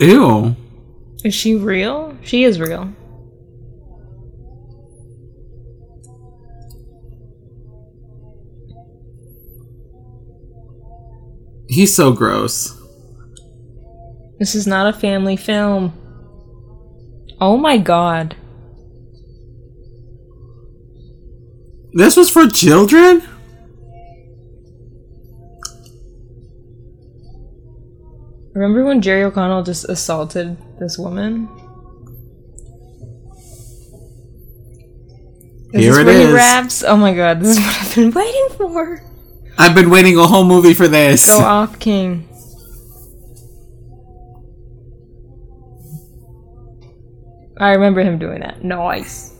Ew. 0.00 0.56
Is 1.22 1.32
she 1.32 1.54
real? 1.54 2.18
She 2.24 2.42
is 2.42 2.58
real. 2.58 2.92
He's 11.68 11.94
so 11.94 12.10
gross. 12.10 12.77
This 14.38 14.54
is 14.54 14.66
not 14.66 14.92
a 14.92 14.98
family 14.98 15.36
film. 15.36 15.92
Oh 17.40 17.56
my 17.56 17.78
god. 17.78 18.36
This 21.92 22.16
was 22.16 22.30
for 22.30 22.46
children? 22.48 23.22
Remember 28.54 28.84
when 28.84 29.00
Jerry 29.00 29.22
O'Connell 29.24 29.62
just 29.62 29.88
assaulted 29.88 30.56
this 30.78 30.98
woman? 30.98 31.48
Is 35.74 35.82
Here 35.82 35.92
this 35.92 35.98
it 35.98 36.04
where 36.06 36.16
is. 36.20 36.28
he 36.28 36.34
raps? 36.34 36.82
Oh 36.84 36.96
my 36.96 37.14
god, 37.14 37.40
this 37.40 37.56
is 37.56 37.60
what 37.60 37.76
I've 37.80 37.94
been 37.94 38.10
waiting 38.14 38.48
for. 38.56 39.02
I've 39.58 39.74
been 39.74 39.90
waiting 39.90 40.16
a 40.18 40.26
whole 40.26 40.44
movie 40.44 40.74
for 40.74 40.88
this. 40.88 41.26
Go 41.26 41.40
off, 41.40 41.78
King. 41.78 42.27
I 47.60 47.72
remember 47.72 48.02
him 48.02 48.18
doing 48.18 48.40
that. 48.40 48.62
Nice. 48.62 49.34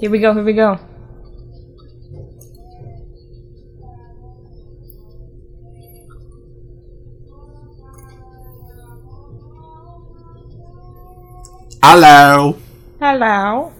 Here 0.00 0.10
we 0.10 0.18
go, 0.18 0.34
here 0.34 0.44
we 0.44 0.52
go. 0.52 0.78
Hello. 11.82 12.58
Hello. 13.00 13.72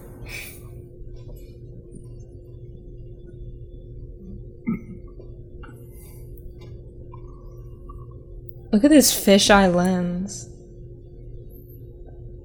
Look 8.71 8.83
at 8.83 8.89
this 8.89 9.13
fisheye 9.13 9.73
lens. 9.73 10.49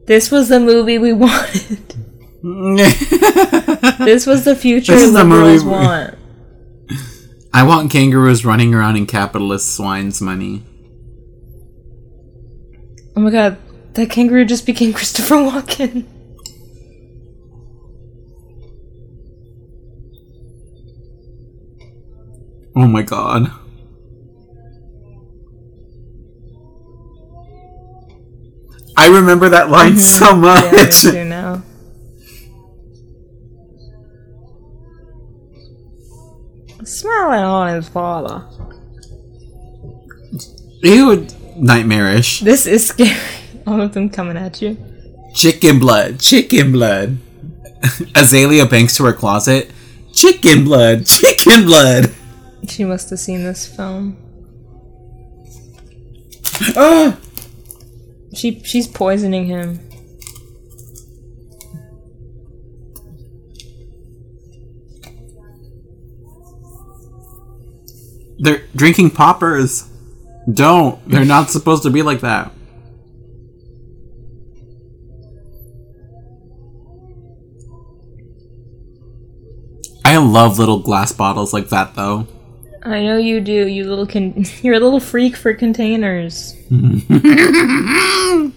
This 0.07 0.30
was 0.30 0.48
the 0.48 0.61
movie 0.61 0.98
we 0.98 1.12
wanted. 1.24 1.94
This 3.98 4.26
was 4.26 4.44
the 4.44 4.57
future 4.57 4.92
This 4.92 5.05
is 5.05 5.12
the 5.12 5.24
movie 5.24 5.64
we- 5.64 5.70
want. 5.70 6.18
I 7.55 7.62
want 7.62 7.90
kangaroos 7.92 8.44
running 8.44 8.74
around 8.74 8.96
in 8.96 9.07
capitalist 9.07 9.74
swine's 9.76 10.20
money. 10.20 10.64
Oh 13.14 13.20
my 13.20 13.30
god, 13.30 13.59
that 13.94 14.11
kangaroo 14.11 14.44
just 14.44 14.66
became 14.66 14.92
Christopher 14.92 15.36
Walken. 15.36 16.07
Oh 22.74 22.86
my 22.86 23.03
god. 23.03 23.50
I 28.97 29.09
remember 29.09 29.49
that 29.49 29.70
line 29.70 29.97
so 29.97 30.26
Yeah, 30.30 30.70
me 30.70 30.76
much. 30.76 31.03
too 31.03 31.24
now. 31.24 31.62
Smiling 36.84 37.45
on 37.45 37.74
his 37.76 37.88
father. 37.88 38.45
Ew, 40.82 41.26
nightmarish. 41.57 42.40
This 42.40 42.66
is 42.66 42.88
scary. 42.88 43.16
All 43.66 43.80
of 43.80 43.95
them 43.95 44.11
coming 44.11 44.36
at 44.36 44.61
you. 44.61 44.76
Chicken 45.34 45.78
blood, 45.78 46.18
chicken 46.18 46.72
blood. 46.72 47.18
Azealia 48.14 48.68
Banks 48.68 48.97
to 48.97 49.05
her 49.05 49.12
closet. 49.12 49.70
Chicken 50.12 50.64
blood, 50.64 51.07
chicken 51.07 51.64
blood. 51.64 52.12
She 52.68 52.84
must 52.84 53.11
have 53.11 53.18
seen 53.20 53.45
this 53.45 53.66
film. 53.66 54.16
Ah! 56.76 57.16
She 58.35 58.61
she's 58.64 58.89
poisoning 58.89 59.47
him. 59.47 59.80
They're 68.39 68.62
drinking 68.74 69.11
poppers. 69.11 69.89
Don't. 70.53 71.07
They're 71.09 71.24
not 71.24 71.51
supposed 71.51 71.85
to 71.85 71.91
be 71.91 72.03
like 72.03 72.20
that. 72.20 72.53
I 80.05 80.16
love 80.16 80.59
little 80.59 80.80
glass 80.80 81.12
bottles 81.12 81.53
like 81.53 81.68
that 81.68 81.95
though. 81.95 82.26
I 82.85 83.03
know 83.03 83.16
you 83.16 83.41
do. 83.41 83.66
You 83.66 83.89
little 83.89 84.07
con- 84.07 84.45
you're 84.62 84.74
a 84.74 84.80
little 84.80 85.01
freak 85.01 85.37
for 85.37 85.55
containers. 85.55 86.55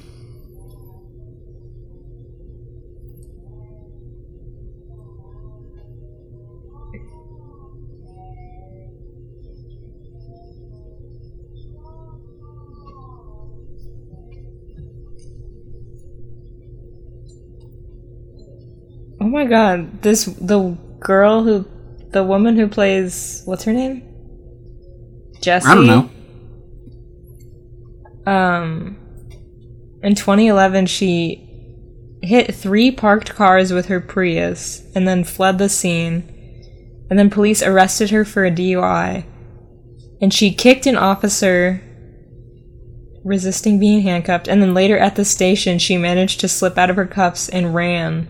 Oh 19.20 19.28
my 19.28 19.46
god, 19.46 20.02
this 20.02 20.26
the 20.26 20.78
girl 21.00 21.44
who 21.44 21.66
the 22.12 22.24
woman 22.24 22.56
who 22.56 22.68
plays 22.68 23.42
what's 23.46 23.64
her 23.64 23.74
name? 23.74 24.04
Jessie. 25.46 25.68
I 25.68 25.76
don't 25.76 25.88
know. 25.88 26.10
Um 28.26 28.98
in 30.02 30.16
2011 30.16 30.88
she 30.88 31.42
hit 32.22 32.54
3 32.54 32.92
parked 32.92 33.34
cars 33.36 33.72
with 33.72 33.86
her 33.86 34.02
Prius 34.02 34.84
and 34.96 35.08
then 35.08 35.24
fled 35.24 35.60
the 35.60 35.70
scene. 35.70 36.32
And 37.10 37.20
then 37.20 37.30
police 37.30 37.62
arrested 37.62 38.10
her 38.10 38.26
for 38.26 38.46
a 38.46 38.52
DUI. 38.52 39.26
And 40.20 40.34
she 40.34 40.52
kicked 40.52 40.88
an 40.88 40.98
officer 40.98 41.82
resisting 43.24 43.80
being 43.80 44.02
handcuffed 44.02 44.48
and 44.48 44.62
then 44.62 44.74
later 44.74 44.98
at 44.98 45.16
the 45.16 45.26
station 45.26 45.80
she 45.80 45.98
managed 45.98 46.40
to 46.40 46.48
slip 46.48 46.78
out 46.78 46.90
of 46.90 46.96
her 46.96 47.06
cuffs 47.06 47.50
and 47.50 47.76
ran. 47.76 48.28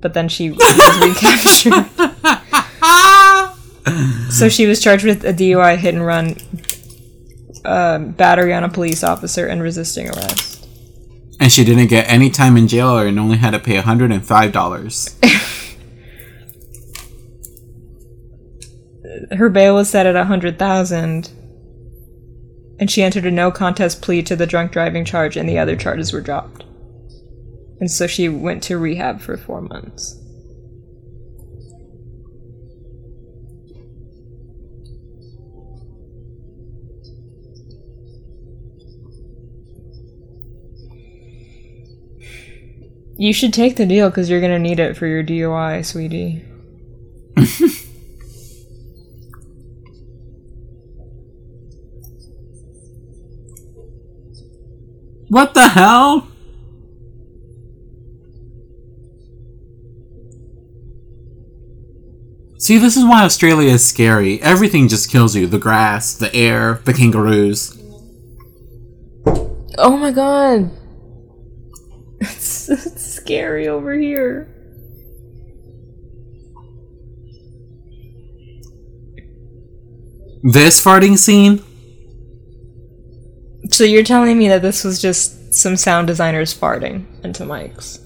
But 0.00 0.12
then 0.12 0.28
she 0.28 0.50
was 0.50 0.60
recaptured. 1.00 2.13
So 4.30 4.48
she 4.48 4.66
was 4.66 4.82
charged 4.82 5.04
with 5.04 5.24
a 5.24 5.32
DUI 5.32 5.76
hit 5.76 5.94
and 5.94 6.04
run, 6.04 6.36
uh, 7.64 7.98
battery 7.98 8.52
on 8.52 8.64
a 8.64 8.68
police 8.68 9.04
officer, 9.04 9.46
and 9.46 9.62
resisting 9.62 10.08
arrest. 10.08 10.66
And 11.40 11.52
she 11.52 11.64
didn't 11.64 11.88
get 11.88 12.08
any 12.08 12.30
time 12.30 12.56
in 12.56 12.68
jail 12.68 12.98
and 12.98 13.18
only 13.18 13.36
had 13.36 13.50
to 13.50 13.58
pay 13.58 13.76
$105. 13.80 15.14
Her 19.36 19.48
bail 19.48 19.74
was 19.74 19.88
set 19.88 20.06
at 20.06 20.16
a 20.16 20.24
hundred 20.24 20.58
thousand, 20.58 21.30
and 22.80 22.90
she 22.90 23.02
entered 23.02 23.26
a 23.26 23.30
no 23.30 23.50
contest 23.50 24.02
plea 24.02 24.22
to 24.24 24.34
the 24.34 24.46
drunk 24.46 24.72
driving 24.72 25.04
charge, 25.04 25.36
and 25.36 25.48
the 25.48 25.58
other 25.58 25.76
charges 25.76 26.12
were 26.12 26.20
dropped. 26.20 26.64
And 27.80 27.90
so 27.90 28.06
she 28.06 28.28
went 28.28 28.62
to 28.64 28.78
rehab 28.78 29.20
for 29.20 29.36
four 29.36 29.60
months. 29.60 30.18
You 43.16 43.32
should 43.32 43.52
take 43.52 43.76
the 43.76 43.86
deal 43.86 44.10
because 44.10 44.28
you're 44.28 44.40
gonna 44.40 44.58
need 44.58 44.80
it 44.80 44.96
for 44.96 45.06
your 45.06 45.22
DUI, 45.22 45.84
sweetie. 45.84 46.44
what 55.28 55.54
the 55.54 55.68
hell? 55.68 56.26
See, 62.58 62.78
this 62.78 62.96
is 62.96 63.04
why 63.04 63.22
Australia 63.24 63.72
is 63.72 63.84
scary. 63.84 64.40
Everything 64.40 64.88
just 64.88 65.10
kills 65.10 65.36
you 65.36 65.46
the 65.46 65.58
grass, 65.58 66.14
the 66.14 66.34
air, 66.34 66.80
the 66.84 66.94
kangaroos. 66.94 67.78
Oh 69.76 69.98
my 69.98 70.10
god. 70.10 70.70
It's, 72.30 72.68
it's 72.68 73.04
scary 73.04 73.68
over 73.68 73.94
here. 73.94 74.48
This 80.42 80.82
farting 80.84 81.16
scene? 81.16 81.62
So 83.70 83.84
you're 83.84 84.02
telling 84.02 84.38
me 84.38 84.48
that 84.48 84.62
this 84.62 84.84
was 84.84 85.00
just 85.00 85.54
some 85.54 85.76
sound 85.76 86.06
designers 86.06 86.52
farting 86.58 87.06
into 87.24 87.44
mics? 87.44 87.98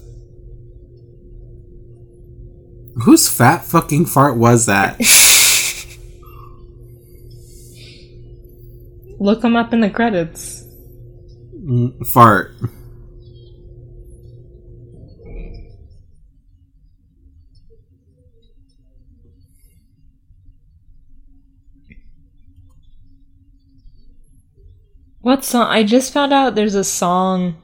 Whose 3.03 3.29
fat 3.29 3.65
fucking 3.65 4.05
fart 4.05 4.37
was 4.37 4.65
that? 4.65 4.99
Look 9.19 9.41
them 9.41 9.55
up 9.57 9.73
in 9.73 9.81
the 9.81 9.89
credits. 9.89 10.63
Mm, 11.53 12.07
Fart. 12.07 12.53
What 25.29 25.45
song? 25.45 25.67
I 25.67 25.83
just 25.83 26.11
found 26.11 26.33
out 26.33 26.55
there's 26.55 26.73
a 26.73 26.83
song 26.83 27.61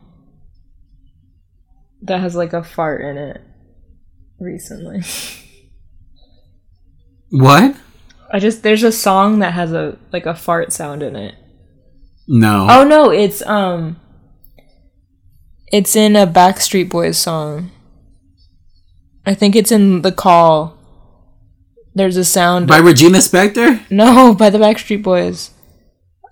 that 2.03 2.19
has 2.19 2.35
like 2.35 2.53
a 2.53 2.61
fart 2.61 3.01
in 3.01 3.17
it 3.17 3.41
recently. 4.39 5.01
What? 7.31 7.75
I 8.31 8.37
just 8.37 8.61
there's 8.61 8.83
a 8.83 8.91
song 8.91 9.39
that 9.39 9.53
has 9.53 9.73
a 9.73 9.97
like 10.13 10.27
a 10.27 10.35
fart 10.35 10.71
sound 10.71 11.01
in 11.01 11.15
it. 11.15 11.33
No. 12.27 12.67
Oh 12.69 12.83
no, 12.83 13.09
it's 13.09 13.41
um 13.41 13.99
it's 15.71 15.95
in 15.95 16.15
a 16.15 16.27
Backstreet 16.27 16.87
Boys 16.87 17.17
song. 17.17 17.71
I 19.25 19.33
think 19.33 19.55
it's 19.55 19.71
in 19.71 20.03
The 20.03 20.11
Call. 20.11 20.77
There's 21.95 22.15
a 22.15 22.23
sound 22.23 22.67
By 22.67 22.77
Regina 22.77 23.17
Spektor? 23.17 23.89
No, 23.89 24.35
by 24.35 24.51
the 24.51 24.59
Backstreet 24.59 25.01
Boys. 25.01 25.49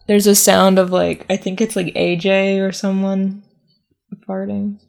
There's 0.08 0.28
a 0.28 0.36
sound 0.36 0.80
of 0.80 0.92
like 0.92 1.26
I 1.30 1.38
think 1.38 1.62
it's 1.62 1.76
like 1.76 1.88
AJ 1.96 2.60
or 2.60 2.72
someone 2.72 3.44
farting. 4.28 4.80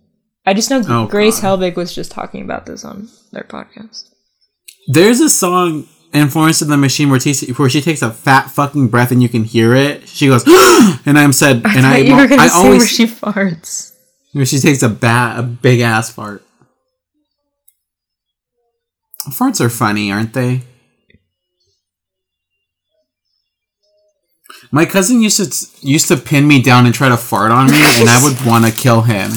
I 0.46 0.54
just 0.54 0.70
know 0.70 0.82
Oh, 0.88 1.06
Grace 1.06 1.40
God. 1.40 1.60
Helbig 1.60 1.76
was 1.76 1.94
just 1.94 2.10
talking 2.10 2.42
about 2.42 2.66
this 2.66 2.84
on 2.84 3.08
their 3.32 3.44
podcast. 3.44 4.10
There's 4.88 5.20
a 5.20 5.30
song 5.30 5.86
in 6.12 6.28
Florence 6.28 6.60
and 6.62 6.70
the 6.70 6.76
Machine 6.76 7.08
where, 7.10 7.18
t- 7.18 7.52
where 7.54 7.70
she 7.70 7.80
takes 7.80 8.02
a 8.02 8.10
fat 8.10 8.50
fucking 8.50 8.88
breath 8.88 9.10
and 9.10 9.22
you 9.22 9.28
can 9.28 9.44
hear 9.44 9.74
it. 9.74 10.06
She 10.08 10.26
goes, 10.28 10.44
and 11.06 11.18
I'm 11.18 11.32
said, 11.32 11.62
I 11.64 11.76
and 11.76 11.86
I, 11.86 11.96
you 11.98 12.14
were 12.14 12.26
gonna 12.28 12.42
I 12.42 12.48
always 12.52 12.80
where 12.80 12.86
she 12.86 13.06
farts. 13.06 13.92
where 14.32 14.44
she 14.44 14.58
takes 14.58 14.82
a 14.82 14.88
bat, 14.90 15.38
a 15.40 15.42
big 15.42 15.80
ass 15.80 16.10
fart. 16.10 16.44
Farts 19.30 19.60
are 19.60 19.70
funny, 19.70 20.12
aren't 20.12 20.34
they? 20.34 20.62
My 24.74 24.84
cousin 24.84 25.22
used 25.22 25.36
to 25.36 25.86
used 25.86 26.08
to 26.08 26.16
pin 26.16 26.48
me 26.48 26.60
down 26.60 26.84
and 26.84 26.92
try 26.92 27.08
to 27.08 27.16
fart 27.16 27.52
on 27.52 27.70
me, 27.70 27.80
and 27.80 28.10
I 28.10 28.20
would 28.24 28.44
want 28.44 28.64
to 28.64 28.72
kill 28.72 29.02
him. 29.02 29.30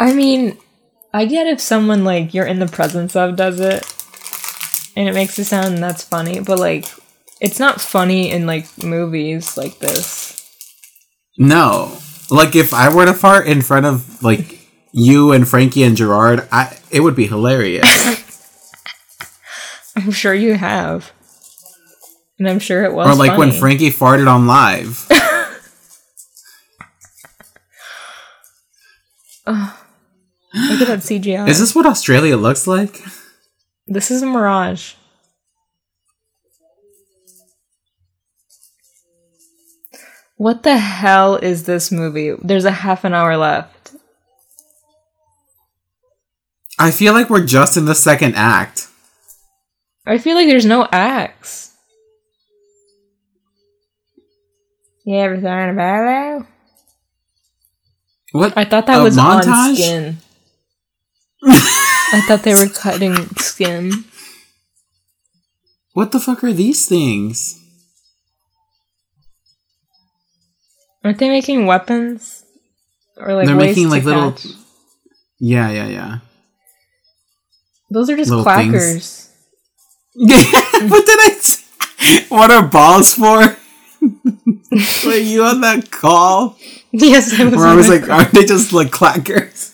I 0.00 0.14
mean, 0.14 0.56
I 1.12 1.26
get 1.26 1.46
if 1.46 1.60
someone 1.60 2.02
like 2.02 2.32
you're 2.32 2.46
in 2.46 2.60
the 2.60 2.66
presence 2.66 3.14
of 3.14 3.36
does 3.36 3.60
it 3.60 3.84
and 4.96 5.06
it 5.06 5.12
makes 5.12 5.38
a 5.38 5.44
sound 5.44 5.74
and 5.74 5.82
that's 5.82 6.02
funny, 6.02 6.40
but 6.40 6.58
like 6.58 6.86
it's 7.42 7.60
not 7.60 7.78
funny 7.78 8.30
in 8.30 8.46
like 8.46 8.82
movies 8.82 9.58
like 9.58 9.80
this. 9.80 10.42
No. 11.36 11.98
Like 12.30 12.56
if 12.56 12.72
I 12.72 12.88
were 12.88 13.04
to 13.04 13.12
fart 13.12 13.46
in 13.46 13.60
front 13.60 13.84
of 13.84 14.22
like 14.22 14.66
you 14.92 15.32
and 15.32 15.46
Frankie 15.46 15.82
and 15.82 15.94
Gerard, 15.94 16.48
I 16.50 16.78
it 16.90 17.00
would 17.00 17.16
be 17.16 17.26
hilarious. 17.26 18.18
I'm 19.96 20.10
sure 20.10 20.34
you 20.34 20.54
have. 20.54 21.12
And 22.38 22.48
I'm 22.48 22.58
sure 22.58 22.84
it 22.84 22.92
was. 22.92 23.08
or 23.08 23.14
like 23.14 23.38
when 23.38 23.50
funny. 23.50 23.60
Frankie 23.60 23.90
farted 23.90 24.26
on 24.28 24.46
live. 24.46 25.06
Look 30.54 30.80
at 30.82 30.86
that 30.86 30.98
CGI. 31.00 31.48
Is 31.48 31.60
this 31.60 31.74
what 31.74 31.86
Australia 31.86 32.36
looks 32.36 32.66
like? 32.66 33.02
This 33.86 34.10
is 34.10 34.22
a 34.22 34.26
mirage. 34.26 34.94
What 40.36 40.62
the 40.62 40.76
hell 40.76 41.36
is 41.36 41.64
this 41.64 41.92
movie? 41.92 42.32
There's 42.42 42.64
a 42.64 42.70
half 42.70 43.04
an 43.04 43.14
hour 43.14 43.36
left. 43.36 43.94
I 46.78 46.90
feel 46.90 47.12
like 47.12 47.30
we're 47.30 47.46
just 47.46 47.76
in 47.76 47.84
the 47.84 47.94
second 47.94 48.34
act. 48.34 48.88
I 50.06 50.18
feel 50.18 50.34
like 50.34 50.46
there's 50.48 50.66
no 50.66 50.86
acts. 50.90 51.74
You 55.04 55.16
ever 55.16 55.40
thought 55.40 55.68
about 55.70 56.40
it? 56.40 56.46
What? 58.32 58.56
I 58.56 58.64
thought 58.64 58.86
that 58.86 59.00
A 59.00 59.02
was 59.02 59.18
on 59.18 59.42
montage? 59.42 59.74
skin. 59.74 60.16
I 61.44 62.22
thought 62.26 62.42
they 62.42 62.54
were 62.54 62.68
cutting 62.68 63.14
skin. 63.36 64.04
What 65.92 66.12
the 66.12 66.20
fuck 66.20 66.42
are 66.44 66.52
these 66.52 66.86
things? 66.86 67.58
Aren't 71.04 71.18
they 71.18 71.28
making 71.28 71.66
weapons? 71.66 72.44
Or 73.16 73.34
like 73.34 73.46
They're 73.46 73.56
ways 73.56 73.76
making 73.76 73.84
to 73.84 73.90
like 73.90 74.04
little. 74.04 74.32
catch? 74.32 74.46
Yeah, 75.40 75.70
yeah, 75.70 75.88
yeah. 75.88 76.18
Those 77.90 78.08
are 78.08 78.16
just 78.16 78.30
little 78.30 78.44
clackers. 78.44 79.28
what 80.14 81.06
did 81.06 81.18
I? 81.20 81.38
Say? 81.40 82.26
What 82.28 82.50
are 82.50 82.66
balls 82.66 83.14
for? 83.14 83.56
Were 85.06 85.14
you 85.16 85.44
on 85.44 85.62
that 85.62 85.90
call? 85.90 86.58
Yes, 86.90 87.38
I 87.38 87.44
was. 87.44 87.54
Where 87.54 87.66
I 87.66 87.74
was 87.74 87.88
like, 87.88 88.04
call. 88.04 88.20
are 88.20 88.24
they 88.24 88.44
just 88.44 88.72
like 88.72 88.88
clackers? 88.88 89.72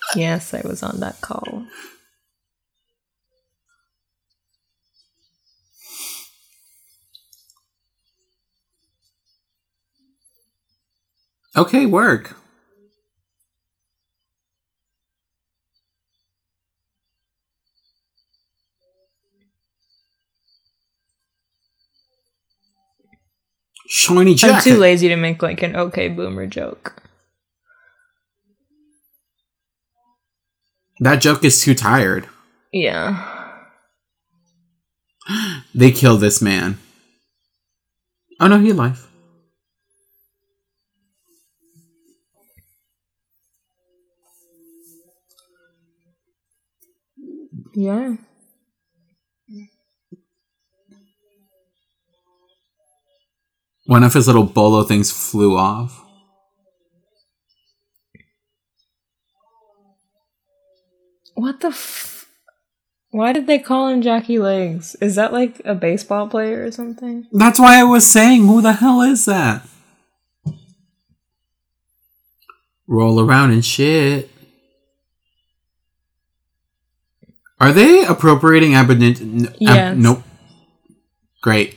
yes, 0.16 0.54
I 0.54 0.62
was 0.64 0.82
on 0.82 1.00
that 1.00 1.20
call. 1.20 1.64
Okay, 11.54 11.84
work. 11.84 12.36
Shiny 23.94 24.34
I'm 24.42 24.62
too 24.62 24.78
lazy 24.78 25.08
to 25.08 25.16
make 25.16 25.42
like 25.42 25.60
an 25.62 25.76
okay 25.76 26.08
boomer 26.08 26.46
joke. 26.46 27.02
That 31.00 31.20
joke 31.20 31.44
is 31.44 31.60
too 31.60 31.74
tired. 31.74 32.26
Yeah. 32.72 33.28
They 35.74 35.90
kill 35.90 36.16
this 36.16 36.40
man. 36.40 36.78
Oh 38.40 38.46
no, 38.46 38.58
he 38.58 38.70
alive. 38.70 39.06
Yeah. 47.74 48.16
One 53.92 54.04
of 54.04 54.14
his 54.14 54.26
little 54.26 54.44
bolo 54.44 54.84
things 54.84 55.10
flew 55.12 55.54
off. 55.54 56.02
What 61.34 61.60
the 61.60 61.68
f- 61.68 62.24
Why 63.10 63.34
did 63.34 63.46
they 63.46 63.58
call 63.58 63.88
him 63.88 64.00
Jackie 64.00 64.38
Legs? 64.38 64.94
Is 65.02 65.16
that 65.16 65.30
like 65.30 65.60
a 65.66 65.74
baseball 65.74 66.26
player 66.26 66.64
or 66.64 66.70
something? 66.70 67.26
That's 67.32 67.60
why 67.60 67.78
I 67.78 67.84
was 67.84 68.06
saying, 68.06 68.46
who 68.46 68.62
the 68.62 68.72
hell 68.72 69.02
is 69.02 69.26
that? 69.26 69.68
Roll 72.88 73.20
around 73.20 73.50
and 73.50 73.62
shit. 73.62 74.30
Are 77.60 77.72
they 77.72 78.06
appropriating 78.06 78.74
aboriginal? 78.74 79.48
Ab- 79.48 79.56
Yes. 79.60 79.96
nope. 79.98 80.22
Great. 81.42 81.76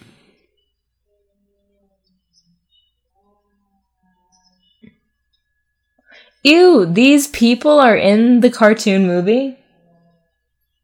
Ew, 6.46 6.86
these 6.86 7.28
people 7.28 7.80
are 7.80 7.98
in 7.98 8.42
the 8.42 8.52
cartoon 8.52 9.08
movie? 9.08 9.58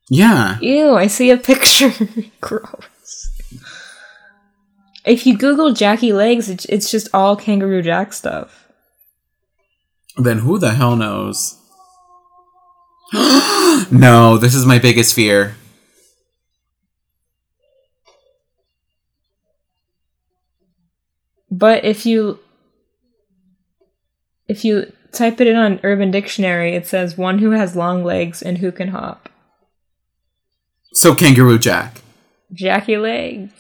Yeah. 0.10 0.58
Ew, 0.60 0.96
I 0.96 1.06
see 1.06 1.30
a 1.30 1.38
picture. 1.38 1.94
Gross. 2.42 3.30
If 5.06 5.28
you 5.28 5.38
Google 5.38 5.72
Jackie 5.72 6.14
Legs, 6.14 6.50
it's, 6.50 6.66
it's 6.66 6.90
just 6.90 7.10
all 7.14 7.36
Kangaroo 7.36 7.84
Jack 7.84 8.12
stuff. 8.14 8.68
Then 10.18 10.40
who 10.40 10.58
the 10.58 10.74
hell 10.74 10.96
knows? 10.96 11.60
no, 13.92 14.38
this 14.38 14.56
is 14.56 14.66
my 14.66 14.80
biggest 14.80 15.14
fear. 15.14 15.56
But 21.52 21.86
if 21.86 22.08
you 22.08 22.40
if 24.48 24.66
you 24.66 24.92
type 25.12 25.42
it 25.42 25.48
in 25.48 25.56
on 25.56 25.80
Urban 25.84 26.12
Dictionary, 26.12 26.76
it 26.76 26.88
says 26.88 27.18
one 27.18 27.40
who 27.40 27.52
has 27.52 27.76
long 27.76 28.04
legs 28.04 28.42
and 28.42 28.58
who 28.58 28.72
can 28.72 28.90
hop. 28.90 29.30
So 30.94 31.16
Kangaroo 31.16 31.60
Jack. 31.60 32.02
Jackie 32.54 32.98
Legs. 32.98 33.54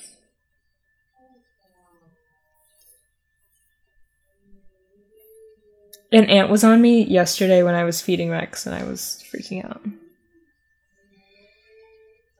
An 6.14 6.26
ant 6.26 6.50
was 6.50 6.64
on 6.66 6.82
me 6.82 7.04
yesterday 7.04 7.64
when 7.64 7.74
I 7.74 7.86
was 7.86 8.02
feeding 8.02 8.30
Rex 8.30 8.66
and 8.66 8.76
I 8.76 8.84
was 8.84 9.24
freaking 9.34 9.64
out. 9.64 9.82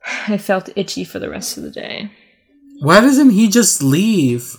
I 0.28 0.36
felt 0.36 0.68
itchy 0.76 1.04
for 1.04 1.18
the 1.18 1.30
rest 1.30 1.56
of 1.56 1.62
the 1.62 1.70
day. 1.70 2.10
Why 2.80 3.00
doesn't 3.00 3.30
he 3.30 3.48
just 3.48 3.82
leave? 3.82 4.56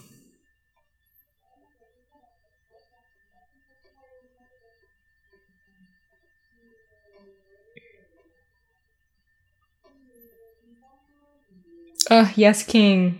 Ugh, 12.14 12.32
yes, 12.36 12.62
King. 12.62 13.20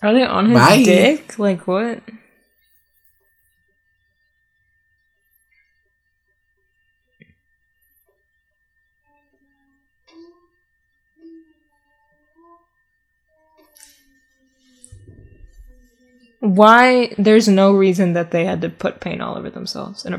Are 0.00 0.12
they 0.14 0.22
on 0.22 0.46
his 0.48 0.54
Bye. 0.60 0.82
dick? 0.84 1.40
Like 1.40 1.66
what? 1.66 2.02
Why? 16.38 17.12
There's 17.18 17.48
no 17.48 17.72
reason 17.72 18.12
that 18.12 18.30
they 18.30 18.44
had 18.44 18.60
to 18.60 18.68
put 18.68 19.00
paint 19.00 19.20
all 19.20 19.36
over 19.36 19.50
themselves 19.50 20.04
and 20.04 20.14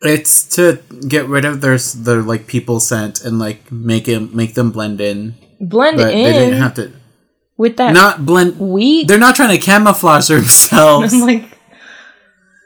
It's 0.00 0.44
to 0.56 0.80
get 1.08 1.26
rid 1.26 1.44
of 1.44 1.60
their 1.60 1.76
their 1.78 2.22
like 2.22 2.46
people 2.46 2.78
scent 2.78 3.20
and 3.24 3.38
like 3.38 3.70
make 3.72 4.06
it 4.06 4.32
make 4.32 4.54
them 4.54 4.70
blend 4.70 5.00
in. 5.00 5.34
Blend 5.60 5.96
But 5.96 6.14
in 6.14 6.22
they 6.24 6.32
didn't 6.32 6.60
have 6.60 6.74
to 6.74 6.92
with 7.56 7.76
that 7.78 7.92
not 7.92 8.24
blend. 8.24 8.58
wheat. 8.60 9.08
They're 9.08 9.18
not 9.18 9.34
trying 9.34 9.58
to 9.58 9.64
camouflage 9.64 10.28
themselves. 10.28 11.12
I'm 11.12 11.20
like, 11.20 11.44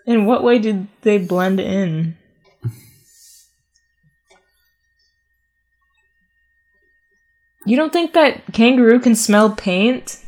in 0.07 0.27
what 0.27 0.45
way 0.45 0.59
did 0.59 0.89
they 1.01 1.17
blend 1.19 1.59
in? 1.59 2.17
You 7.65 7.77
don't 7.77 7.93
think 7.93 8.13
that 8.15 8.53
kangaroo 8.53 8.99
can 9.01 9.15
smell 9.15 9.51
paint? 9.55 10.19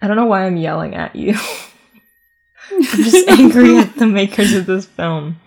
I 0.00 0.06
don't 0.06 0.16
know 0.16 0.26
why 0.26 0.44
I'm 0.44 0.56
yelling 0.56 0.94
at 0.94 1.14
you. 1.16 1.36
I'm 2.70 2.82
just 2.82 3.28
angry 3.28 3.76
at 3.76 3.96
the 3.96 4.06
makers 4.20 4.52
of 4.52 4.66
this 4.66 4.86
film. 4.86 5.40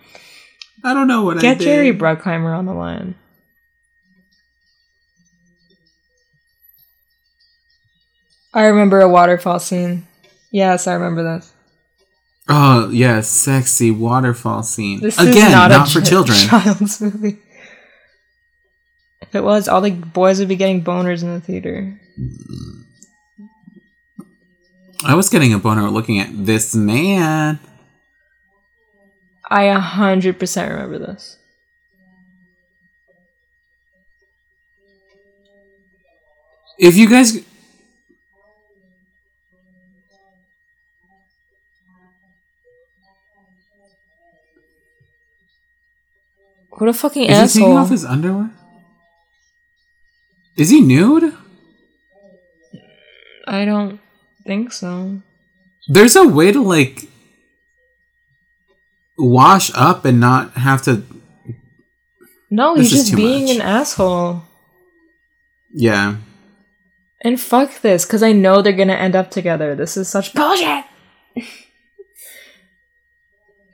I 0.84 0.94
don't 0.94 1.08
know 1.08 1.22
what 1.24 1.38
I 1.38 1.40
Get 1.40 1.58
did. 1.58 1.64
Jerry 1.64 1.92
Bruckheimer 1.92 2.56
on 2.56 2.66
the 2.66 2.74
line. 2.74 3.14
I 8.54 8.64
remember 8.64 9.00
a 9.00 9.08
waterfall 9.08 9.58
scene. 9.60 10.06
Yes, 10.50 10.86
I 10.86 10.94
remember 10.94 11.22
this. 11.22 11.52
Oh 12.48 12.88
yes, 12.90 13.28
sexy 13.28 13.90
waterfall 13.90 14.62
scene. 14.62 15.00
This 15.00 15.18
Again, 15.18 15.48
is 15.48 15.52
not, 15.52 15.70
not, 15.70 15.88
a 15.88 15.90
for 15.92 16.00
ch- 16.00 16.08
children. 16.08 16.38
child's 16.48 17.00
movie. 17.00 17.38
If 19.20 19.34
it 19.34 19.44
was, 19.44 19.68
all 19.68 19.82
the 19.82 19.90
boys 19.90 20.38
would 20.38 20.48
be 20.48 20.56
getting 20.56 20.82
boners 20.82 21.22
in 21.22 21.34
the 21.34 21.40
theater. 21.40 22.00
I 25.08 25.14
was 25.14 25.30
getting 25.30 25.54
a 25.54 25.58
boner 25.58 25.88
looking 25.88 26.18
at 26.20 26.28
this 26.44 26.74
man. 26.74 27.58
I 29.48 29.62
a 29.62 29.80
hundred 29.80 30.38
percent 30.38 30.70
remember 30.70 30.98
this. 30.98 31.38
If 36.78 36.94
you 36.98 37.08
guys, 37.08 37.42
What 46.68 46.88
a 46.90 46.92
fucking 46.92 47.24
is 47.24 47.54
he 47.54 47.60
taking 47.60 47.76
off 47.76 47.88
his 47.88 48.04
underwear? 48.04 48.50
Is 50.56 50.68
he 50.68 50.80
nude? 50.82 51.34
I 53.48 53.64
don't 53.64 53.98
think 54.48 54.72
so. 54.72 55.20
There's 55.88 56.16
a 56.16 56.26
way 56.26 56.50
to 56.52 56.62
like 56.62 57.06
wash 59.18 59.70
up 59.74 60.04
and 60.06 60.18
not 60.18 60.54
have 60.54 60.80
to. 60.82 61.02
No, 62.50 62.74
This 62.74 62.90
he's 62.90 63.04
just 63.04 63.16
being 63.16 63.44
much. 63.44 63.56
an 63.56 63.60
asshole. 63.60 64.42
Yeah. 65.72 66.16
And 67.20 67.38
fuck 67.38 67.82
this, 67.82 68.06
because 68.06 68.22
I 68.22 68.32
know 68.32 68.62
they're 68.62 68.72
gonna 68.72 68.94
end 68.94 69.14
up 69.14 69.30
together. 69.30 69.74
This 69.74 69.96
is 69.98 70.08
such 70.08 70.32
bullshit. 70.34 70.84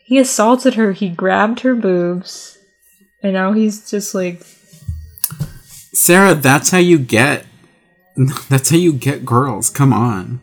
he 0.05 0.19
assaulted 0.19 0.75
her. 0.75 0.93
He 0.93 1.09
grabbed 1.09 1.61
her 1.61 1.75
boobs, 1.77 2.59
and 3.23 3.33
now 3.35 3.53
he's 3.53 3.89
just 3.89 4.13
like, 4.15 4.43
Sarah, 5.93 6.35
that's 6.35 6.71
how 6.71 6.79
you 6.79 6.99
get. 6.99 7.47
That's 8.49 8.71
how 8.71 8.77
you 8.77 8.93
get 8.93 9.25
girls. 9.25 9.69
Come 9.71 9.93
on. 9.93 10.41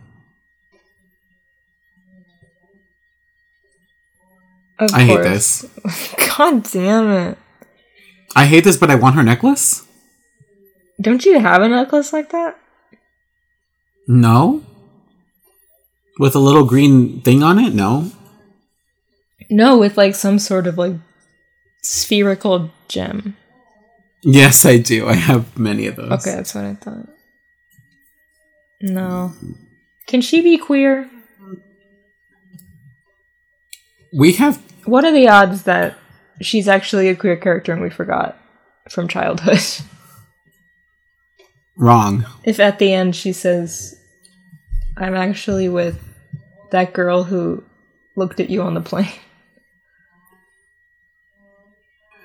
Of 4.82 4.94
I 4.94 5.04
hate 5.04 5.24
this. 5.24 5.66
God 6.38 6.64
damn 6.64 7.10
it! 7.10 7.38
I 8.36 8.46
hate 8.46 8.64
this, 8.64 8.78
but 8.78 8.90
I 8.90 8.96
want 8.96 9.16
her 9.16 9.24
necklace. 9.24 9.86
Don't 11.00 11.26
you 11.26 11.40
have 11.40 11.62
a 11.62 11.70
necklace 11.70 12.14
like 12.14 12.30
that? 12.32 12.58
No. 14.08 14.64
With 16.20 16.36
a 16.36 16.40
little 16.40 16.66
green 16.66 17.22
thing 17.22 17.42
on 17.42 17.58
it? 17.58 17.74
No. 17.74 18.12
No, 19.50 19.78
with 19.78 19.98
like 19.98 20.16
some 20.16 20.40
sort 20.40 20.68
of 20.68 20.78
like 20.78 20.96
spherical 21.82 22.72
gem. 22.88 23.38
Yes, 24.24 24.66
I 24.66 24.78
do. 24.78 25.08
I 25.08 25.14
have 25.14 25.58
many 25.58 25.88
of 25.88 25.96
those. 25.96 26.12
Okay, 26.12 26.36
that's 26.36 26.54
what 26.54 26.66
I 26.66 26.76
thought. 26.76 27.08
No. 28.82 29.34
Can 30.08 30.22
she 30.22 30.42
be 30.42 30.58
queer? 30.58 31.10
We 34.14 34.34
have. 34.34 34.62
What 34.86 35.06
are 35.06 35.12
the 35.12 35.28
odds 35.28 35.64
that 35.64 35.98
she's 36.42 36.68
actually 36.68 37.08
a 37.10 37.16
queer 37.16 37.38
character 37.38 37.74
and 37.74 37.82
we 37.82 37.90
forgot 37.90 38.38
from 38.90 39.08
childhood? 39.08 39.60
Wrong. 41.78 42.26
if 42.44 42.60
at 42.60 42.80
the 42.80 42.94
end 42.94 43.16
she 43.16 43.34
says, 43.34 44.00
I'm 44.98 45.16
actually 45.16 45.70
with 45.70 46.00
that 46.72 46.94
girl 46.94 47.24
who 47.24 47.64
looked 48.16 48.40
at 48.40 48.50
you 48.50 48.62
on 48.62 48.74
the 48.74 48.82
plane. 48.82 49.12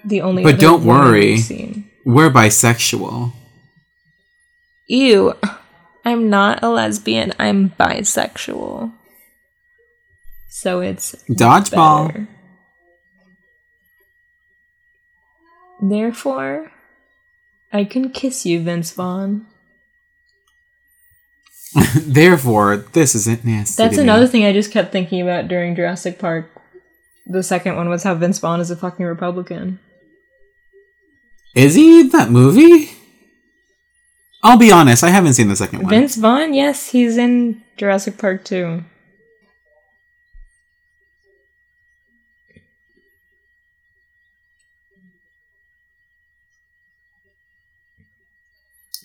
The 0.04 0.20
only 0.20 0.44
But 0.44 0.61
don't 0.61 0.84
worry. 0.84 1.38
We're 2.04 2.30
bisexual. 2.30 3.32
Ew. 4.86 5.34
I'm 6.04 6.30
not 6.30 6.62
a 6.62 6.68
lesbian. 6.68 7.32
I'm 7.40 7.70
bisexual. 7.70 8.92
So 10.48 10.78
it's 10.78 11.16
Dodgeball. 11.28 12.07
better. 12.07 12.28
Therefore, 15.81 16.72
I 17.72 17.85
can 17.85 18.11
kiss 18.11 18.47
you, 18.47 18.61
Vince 18.62 18.93
Vaughn. 18.93 19.47
Therefore, 21.95 22.77
this 22.77 23.14
isn't 23.14 23.45
nasty. 23.45 23.83
That's 23.83 23.99
another 23.99 24.27
thing 24.27 24.45
I 24.45 24.53
just 24.53 24.70
kept 24.72 24.93
thinking 24.93 25.20
about 25.20 25.49
during 25.49 25.77
Jurassic 25.77 26.18
Park. 26.18 26.51
The 27.27 27.43
second 27.43 27.77
one 27.77 27.89
was 27.89 28.05
how 28.05 28.14
Vince 28.14 28.39
Vaughn 28.39 28.61
is 28.61 28.70
a 28.70 28.77
fucking 28.77 29.05
Republican. 29.05 29.81
Is 31.55 31.74
he 31.74 32.01
in 32.01 32.11
that 32.11 32.31
movie? 32.31 32.91
I'll 34.43 34.59
be 34.59 34.70
honest. 34.70 35.03
I 35.03 35.09
haven't 35.09 35.35
seen 35.35 35.49
the 35.49 35.57
second 35.57 35.83
one. 35.83 35.91
Vince 35.91 36.16
Vaughn, 36.16 36.55
yes, 36.55 36.91
he's 36.91 37.16
in 37.16 37.62
Jurassic 37.77 38.16
Park 38.16 38.45
too. 38.45 38.85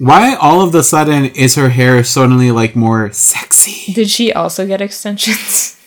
Why 0.02 0.34
all 0.34 0.62
of 0.62 0.72
the 0.72 0.82
sudden 0.82 1.26
is 1.26 1.54
her 1.54 1.70
hair 1.70 2.04
suddenly 2.04 2.50
like 2.50 2.76
more 2.76 3.12
sexy? 3.12 3.94
Did 3.94 4.10
she 4.10 4.34
also 4.34 4.66
get 4.66 4.82
extensions? 4.82 5.80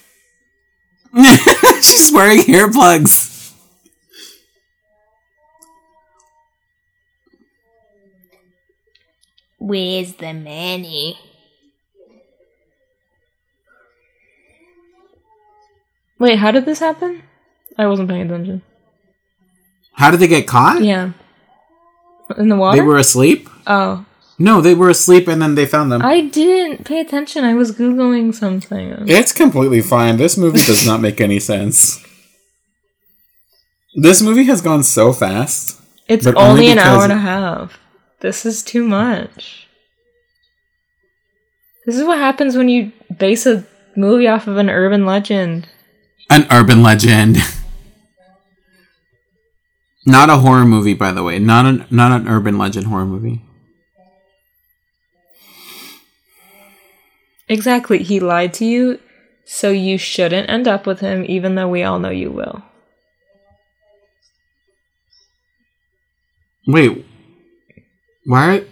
She's 1.82 2.12
wearing 2.14 2.44
hair 2.44 2.70
plugs. 2.70 3.52
Where's 9.58 10.14
the 10.14 10.32
money? 10.32 11.18
Wait, 16.20 16.38
how 16.38 16.52
did 16.52 16.66
this 16.66 16.78
happen? 16.78 17.24
I 17.76 17.88
wasn't 17.88 18.10
paying 18.10 18.26
attention. 18.26 18.62
How 19.94 20.12
did 20.12 20.20
they 20.20 20.28
get 20.28 20.46
caught? 20.46 20.84
Yeah. 20.84 21.14
In 22.36 22.48
the 22.48 22.56
water? 22.56 22.76
They 22.76 22.82
were 22.86 22.98
asleep? 22.98 23.48
oh. 23.66 24.04
No, 24.36 24.60
they 24.60 24.74
were 24.74 24.90
asleep 24.90 25.28
and 25.28 25.40
then 25.40 25.54
they 25.54 25.64
found 25.64 25.92
them. 25.92 26.02
I 26.02 26.22
didn't 26.22 26.84
pay 26.84 26.98
attention. 26.98 27.44
I 27.44 27.54
was 27.54 27.70
Googling 27.70 28.34
something. 28.34 29.04
It's 29.06 29.32
completely 29.32 29.80
fine. 29.80 30.16
This 30.16 30.36
movie 30.36 30.58
does 30.58 30.84
not 30.84 31.00
make 31.00 31.20
any 31.20 31.38
sense. 31.38 32.04
This 33.94 34.20
movie 34.20 34.42
has 34.44 34.60
gone 34.60 34.82
so 34.82 35.12
fast. 35.12 35.80
It's 36.08 36.24
but 36.24 36.34
only, 36.34 36.50
only 36.50 36.70
an 36.72 36.78
hour 36.80 37.04
and 37.04 37.12
a 37.12 37.16
half. 37.18 37.78
This 38.20 38.44
is 38.44 38.64
too 38.64 38.84
much. 38.84 39.68
This 41.86 41.96
is 41.96 42.04
what 42.04 42.18
happens 42.18 42.56
when 42.56 42.68
you 42.68 42.90
base 43.16 43.46
a 43.46 43.64
movie 43.96 44.26
off 44.26 44.48
of 44.48 44.56
an 44.56 44.68
urban 44.68 45.06
legend. 45.06 45.68
An 46.28 46.46
urban 46.50 46.82
legend. 46.82 47.36
not 50.06 50.30
a 50.30 50.36
horror 50.36 50.64
movie, 50.64 50.94
by 50.94 51.12
the 51.12 51.22
way. 51.22 51.38
Not 51.38 51.66
an 51.66 51.86
not 51.90 52.12
an 52.12 52.28
urban 52.28 52.58
legend 52.58 52.86
horror 52.86 53.06
movie. 53.06 53.42
Exactly. 57.48 58.02
He 58.02 58.20
lied 58.20 58.54
to 58.54 58.64
you, 58.64 59.00
so 59.44 59.70
you 59.70 59.98
shouldn't 59.98 60.48
end 60.48 60.66
up 60.66 60.86
with 60.86 61.00
him, 61.00 61.24
even 61.28 61.54
though 61.54 61.68
we 61.68 61.82
all 61.82 61.98
know 61.98 62.10
you 62.10 62.30
will. 62.30 62.62
Wait. 66.66 67.04
Why? 68.24 68.64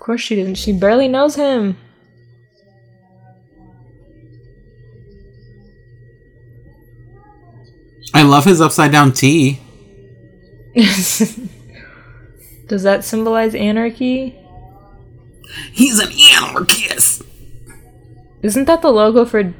Of 0.00 0.06
course 0.06 0.22
she 0.22 0.34
didn't. 0.34 0.54
She 0.54 0.72
barely 0.72 1.08
knows 1.08 1.34
him. 1.34 1.76
I 8.14 8.22
love 8.22 8.46
his 8.46 8.62
upside 8.62 8.92
down 8.92 9.12
T. 9.12 9.60
Does 10.74 11.36
that 12.82 13.04
symbolize 13.04 13.54
anarchy? 13.54 14.38
He's 15.70 15.98
an 15.98 16.10
anarchist. 16.32 17.22
Isn't 18.40 18.64
that 18.64 18.80
the 18.80 18.90
logo 18.90 19.26
for 19.26 19.52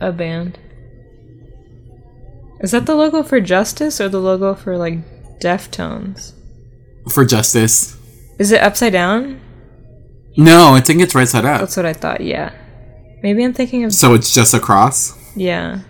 a 0.00 0.10
band? 0.10 0.58
Is 2.58 2.72
that 2.72 2.86
the 2.86 2.96
logo 2.96 3.22
for 3.22 3.40
Justice 3.40 4.00
or 4.00 4.08
the 4.08 4.20
logo 4.20 4.56
for 4.56 4.76
like 4.76 5.38
Deftones? 5.38 6.32
For 7.10 7.24
justice. 7.24 7.96
Is 8.38 8.52
it 8.52 8.62
upside 8.62 8.92
down? 8.92 9.40
No, 10.36 10.74
I 10.74 10.80
think 10.80 11.00
it's 11.00 11.14
right 11.14 11.28
side 11.28 11.44
up. 11.44 11.60
That's 11.60 11.76
what 11.76 11.86
I 11.86 11.92
thought, 11.92 12.20
yeah. 12.20 12.52
Maybe 13.22 13.44
I'm 13.44 13.52
thinking 13.52 13.84
of. 13.84 13.92
So 13.92 14.14
it's 14.14 14.34
just 14.34 14.54
a 14.54 14.60
cross. 14.60 15.16
Yeah. 15.36 15.80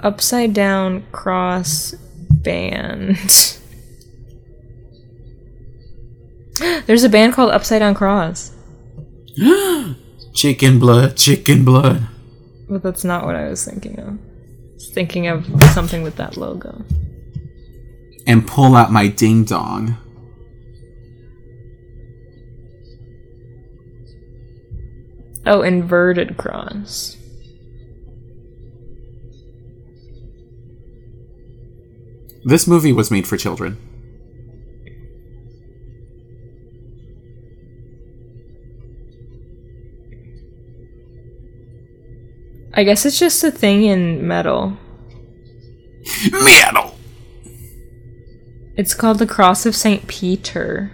Upside 0.00 0.52
down 0.52 1.04
cross 1.12 1.92
band. 2.30 3.16
There's 6.86 7.04
a 7.04 7.08
band 7.08 7.34
called 7.34 7.52
Upside 7.52 7.78
Down 7.78 7.94
Cross. 7.94 8.52
Chicken 10.34 10.78
blood, 10.78 11.16
chicken 11.16 11.64
blood. 11.64 12.06
But 12.68 12.82
that's 12.82 13.04
not 13.04 13.24
what 13.24 13.36
I 13.36 13.48
was 13.48 13.64
thinking 13.64 13.98
of. 14.00 14.18
Thinking 14.90 15.26
of 15.26 15.46
something 15.72 16.02
with 16.02 16.16
that 16.16 16.36
logo. 16.36 16.84
And 18.26 18.46
pull 18.46 18.76
out 18.76 18.92
my 18.92 19.08
ding 19.08 19.44
dong. 19.44 19.96
Oh, 25.44 25.62
inverted 25.62 26.36
cross. 26.36 27.16
This 32.44 32.66
movie 32.66 32.92
was 32.92 33.10
made 33.10 33.26
for 33.26 33.36
children. 33.36 33.91
I 42.74 42.84
guess 42.84 43.04
it's 43.04 43.18
just 43.18 43.44
a 43.44 43.50
thing 43.50 43.84
in 43.84 44.26
metal. 44.26 44.78
Metal. 46.32 46.96
It's 48.76 48.94
called 48.94 49.18
the 49.18 49.26
Cross 49.26 49.66
of 49.66 49.76
St. 49.76 50.06
Peter. 50.06 50.90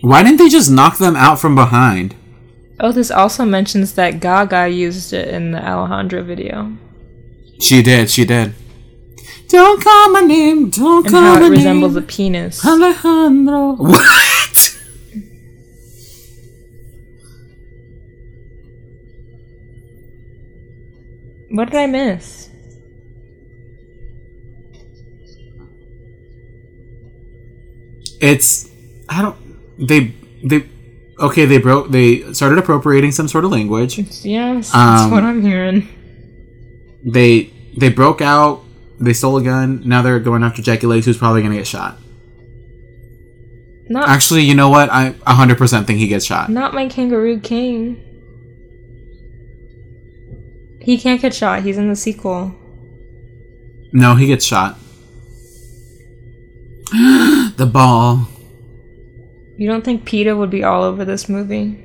Why 0.00 0.22
didn't 0.22 0.36
they 0.36 0.48
just 0.48 0.70
knock 0.70 0.98
them 0.98 1.16
out 1.16 1.40
from 1.40 1.54
behind? 1.54 2.14
Oh, 2.78 2.92
this 2.92 3.10
also 3.10 3.44
mentions 3.44 3.94
that 3.94 4.20
Gaga 4.20 4.68
used 4.68 5.12
it 5.12 5.28
in 5.28 5.50
the 5.52 5.66
Alejandro 5.66 6.22
video. 6.22 6.76
She 7.58 7.82
did, 7.82 8.10
she 8.10 8.24
did. 8.24 8.54
Don't 9.54 9.80
call 9.80 10.10
my 10.10 10.20
name, 10.22 10.68
don't 10.70 11.06
And 11.06 11.12
call 11.14 11.22
how 11.22 11.38
my 11.38 11.46
it 11.46 11.50
resembles 11.50 11.94
a 11.94 12.02
penis. 12.02 12.66
Alejandro. 12.66 13.76
What? 13.76 14.80
What 21.50 21.66
did 21.70 21.76
I 21.76 21.86
miss? 21.86 22.48
It's 28.20 28.70
I 29.08 29.22
don't 29.22 29.36
they 29.78 30.14
they 30.44 30.68
okay, 31.20 31.44
they 31.44 31.58
broke 31.58 31.90
they 31.90 32.32
started 32.32 32.58
appropriating 32.58 33.12
some 33.12 33.28
sort 33.28 33.44
of 33.44 33.50
language. 33.50 33.98
Yes, 34.24 34.70
that's 34.72 35.02
Um, 35.02 35.10
what 35.10 35.22
I'm 35.22 35.42
hearing. 35.42 35.88
They 37.04 37.50
they 37.76 37.90
broke 37.90 38.20
out, 38.20 38.63
they 38.98 39.12
stole 39.12 39.36
a 39.36 39.42
gun, 39.42 39.82
now 39.84 40.02
they're 40.02 40.20
going 40.20 40.42
after 40.42 40.62
Jackie 40.62 40.86
Legs 40.86 41.06
who's 41.06 41.18
probably 41.18 41.42
gonna 41.42 41.56
get 41.56 41.66
shot. 41.66 41.98
Not 43.88 44.08
Actually, 44.08 44.42
you 44.42 44.54
know 44.54 44.70
what? 44.70 44.88
I 44.90 45.10
100% 45.12 45.86
think 45.86 45.98
he 45.98 46.08
gets 46.08 46.24
shot. 46.24 46.48
not 46.48 46.72
my 46.72 46.88
kangaroo 46.88 47.38
king. 47.38 48.00
He 50.80 50.98
can't 50.98 51.20
get 51.20 51.34
shot. 51.34 51.62
He's 51.62 51.78
in 51.78 51.88
the 51.88 51.96
sequel. 51.96 52.54
No, 53.92 54.14
he 54.16 54.26
gets 54.26 54.44
shot. 54.44 54.78
the 56.92 57.68
ball. 57.70 58.28
You 59.56 59.68
don't 59.68 59.84
think 59.84 60.04
PETA 60.04 60.36
would 60.36 60.50
be 60.50 60.64
all 60.64 60.82
over 60.82 61.04
this 61.04 61.28
movie? 61.28 61.80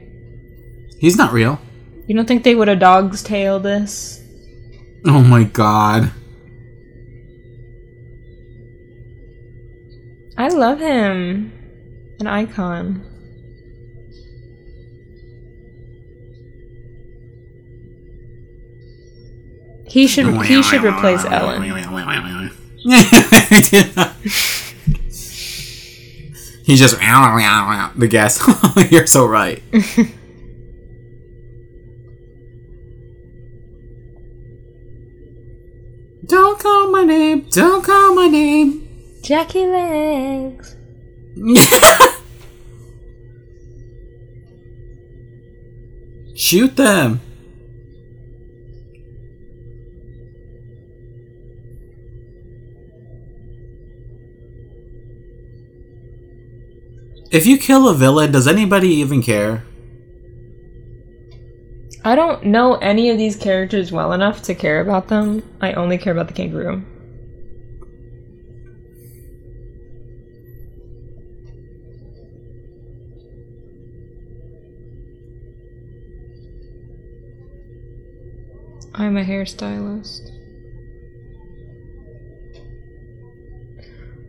He's 1.00 1.18
not 1.18 1.32
real. 1.32 1.60
You 2.08 2.16
don't 2.16 2.28
think 2.28 2.44
they 2.44 2.56
would 2.56 2.68
have 2.68 2.80
dog's 2.80 3.24
tail 3.24 3.60
this? 3.60 4.22
Oh 5.06 5.22
my 5.22 5.44
god. 5.44 6.12
I 10.40 10.48
love 10.48 10.80
him. 10.80 11.52
An 12.22 12.28
icon. 12.28 13.04
He 19.86 20.08
should 20.08 20.46
he 20.46 20.64
should 20.64 20.86
replace 20.86 21.26
Ellen. 21.26 21.62
He 26.64 26.78
just 26.78 26.96
the 27.98 28.08
gas. 28.08 28.40
You're 28.92 29.08
so 29.08 29.26
right. 29.26 29.62
don't 36.26 36.60
call 36.60 36.92
my 36.92 37.04
name. 37.04 37.46
Don't 37.50 37.84
call 37.84 38.16
my 38.16 38.28
name. 38.28 38.89
Jackie 39.30 39.68
Legs. 39.68 40.76
Shoot 46.36 46.76
them. 46.76 47.22
If 57.30 57.46
you 57.46 57.60
kill 57.60 57.88
a 57.88 57.94
villain, 57.94 58.32
does 58.32 58.48
anybody 58.48 58.90
even 58.96 59.22
care? 59.22 59.64
I 62.04 62.16
don't 62.16 62.46
know 62.46 62.78
any 62.78 63.12
of 63.12 63.20
these 63.20 63.36
characters 63.36 63.92
well 63.92 64.14
enough 64.14 64.42
to 64.42 64.56
care 64.56 64.82
about 64.82 65.08
them. 65.08 65.44
I 65.62 65.74
only 65.74 66.00
care 66.00 66.14
about 66.14 66.30
the 66.30 66.34
kangaroo. 66.34 66.84
I'm 79.00 79.16
a 79.18 79.24
hairstylist. 79.24 80.30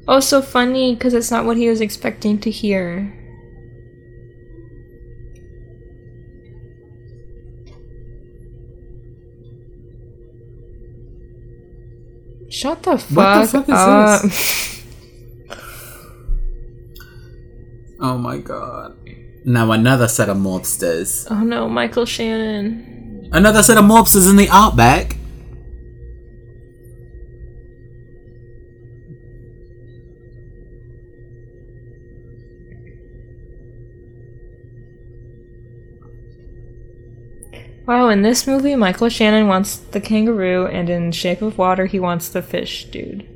Oh, 0.09 0.21
so 0.21 0.41
funny 0.43 0.95
because 0.95 1.13
it's 1.13 1.31
not 1.31 1.45
what 1.45 1.57
he 1.57 1.69
was 1.69 1.81
expecting 1.81 2.39
to 2.41 2.51
hear. 2.51 3.13
Shut 12.49 12.83
the 12.83 12.99
fuck, 12.99 13.17
What 13.17 13.41
the 13.43 13.47
fuck 13.49 13.69
is 13.69 13.75
up. 13.75 14.31
Oh 18.03 18.17
my 18.17 18.39
god. 18.39 18.97
Now 19.45 19.73
another 19.73 20.09
set 20.09 20.31
of 20.31 20.39
mobsters. 20.39 21.27
oh 21.31 21.41
no, 21.45 21.69
Michael 21.69 22.07
Shannon. 22.07 22.90
Another 23.33 23.63
set 23.63 23.79
of 23.79 23.85
mobsters 23.85 24.29
in 24.29 24.37
the 24.37 24.49
outback. 24.49 25.17
Wow, 37.87 38.09
in 38.09 38.23
this 38.23 38.47
movie, 38.47 38.77
Michael 38.77 39.09
Shannon 39.09 39.49
wants 39.49 39.77
the 39.77 40.01
kangaroo, 40.01 40.67
and 40.67 40.89
in 40.89 41.11
Shape 41.11 41.43
of 41.43 41.59
Water, 41.59 41.87
he 41.87 41.99
wants 41.99 42.29
the 42.29 42.41
fish 42.41 42.85
dude. 42.85 43.27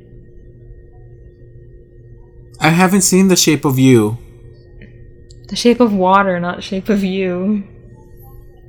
I 2.61 2.69
haven't 2.69 3.01
seen 3.01 3.27
The 3.27 3.35
Shape 3.35 3.65
of 3.65 3.77
You. 3.77 4.17
The 5.49 5.55
Shape 5.55 5.79
of 5.79 5.93
Water, 5.93 6.39
not 6.39 6.63
Shape 6.63 6.87
of 6.87 7.03
You. 7.03 7.63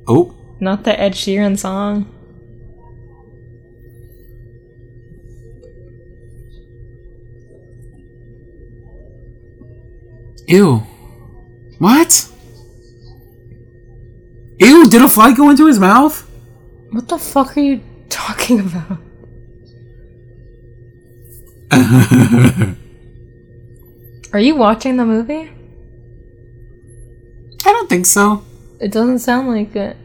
Oh, 0.07 0.36
not 0.59 0.83
the 0.83 0.99
Ed 0.99 1.13
Sheeran 1.13 1.57
song. 1.57 2.13
Ew. 10.47 10.77
What? 11.77 12.31
Ew, 14.59 14.89
did 14.89 15.01
a 15.01 15.09
fly 15.09 15.33
go 15.33 15.49
into 15.49 15.67
his 15.67 15.77
mouth? 15.77 16.27
What 16.91 17.07
the 17.09 17.19
fuck 17.19 17.57
are 17.57 17.61
you 17.61 17.81
talking 18.09 18.61
about? 18.61 18.97
are 24.33 24.39
you 24.39 24.55
watching 24.55 24.95
the 24.95 25.05
movie? 25.05 25.51
I 27.65 27.71
don't 27.73 27.89
think 27.89 28.05
so. 28.05 28.45
It 28.79 28.91
doesn't 28.93 29.19
sound 29.19 29.49
like 29.49 29.75
it. 29.75 29.97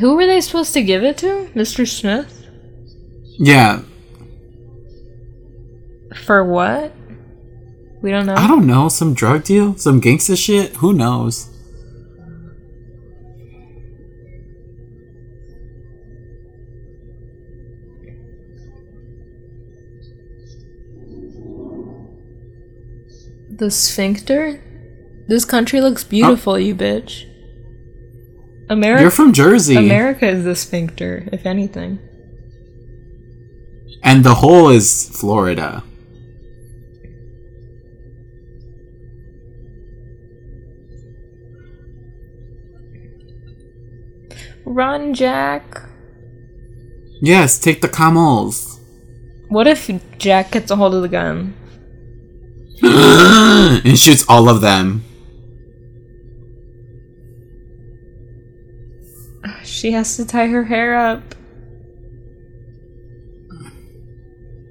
Who 0.00 0.16
were 0.16 0.26
they 0.26 0.40
supposed 0.40 0.74
to 0.74 0.82
give 0.82 1.04
it 1.04 1.18
to? 1.18 1.50
Mr. 1.54 1.86
Smith? 1.86 2.46
Yeah, 3.38 3.82
For 6.14 6.44
what? 6.44 6.92
We 8.02 8.10
don't 8.10 8.26
know. 8.26 8.34
I 8.34 8.46
don't 8.46 8.66
know. 8.66 8.88
Some 8.88 9.14
drug 9.14 9.44
deal? 9.44 9.76
Some 9.76 10.00
gangsta 10.00 10.36
shit? 10.36 10.76
Who 10.76 10.92
knows? 10.92 11.48
The 23.50 23.70
sphincter? 23.70 24.62
This 25.28 25.44
country 25.44 25.80
looks 25.80 26.04
beautiful, 26.04 26.54
oh. 26.54 26.56
you 26.56 26.74
bitch. 26.74 27.26
America 28.68 29.02
You're 29.02 29.10
from 29.10 29.32
Jersey. 29.32 29.76
America 29.76 30.26
is 30.26 30.44
the 30.44 30.56
sphincter, 30.56 31.28
if 31.32 31.46
anything. 31.46 31.98
and 34.02 34.22
the 34.24 34.34
hole 34.34 34.68
is 34.68 35.08
Florida. 35.18 35.82
Run, 44.64 45.14
Jack. 45.14 45.82
Yes, 47.20 47.58
take 47.58 47.80
the 47.80 47.88
camels. 47.88 48.80
What 49.48 49.66
if 49.66 49.90
Jack 50.18 50.52
gets 50.52 50.70
a 50.70 50.76
hold 50.76 50.94
of 50.94 51.02
the 51.02 51.08
gun? 51.08 51.54
and 52.82 53.98
shoots 53.98 54.24
all 54.28 54.48
of 54.48 54.60
them. 54.60 55.04
She 59.64 59.92
has 59.92 60.16
to 60.16 60.26
tie 60.26 60.46
her 60.48 60.64
hair 60.64 60.94
up. 60.94 61.34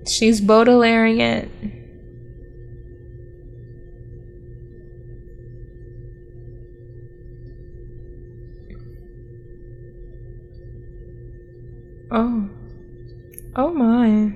She's 0.07 0.39
Baudelaireing 0.41 1.19
it. 1.19 1.49
Oh. 12.11 12.47
Oh 13.55 13.73
my. 13.73 14.35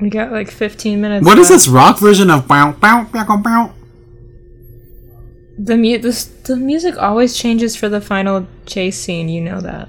We 0.00 0.10
got 0.10 0.32
like 0.32 0.50
15 0.50 1.00
minutes. 1.00 1.24
What 1.24 1.38
is 1.38 1.50
left. 1.50 1.64
this 1.64 1.68
rock 1.68 1.98
version 2.00 2.28
of 2.30 2.48
bow 2.48 2.72
bow 2.72 3.04
bow 3.04 3.36
bow? 3.36 3.72
The 5.58 5.76
mu- 5.76 5.98
this, 5.98 6.24
the 6.24 6.56
music 6.56 6.96
always 6.98 7.36
changes 7.36 7.76
for 7.76 7.88
the 7.88 8.00
final 8.00 8.46
chase 8.66 8.98
scene, 8.98 9.28
you 9.28 9.40
know 9.40 9.60
that. 9.60 9.88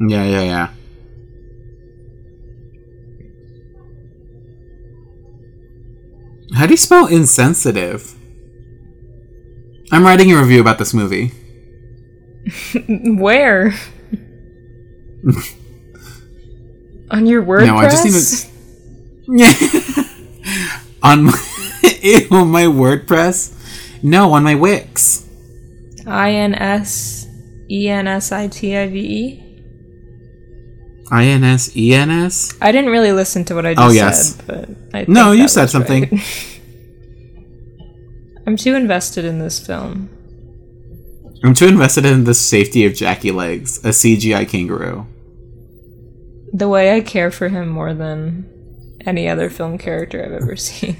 Yeah, 0.00 0.24
yeah, 0.24 0.42
yeah. 0.42 0.68
How 6.54 6.66
do 6.66 6.72
you 6.72 6.76
spell 6.76 7.06
insensitive? 7.06 8.14
I'm 9.92 10.02
writing 10.04 10.32
a 10.32 10.38
review 10.40 10.60
about 10.60 10.78
this 10.78 10.92
movie. 10.94 11.32
Where? 12.88 13.72
On 17.10 17.26
your 17.26 17.42
WordPress? 17.42 17.66
No, 17.66 17.76
I 17.76 17.88
just 17.88 18.48
need 19.28 19.40
Yeah. 19.40 19.52
on 21.02 21.24
my, 21.24 21.32
ew, 22.02 22.44
my 22.44 22.64
WordPress? 22.64 23.52
No, 24.02 24.32
on 24.32 24.42
my 24.42 24.54
Wix. 24.54 25.26
I 26.06 26.32
N 26.32 26.54
S 26.54 27.26
E 27.70 27.88
N 27.88 28.06
S 28.08 28.32
I 28.32 28.48
T 28.48 28.76
I 28.76 28.88
V 28.88 28.98
E. 28.98 29.46
I 31.12 31.24
N 31.24 31.44
S 31.44 31.76
E 31.76 31.94
N 31.94 32.10
S? 32.10 32.56
I 32.60 32.72
didn't 32.72 32.90
really 32.90 33.12
listen 33.12 33.44
to 33.46 33.54
what 33.54 33.66
I 33.66 33.70
oh, 33.72 33.74
just 33.74 33.88
Oh, 33.88 33.92
yes. 33.92 34.34
said, 34.36 34.46
but 34.46 34.68
I 34.94 35.04
No, 35.08 35.32
you 35.32 35.48
said 35.48 35.70
something. 35.70 36.08
right. 36.10 36.20
I'm 38.46 38.56
too 38.56 38.74
invested 38.74 39.24
in 39.24 39.38
this 39.38 39.64
film. 39.64 40.08
I'm 41.44 41.54
too 41.54 41.66
invested 41.66 42.04
in 42.04 42.24
the 42.24 42.34
safety 42.34 42.84
of 42.84 42.94
Jackie 42.94 43.30
Legs, 43.30 43.78
a 43.84 43.90
CGI 43.90 44.48
kangaroo. 44.48 45.06
The 46.52 46.68
way 46.68 46.96
I 46.96 47.00
care 47.00 47.30
for 47.30 47.48
him 47.48 47.68
more 47.68 47.94
than 47.94 48.46
any 49.06 49.28
other 49.28 49.48
film 49.50 49.78
character 49.78 50.24
I've 50.24 50.32
ever 50.42 50.56
seen. 50.68 50.96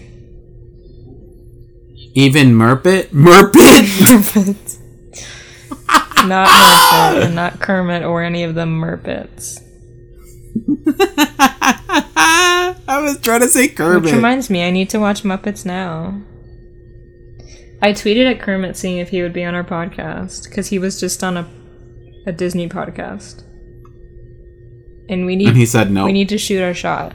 Even 2.14 2.52
Merpit? 2.52 3.08
Merpit! 3.08 4.78
not 6.26 6.48
Merpit, 6.48 7.24
and 7.24 7.34
not 7.34 7.60
Kermit 7.60 8.02
or 8.02 8.22
any 8.22 8.44
of 8.44 8.54
the 8.54 8.66
Merpits. 8.66 9.60
I 12.88 13.00
was 13.00 13.20
trying 13.20 13.40
to 13.40 13.48
say 13.48 13.68
Kermit. 13.68 14.04
Which 14.04 14.12
reminds 14.12 14.50
me, 14.50 14.64
I 14.64 14.70
need 14.70 14.90
to 14.90 14.98
watch 14.98 15.22
Muppets 15.22 15.64
now. 15.64 16.20
I 17.82 17.92
tweeted 17.92 18.30
at 18.30 18.40
Kermit 18.40 18.76
seeing 18.76 18.98
if 18.98 19.08
he 19.10 19.22
would 19.22 19.32
be 19.32 19.44
on 19.44 19.54
our 19.54 19.64
podcast 19.64 20.44
because 20.44 20.68
he 20.68 20.78
was 20.78 21.00
just 21.00 21.22
on 21.24 21.36
a 21.36 21.48
a 22.26 22.32
Disney 22.32 22.68
podcast, 22.68 23.42
and 25.08 25.24
we 25.24 25.36
need 25.36 25.48
and 25.48 25.56
he 25.56 25.66
said 25.66 25.90
no. 25.90 26.04
we 26.04 26.12
need 26.12 26.28
to 26.28 26.38
shoot 26.38 26.62
our 26.62 26.74
shot. 26.74 27.14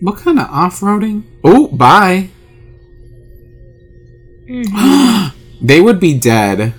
What 0.00 0.18
kind 0.18 0.38
of 0.38 0.48
off-roading? 0.50 1.24
Oh, 1.44 1.68
bye. 1.68 2.30
they 5.62 5.80
would 5.80 6.00
be 6.00 6.18
dead. 6.18 6.74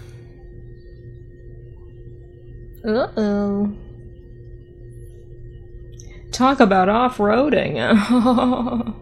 Uh 2.84 3.07
oh. 3.15 3.73
Talk 6.31 6.60
about 6.60 6.89
off 6.89 7.18
roading. 7.18 7.77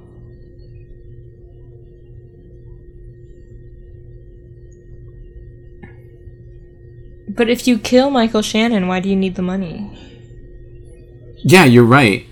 but 7.29 7.49
if 7.49 7.67
you 7.67 7.79
kill 7.79 8.09
Michael 8.09 8.41
Shannon, 8.41 8.87
why 8.87 8.99
do 8.99 9.07
you 9.09 9.15
need 9.15 9.35
the 9.35 9.41
money? 9.41 9.89
Yeah, 11.37 11.63
you're 11.65 11.85
right. 11.85 12.25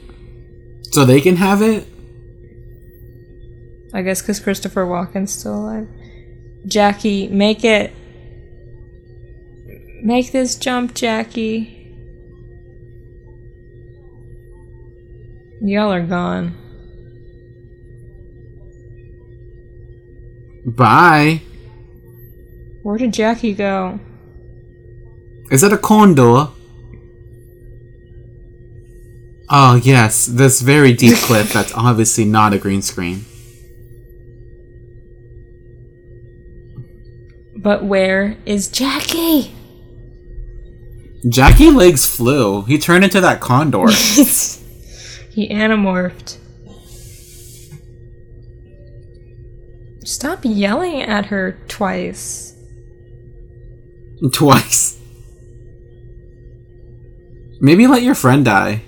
So 0.91 1.05
they 1.05 1.21
can 1.21 1.35
have 1.35 1.61
it? 1.61 1.87
I 3.93 4.01
guess 4.01 4.21
because 4.21 4.39
Christopher 4.39 4.85
Walken's 4.85 5.33
still 5.33 5.55
alive. 5.55 5.87
Jackie, 6.65 7.27
make 7.29 7.63
it. 7.63 7.93
Make 10.03 10.31
this 10.31 10.55
jump, 10.55 10.93
Jackie. 10.93 11.73
Y'all 15.61 15.91
are 15.91 16.05
gone. 16.05 16.55
Bye. 20.65 21.41
Where 22.83 22.97
did 22.97 23.13
Jackie 23.13 23.53
go? 23.53 23.99
Is 25.49 25.61
that 25.61 25.73
a 25.73 25.77
condor? 25.77 26.49
Oh, 29.49 29.75
yes, 29.75 30.25
this 30.25 30.61
very 30.61 30.93
deep 30.93 31.17
cliff 31.17 31.53
that's 31.53 31.73
obviously 31.73 32.25
not 32.25 32.53
a 32.53 32.57
green 32.57 32.81
screen. 32.81 33.25
But 37.55 37.83
where 37.83 38.37
is 38.45 38.67
Jackie? 38.67 39.53
Jackie 41.29 41.71
Legs 41.71 42.05
flew. 42.05 42.63
He 42.63 42.77
turned 42.77 43.03
into 43.03 43.21
that 43.21 43.39
condor. 43.39 43.87
he 45.31 45.49
animorphed. 45.49 46.37
Stop 50.03 50.39
yelling 50.43 51.01
at 51.01 51.27
her 51.27 51.57
twice. 51.67 52.53
Twice. 54.31 54.97
Maybe 57.59 57.87
let 57.87 58.03
your 58.03 58.15
friend 58.15 58.45
die. 58.45 58.83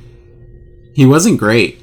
He 0.99 1.05
wasn't 1.05 1.39
great. 1.39 1.79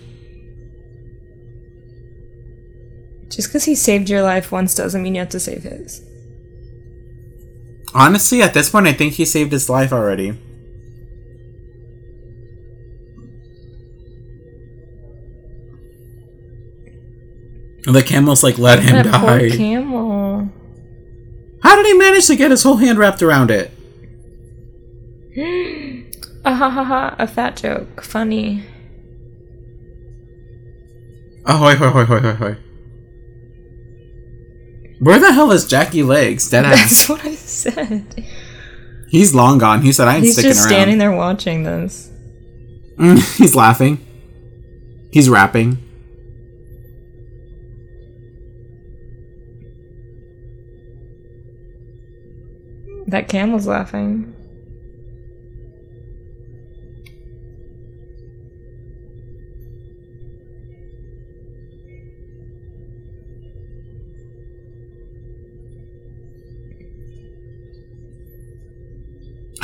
Just 3.30 3.48
because 3.48 3.64
he 3.64 3.74
saved 3.74 4.10
your 4.10 4.20
life 4.20 4.52
once 4.52 4.74
doesn't 4.74 5.02
mean 5.02 5.14
you 5.14 5.20
have 5.20 5.30
to 5.30 5.40
save 5.40 5.62
his. 5.62 6.02
Honestly, 7.94 8.42
at 8.42 8.52
this 8.52 8.68
point, 8.68 8.86
I 8.86 8.92
think 8.92 9.14
he 9.14 9.24
saved 9.24 9.52
his 9.52 9.70
life 9.70 9.90
already. 9.90 10.36
The 17.84 18.02
camel's 18.02 18.42
like, 18.42 18.58
let 18.58 18.80
him 18.80 18.96
That 18.96 19.20
poor 19.20 19.38
die. 19.48 19.56
camel. 19.56 20.50
How 21.62 21.74
did 21.76 21.86
he 21.86 21.94
manage 21.94 22.26
to 22.26 22.36
get 22.36 22.50
his 22.50 22.64
whole 22.64 22.76
hand 22.76 22.98
wrapped 22.98 23.22
around 23.22 23.50
it? 23.50 23.70
Ah 26.44 26.54
ha 26.54 26.70
ha 26.70 26.84
ha, 26.84 27.16
a 27.18 27.26
fat 27.26 27.56
joke. 27.56 28.04
Funny. 28.04 28.62
Ahoy, 31.46 31.76
hoy, 31.76 31.90
hoy, 31.90 32.04
hoy, 32.04 32.20
hoy, 32.20 32.32
hoy. 32.32 32.56
Where 34.98 35.18
the 35.18 35.32
hell 35.32 35.52
is 35.52 35.66
Jackie 35.66 36.02
Legs? 36.02 36.50
Dead 36.50 36.64
ass. 36.64 37.06
That's 37.06 37.08
what 37.08 37.24
I 37.24 37.34
said. 37.34 38.24
He's 39.08 39.34
long 39.34 39.58
gone. 39.58 39.82
He 39.82 39.92
said, 39.92 40.08
I 40.08 40.16
ain't 40.16 40.24
He's 40.24 40.32
sticking 40.34 40.50
just 40.50 40.64
standing 40.64 40.98
there 40.98 41.12
watching 41.12 41.62
this. 41.62 42.10
Mm, 42.96 43.36
He's 43.38 43.54
laughing. 43.54 44.04
He's 45.12 45.30
rapping. 45.30 45.78
That 53.06 53.28
camel's 53.28 53.68
laughing. 53.68 54.35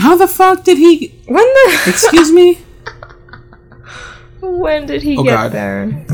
How 0.03 0.17
the 0.17 0.27
fuck 0.27 0.65
did 0.65 0.79
he. 0.79 1.15
When 1.27 1.45
the 1.45 1.83
Excuse 1.87 2.33
me? 2.33 2.59
when 4.41 4.87
did 4.87 5.03
he 5.03 5.17
Oh, 5.17 5.23
get 5.23 5.31
God. 5.35 5.53
there? 5.53 6.07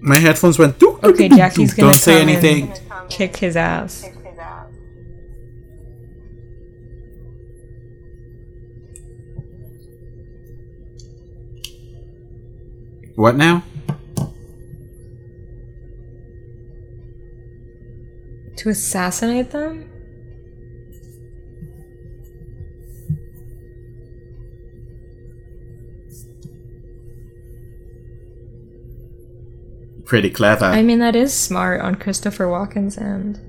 My 0.00 0.16
headphones 0.18 0.58
went. 0.58 0.78
doo, 0.78 0.98
doo, 1.02 1.10
Okay, 1.10 1.28
doo, 1.28 1.34
doo, 1.34 1.36
Jackie's 1.36 1.74
doo. 1.74 1.82
gonna 1.82 1.92
Don't 1.92 2.00
say 2.00 2.20
come 2.20 2.28
anything. 2.30 2.72
and 2.72 3.10
kick 3.10 3.36
his 3.36 3.56
ass. 3.56 4.04
What 13.14 13.36
now? 13.36 13.62
To 18.56 18.68
assassinate 18.68 19.50
them? 19.50 19.91
Pretty 30.12 30.28
clever. 30.28 30.66
I 30.66 30.82
mean, 30.82 30.98
that 30.98 31.16
is 31.16 31.32
smart 31.32 31.80
on 31.80 31.94
Christopher 31.94 32.44
Walken's 32.44 32.98
end. 32.98 33.40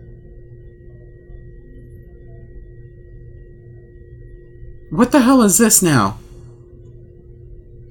what 4.89 5.11
the 5.11 5.19
hell 5.19 5.41
is 5.41 5.57
this 5.57 5.83
now? 5.83 6.19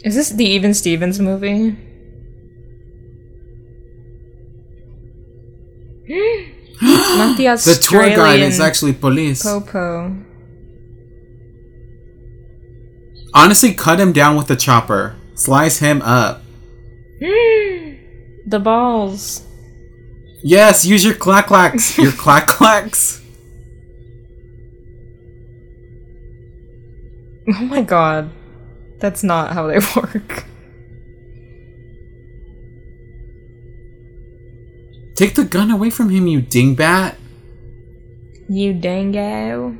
Is 0.04 0.14
this 0.14 0.30
the 0.30 0.46
Even 0.46 0.72
Stevens 0.72 1.20
movie? 1.20 1.72
Not 6.80 7.36
the 7.36 7.44
The 7.66 7.78
tour 7.78 8.08
guide 8.08 8.40
is 8.40 8.58
actually 8.58 8.94
police. 8.94 9.42
Popo. 9.42 10.16
Honestly, 13.34 13.74
cut 13.74 14.00
him 14.00 14.12
down 14.12 14.34
with 14.34 14.46
the 14.46 14.56
chopper. 14.56 15.16
Slice 15.34 15.80
him 15.80 16.00
up. 16.00 16.40
the 18.46 18.58
balls. 18.58 19.46
Yes, 20.42 20.84
use 20.84 21.04
your 21.04 21.14
clack 21.14 21.46
clacks. 21.46 21.96
Your 22.02 22.12
clack 22.12 22.48
clacks. 22.48 23.22
Oh 27.48 27.64
my 27.64 27.82
god. 27.82 28.30
That's 28.98 29.22
not 29.22 29.52
how 29.52 29.66
they 29.66 29.78
work. 29.96 30.44
Take 35.14 35.34
the 35.34 35.44
gun 35.44 35.70
away 35.70 35.90
from 35.90 36.08
him, 36.10 36.26
you 36.26 36.40
dingbat. 36.40 37.16
You 38.48 38.72
dango. 38.74 39.76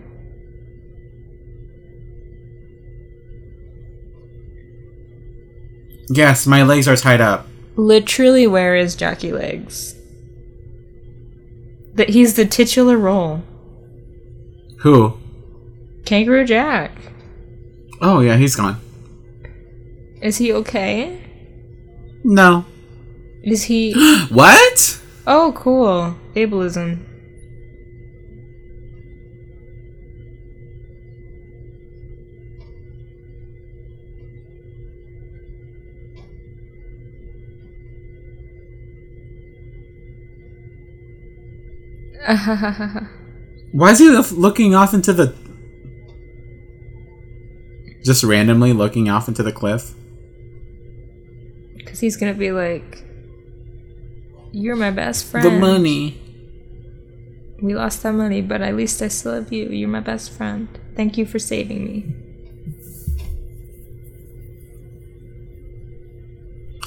Yes, 6.11 6.47
my 6.47 6.63
legs 6.63 6.87
are 6.87 6.97
tied 6.97 7.21
up. 7.21 7.47
Literally, 7.77 8.47
where 8.47 8.77
is 8.77 8.94
Jackie 8.97 9.32
Legs? 9.32 9.94
That 11.94 12.11
he's 12.11 12.35
the 12.35 12.44
titular 12.44 12.97
role. 12.99 13.43
Who? 14.81 15.19
Kangaroo 16.05 16.44
Jack. 16.44 16.93
Oh, 18.01 18.20
yeah, 18.20 18.36
he's 18.36 18.57
gone. 18.57 18.81
Is 20.20 20.39
he 20.39 20.53
okay? 20.53 21.20
No. 22.24 22.65
Is 23.43 23.65
he. 23.65 23.93
What? 24.31 25.01
Oh, 25.27 25.53
cool. 25.57 26.16
Ableism. 26.35 27.05
Why 43.73 43.90
is 43.90 43.99
he 43.99 44.09
looking 44.11 44.74
off 44.74 44.94
into 44.94 45.12
the. 45.12 45.35
Just 48.05 48.23
randomly 48.24 48.73
looking 48.73 49.09
off 49.09 49.28
into 49.28 49.43
the 49.43 49.53
cliff? 49.53 49.94
Because 51.77 52.01
he's 52.01 52.16
gonna 52.16 52.35
be 52.35 52.53
like, 52.53 53.05
You're 54.53 54.77
my 54.77 54.90
best 54.90 55.24
friend. 55.24 55.47
The 55.47 55.51
money. 55.51 56.19
We 57.61 57.74
lost 57.74 58.03
that 58.03 58.15
money, 58.15 58.43
but 58.43 58.61
at 58.61 58.74
least 58.77 59.01
I 59.03 59.09
still 59.09 59.35
have 59.35 59.53
you. 59.53 59.69
You're 59.69 59.89
my 59.89 60.01
best 60.01 60.32
friend. 60.32 60.69
Thank 60.97 61.16
you 61.16 61.24
for 61.24 61.39
saving 61.39 61.85
me. 61.85 62.15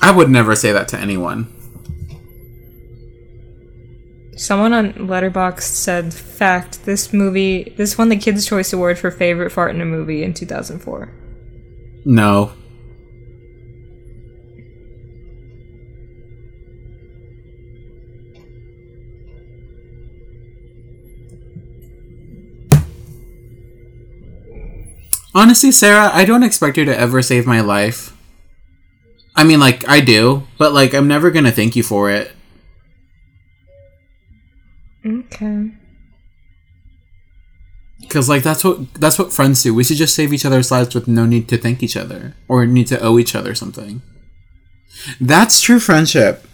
I 0.01 0.11
would 0.11 0.29
never 0.29 0.55
say 0.55 0.71
that 0.71 0.87
to 0.89 0.99
anyone. 0.99 1.54
Someone 4.37 4.73
on 4.73 4.93
Letterboxd 4.93 5.61
said, 5.61 6.13
"Fact: 6.13 6.85
This 6.85 7.13
movie, 7.13 7.73
this 7.77 7.97
won 7.97 8.09
the 8.09 8.17
Kids' 8.17 8.45
Choice 8.45 8.73
Award 8.73 8.99
for 8.99 9.09
favorite 9.09 9.51
fart 9.51 9.73
in 9.73 9.81
a 9.81 9.85
movie 9.85 10.23
in 10.23 10.33
2004." 10.33 11.09
No. 12.03 12.51
Honestly, 25.33 25.71
Sarah, 25.71 26.11
I 26.13 26.23
don't 26.23 26.43
expect 26.43 26.77
you 26.77 26.85
to 26.85 26.97
ever 26.97 27.21
save 27.21 27.45
my 27.45 27.59
life. 27.59 28.15
I 29.35 29.43
mean, 29.43 29.59
like, 29.59 29.87
I 29.87 29.99
do, 29.99 30.47
but, 30.57 30.73
like, 30.73 30.93
I'm 30.93 31.09
never 31.09 31.29
gonna 31.29 31.51
thank 31.51 31.75
you 31.75 31.83
for 31.83 32.09
it. 32.09 32.31
Okay. 35.05 35.71
Because 38.01 38.27
like 38.27 38.43
that's 38.43 38.63
what 38.63 38.93
that's 38.95 39.17
what 39.17 39.31
friends 39.31 39.63
do. 39.63 39.73
We 39.73 39.83
should 39.83 39.97
just 39.97 40.15
save 40.15 40.33
each 40.33 40.45
other's 40.45 40.71
lives 40.71 40.93
with 40.93 41.07
no 41.07 41.25
need 41.25 41.47
to 41.49 41.57
thank 41.57 41.81
each 41.81 41.95
other 41.95 42.35
or 42.47 42.65
need 42.65 42.87
to 42.87 42.99
owe 42.99 43.17
each 43.19 43.35
other 43.35 43.55
something. 43.55 44.01
That's 45.19 45.61
true 45.61 45.79
friendship. 45.79 46.45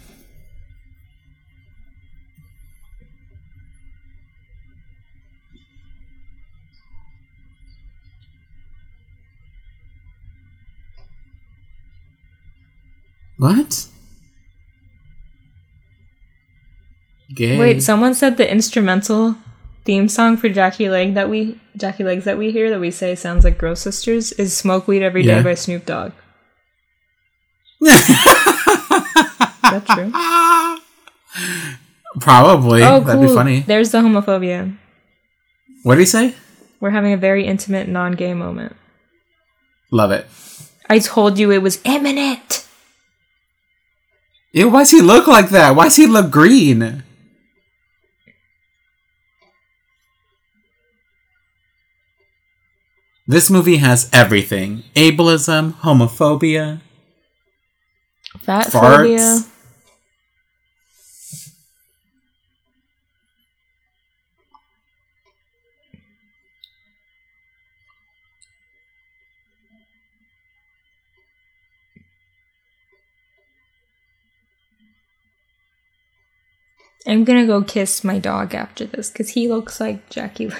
What? 13.38 13.88
Gay. 17.34 17.58
Wait, 17.58 17.82
someone 17.82 18.14
said 18.14 18.36
the 18.36 18.50
instrumental 18.50 19.36
theme 19.84 20.08
song 20.08 20.36
for 20.36 20.48
Jackie 20.48 20.88
Leg 20.88 21.14
that 21.14 21.28
we 21.30 21.58
Jackie 21.76 22.04
Legs 22.04 22.24
that 22.24 22.38
we 22.38 22.50
hear 22.52 22.70
that 22.70 22.80
we 22.80 22.90
say 22.90 23.14
sounds 23.14 23.44
like 23.44 23.58
Gross 23.58 23.80
Sisters 23.80 24.32
is 24.32 24.56
"Smoke 24.56 24.86
Weed 24.88 25.02
Every 25.02 25.22
Day" 25.22 25.36
Yeah. 25.36 25.42
by 25.42 25.54
Snoop 25.54 25.86
Dogg. 25.86 26.12
Is 27.82 27.90
that 29.62 29.86
true? 29.86 30.12
Probably. 32.20 32.82
oh, 32.82 33.00
That'd 33.00 33.22
be 33.26 33.34
funny. 33.34 33.60
There's 33.60 33.90
the 33.90 33.98
homophobia. 33.98 34.76
What 35.82 35.94
did 35.94 36.00
he 36.02 36.06
say? 36.06 36.34
We're 36.80 36.90
having 36.90 37.12
a 37.12 37.16
very 37.16 37.46
intimate, 37.46 37.88
non-gay 37.88 38.34
moment. 38.34 38.76
Love 39.90 40.10
it. 40.12 40.26
I 40.90 40.98
told 40.98 41.38
you 41.38 41.50
it 41.50 41.62
was 41.62 41.80
imminent. 41.84 42.66
Ew, 44.52 44.68
why 44.68 44.80
does 44.80 44.90
he 44.90 45.00
look 45.00 45.26
like 45.26 45.48
that? 45.50 45.74
Why 45.74 45.84
does 45.84 45.96
he 45.96 46.06
look 46.06 46.30
green? 46.30 47.02
This 53.26 53.50
movie 53.50 53.76
has 53.76 54.08
everything 54.12 54.82
ableism, 54.94 55.74
homophobia, 55.80 56.80
Fat 58.40 58.66
farts. 58.66 58.70
phobia. 58.72 59.44
I'm 77.06 77.24
gonna 77.24 77.46
go 77.46 77.62
kiss 77.62 78.04
my 78.04 78.18
dog 78.18 78.54
after 78.54 78.84
this 78.86 79.10
because 79.10 79.30
he 79.30 79.48
looks 79.48 79.80
like 79.80 80.08
Jackie 80.08 80.50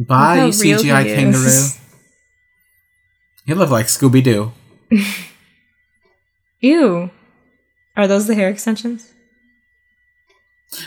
Bye, 0.00 0.36
how 0.38 0.46
you 0.46 0.62
real 0.62 0.78
CGI 0.78 1.04
he 1.04 1.14
kangaroo. 1.14 1.44
is. 1.46 1.78
He 3.44 3.52
looked 3.52 3.70
like 3.70 3.86
Scooby 3.86 4.24
Doo. 4.24 4.52
Ew. 6.60 7.10
Are 7.96 8.06
those 8.08 8.26
the 8.26 8.34
hair 8.34 8.48
extensions? 8.48 9.12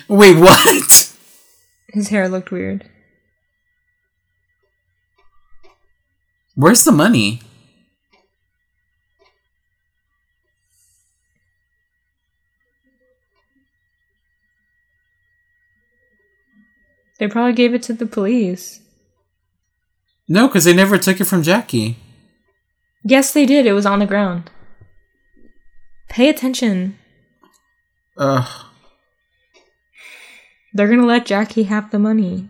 Wait, 0.08 0.36
what? 0.38 0.66
His 1.94 2.10
hair 2.10 2.28
looked 2.28 2.50
weird. 2.50 2.90
Where's 6.56 6.84
the 6.84 6.92
money? 6.92 7.42
They 17.20 17.28
probably 17.28 17.54
gave 17.54 17.74
it 17.74 17.84
to 17.84 17.94
the 17.94 18.06
police. 18.06 18.80
No, 20.28 20.48
because 20.48 20.64
they 20.64 20.74
never 20.74 20.98
took 20.98 21.20
it 21.20 21.26
from 21.26 21.44
Jackie. 21.44 21.98
Yes, 23.04 23.34
they 23.34 23.46
did. 23.46 23.66
It 23.66 23.74
was 23.74 23.86
on 23.86 24.00
the 24.00 24.06
ground. 24.06 24.50
Pay 26.10 26.30
attention. 26.30 26.98
Ugh. 28.18 28.66
They're 30.74 30.88
gonna 30.88 31.06
let 31.06 31.26
Jackie 31.26 31.64
have 31.64 31.92
the 31.92 32.00
money 32.00 32.50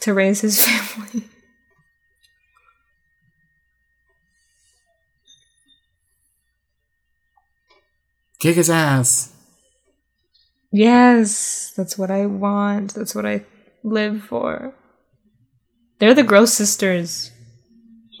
to 0.00 0.14
raise 0.14 0.40
his 0.42 0.64
family. 0.66 1.24
Kick 8.38 8.56
his 8.56 8.70
ass. 8.70 9.32
Yes, 10.70 11.72
that's 11.76 11.96
what 11.96 12.10
I 12.10 12.26
want. 12.26 12.94
That's 12.94 13.14
what 13.14 13.24
I 13.24 13.44
live 13.82 14.22
for. 14.22 14.74
They're 16.04 16.12
the 16.12 16.22
Gross 16.22 16.52
Sisters. 16.52 17.30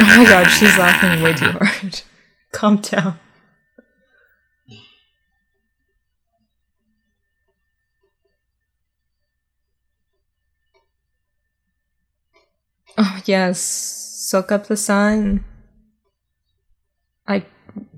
Oh 0.00 0.14
my 0.16 0.24
god, 0.24 0.46
she's 0.48 0.76
laughing 0.76 1.22
way 1.22 1.34
too 1.34 1.52
hard. 1.52 2.02
Calm 2.52 2.78
down. 2.78 3.20
Oh, 12.96 13.20
yes. 13.24 13.60
Soak 13.60 14.50
up 14.50 14.66
the 14.66 14.76
sun. 14.76 15.44
I. 17.28 17.44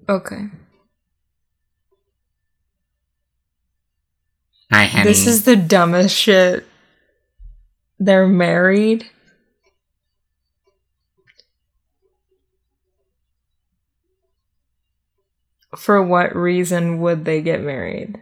Okay. 0.07 0.51
Hi, 4.70 4.84
honey. 4.84 5.05
This 5.05 5.26
is 5.26 5.44
the 5.44 5.56
dumbest 5.56 6.16
shit. 6.16 6.66
They're 7.98 8.26
married. 8.28 9.05
For 15.76 16.02
what 16.02 16.34
reason 16.34 17.01
would 17.01 17.24
they 17.24 17.42
get 17.42 17.62
married? 17.62 18.20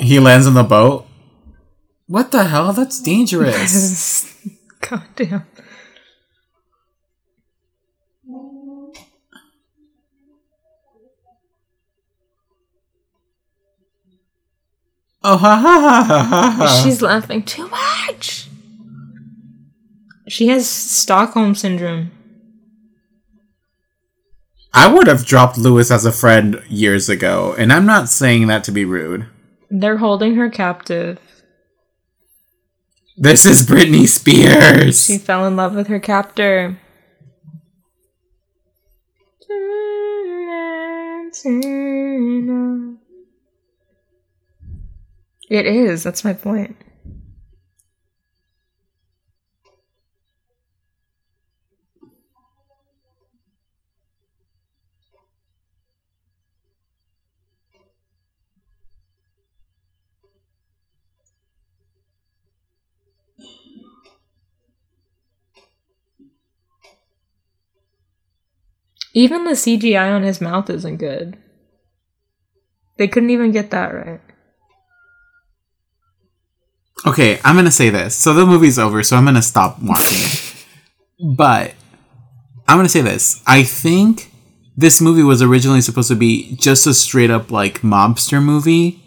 He 0.00 0.18
lands 0.18 0.46
on 0.46 0.54
the 0.54 0.62
boat. 0.62 1.06
What 2.06 2.30
the 2.30 2.44
hell? 2.44 2.72
That's 2.72 3.00
dangerous. 3.00 4.34
God 4.80 5.04
damn. 5.16 5.46
oh, 15.22 15.36
ha 15.36 15.56
ha 15.56 16.04
ha 16.06 16.54
ha. 16.56 16.82
She's 16.82 17.02
laughing 17.02 17.42
too 17.42 17.68
much. 17.68 18.48
She 20.28 20.48
has 20.48 20.68
Stockholm 20.68 21.54
syndrome. 21.54 22.12
I 24.72 24.86
would 24.86 25.06
have 25.06 25.26
dropped 25.26 25.58
Lewis 25.58 25.90
as 25.90 26.04
a 26.04 26.12
friend 26.12 26.62
years 26.68 27.08
ago, 27.08 27.54
and 27.58 27.72
I'm 27.72 27.86
not 27.86 28.08
saying 28.08 28.46
that 28.46 28.62
to 28.64 28.72
be 28.72 28.84
rude. 28.84 29.26
They're 29.70 29.98
holding 29.98 30.36
her 30.36 30.48
captive. 30.48 31.18
This 33.16 33.44
is 33.44 33.66
Britney 33.66 34.08
Spears. 34.08 35.04
She 35.04 35.18
fell 35.18 35.46
in 35.46 35.56
love 35.56 35.74
with 35.74 35.88
her 35.88 35.98
captor. 35.98 36.78
It 45.50 45.66
is, 45.66 46.02
that's 46.02 46.24
my 46.24 46.32
point. 46.32 46.76
Even 69.14 69.44
the 69.44 69.52
CGI 69.52 70.14
on 70.14 70.22
his 70.22 70.40
mouth 70.40 70.68
isn't 70.70 70.96
good. 70.96 71.36
They 72.98 73.08
couldn't 73.08 73.30
even 73.30 73.52
get 73.52 73.70
that 73.70 73.94
right. 73.94 74.20
Okay, 77.06 77.38
I'm 77.44 77.54
gonna 77.54 77.70
say 77.70 77.90
this. 77.90 78.14
So 78.14 78.34
the 78.34 78.44
movie's 78.44 78.78
over, 78.78 79.02
so 79.02 79.16
I'm 79.16 79.24
gonna 79.24 79.42
stop 79.42 79.78
watching 79.82 80.18
it. 80.18 80.44
But 81.20 81.74
I'm 82.68 82.78
gonna 82.78 82.88
say 82.88 83.00
this. 83.00 83.42
I 83.44 83.64
think 83.64 84.30
this 84.76 85.00
movie 85.00 85.24
was 85.24 85.42
originally 85.42 85.80
supposed 85.80 86.08
to 86.10 86.14
be 86.14 86.54
just 86.54 86.86
a 86.86 86.94
straight 86.94 87.30
up 87.30 87.50
like 87.50 87.80
mobster 87.80 88.40
movie. 88.40 89.02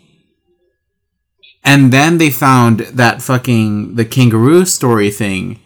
And 1.64 1.94
then 1.94 2.18
they 2.18 2.30
found 2.30 2.80
that 2.80 3.22
fucking 3.22 3.96
the 3.96 4.04
kangaroo 4.04 4.66
story 4.66 5.10
thing. 5.10 5.62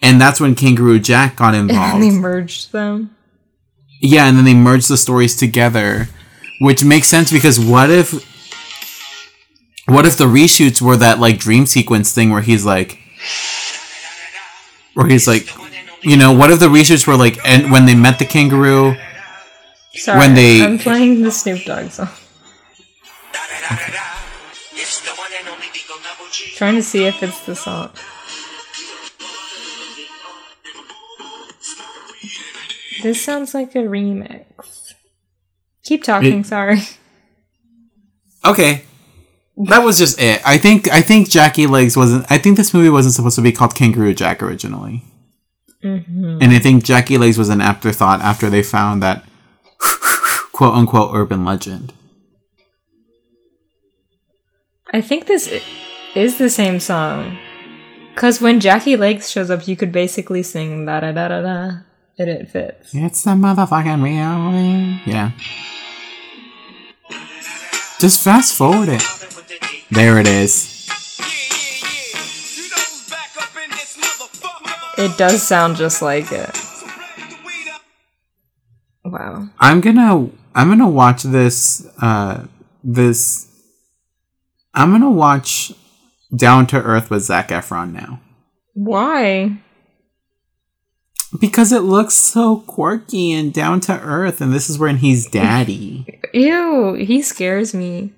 And 0.00 0.18
that's 0.20 0.40
when 0.40 0.54
Kangaroo 0.54 0.98
Jack 0.98 1.36
got 1.36 1.54
involved. 1.54 1.94
And 1.94 2.02
they 2.02 2.10
merged 2.10 2.72
them. 2.72 3.14
Yeah, 4.08 4.26
and 4.28 4.36
then 4.36 4.44
they 4.44 4.54
merge 4.54 4.86
the 4.86 4.96
stories 4.96 5.36
together, 5.36 6.08
which 6.60 6.84
makes 6.84 7.08
sense 7.08 7.32
because 7.32 7.58
what 7.58 7.90
if 7.90 8.12
what 9.86 10.06
if 10.06 10.16
the 10.16 10.24
reshoots 10.24 10.80
were 10.80 10.96
that 10.96 11.18
like 11.20 11.38
dream 11.38 11.66
sequence 11.66 12.12
thing 12.12 12.30
where 12.30 12.42
he's 12.42 12.64
like 12.64 12.98
where 14.94 15.06
he's 15.06 15.26
like 15.26 15.48
you 16.02 16.16
know, 16.16 16.32
what 16.32 16.50
if 16.50 16.60
the 16.60 16.68
reshoots 16.68 17.06
were 17.06 17.16
like 17.16 17.38
and 17.44 17.70
when 17.72 17.86
they 17.86 17.94
met 17.94 18.18
the 18.18 18.24
kangaroo 18.24 18.94
Sorry, 19.94 20.18
When 20.18 20.34
they- 20.34 20.62
I'm 20.62 20.78
playing 20.78 21.22
the 21.22 21.30
Snoop 21.32 21.64
Dogg 21.64 21.90
song. 21.90 22.08
Trying 26.56 26.74
to 26.76 26.82
see 26.82 27.04
if 27.06 27.22
it's 27.22 27.40
the 27.46 27.54
song. 27.56 27.90
This 33.02 33.22
sounds 33.22 33.54
like 33.54 33.74
a 33.74 33.78
remix. 33.78 34.44
Keep 35.84 36.04
talking, 36.04 36.40
It- 36.40 36.46
sorry. 36.46 36.80
Okay. 38.44 38.82
That 39.68 39.82
was 39.82 39.98
just 39.98 40.20
it. 40.20 40.40
I 40.44 40.58
think 40.58 40.88
I 40.92 41.00
think 41.00 41.30
Jackie 41.30 41.66
Legs 41.66 41.96
wasn't 41.96 42.26
I 42.30 42.36
think 42.38 42.56
this 42.56 42.74
movie 42.74 42.90
wasn't 42.90 43.14
supposed 43.14 43.36
to 43.36 43.42
be 43.42 43.52
called 43.52 43.74
Kangaroo 43.74 44.12
Jack 44.14 44.42
originally. 44.42 45.02
hmm 45.82 46.38
And 46.42 46.52
I 46.52 46.58
think 46.58 46.84
Jackie 46.84 47.16
Legs 47.18 47.38
was 47.38 47.48
an 47.48 47.60
afterthought 47.62 48.20
after 48.20 48.50
they 48.50 48.62
found 48.62 49.02
that 49.02 49.24
quote 50.52 50.74
unquote 50.74 51.14
urban 51.14 51.44
legend. 51.44 51.92
I 54.92 55.00
think 55.00 55.26
this 55.26 55.52
is 56.14 56.38
the 56.38 56.50
same 56.50 56.78
song. 56.80 57.38
Cause 58.14 58.40
when 58.40 58.60
Jackie 58.60 58.96
Legs 58.96 59.30
shows 59.30 59.50
up, 59.50 59.66
you 59.68 59.76
could 59.76 59.92
basically 59.92 60.42
sing 60.42 60.86
da 60.86 61.00
da 61.00 61.12
da 61.12 61.28
da 61.28 61.42
da, 61.42 61.70
and 62.18 62.30
it 62.30 62.48
fits. 62.48 62.94
It's 62.94 63.22
the 63.22 63.30
motherfucking 63.30 64.02
reality. 64.02 65.00
Yeah. 65.10 65.32
Just 67.98 68.22
fast 68.22 68.54
forward 68.54 68.88
it. 68.88 69.02
There 69.90 70.18
it 70.18 70.26
is. 70.26 70.72
It 74.98 75.18
does 75.18 75.42
sound 75.42 75.76
just 75.76 76.00
like 76.00 76.32
it. 76.32 76.58
Wow. 79.04 79.48
I'm 79.60 79.80
gonna 79.80 80.30
I'm 80.54 80.68
gonna 80.68 80.88
watch 80.88 81.22
this 81.22 81.86
uh 82.00 82.46
this 82.82 83.46
I'm 84.74 84.90
gonna 84.90 85.10
watch 85.10 85.72
Down 86.34 86.66
to 86.68 86.82
Earth 86.82 87.10
with 87.10 87.22
Zac 87.22 87.48
Efron 87.48 87.92
now. 87.92 88.20
Why? 88.74 89.58
Because 91.40 91.72
it 91.72 91.80
looks 91.80 92.14
so 92.14 92.60
quirky 92.60 93.32
and 93.32 93.52
down 93.52 93.80
to 93.80 94.00
earth, 94.00 94.40
and 94.40 94.52
this 94.52 94.70
is 94.70 94.78
when 94.78 94.98
he's 94.98 95.26
daddy. 95.26 96.20
Ew, 96.34 96.94
he 96.94 97.22
scares 97.22 97.74
me. 97.74 98.12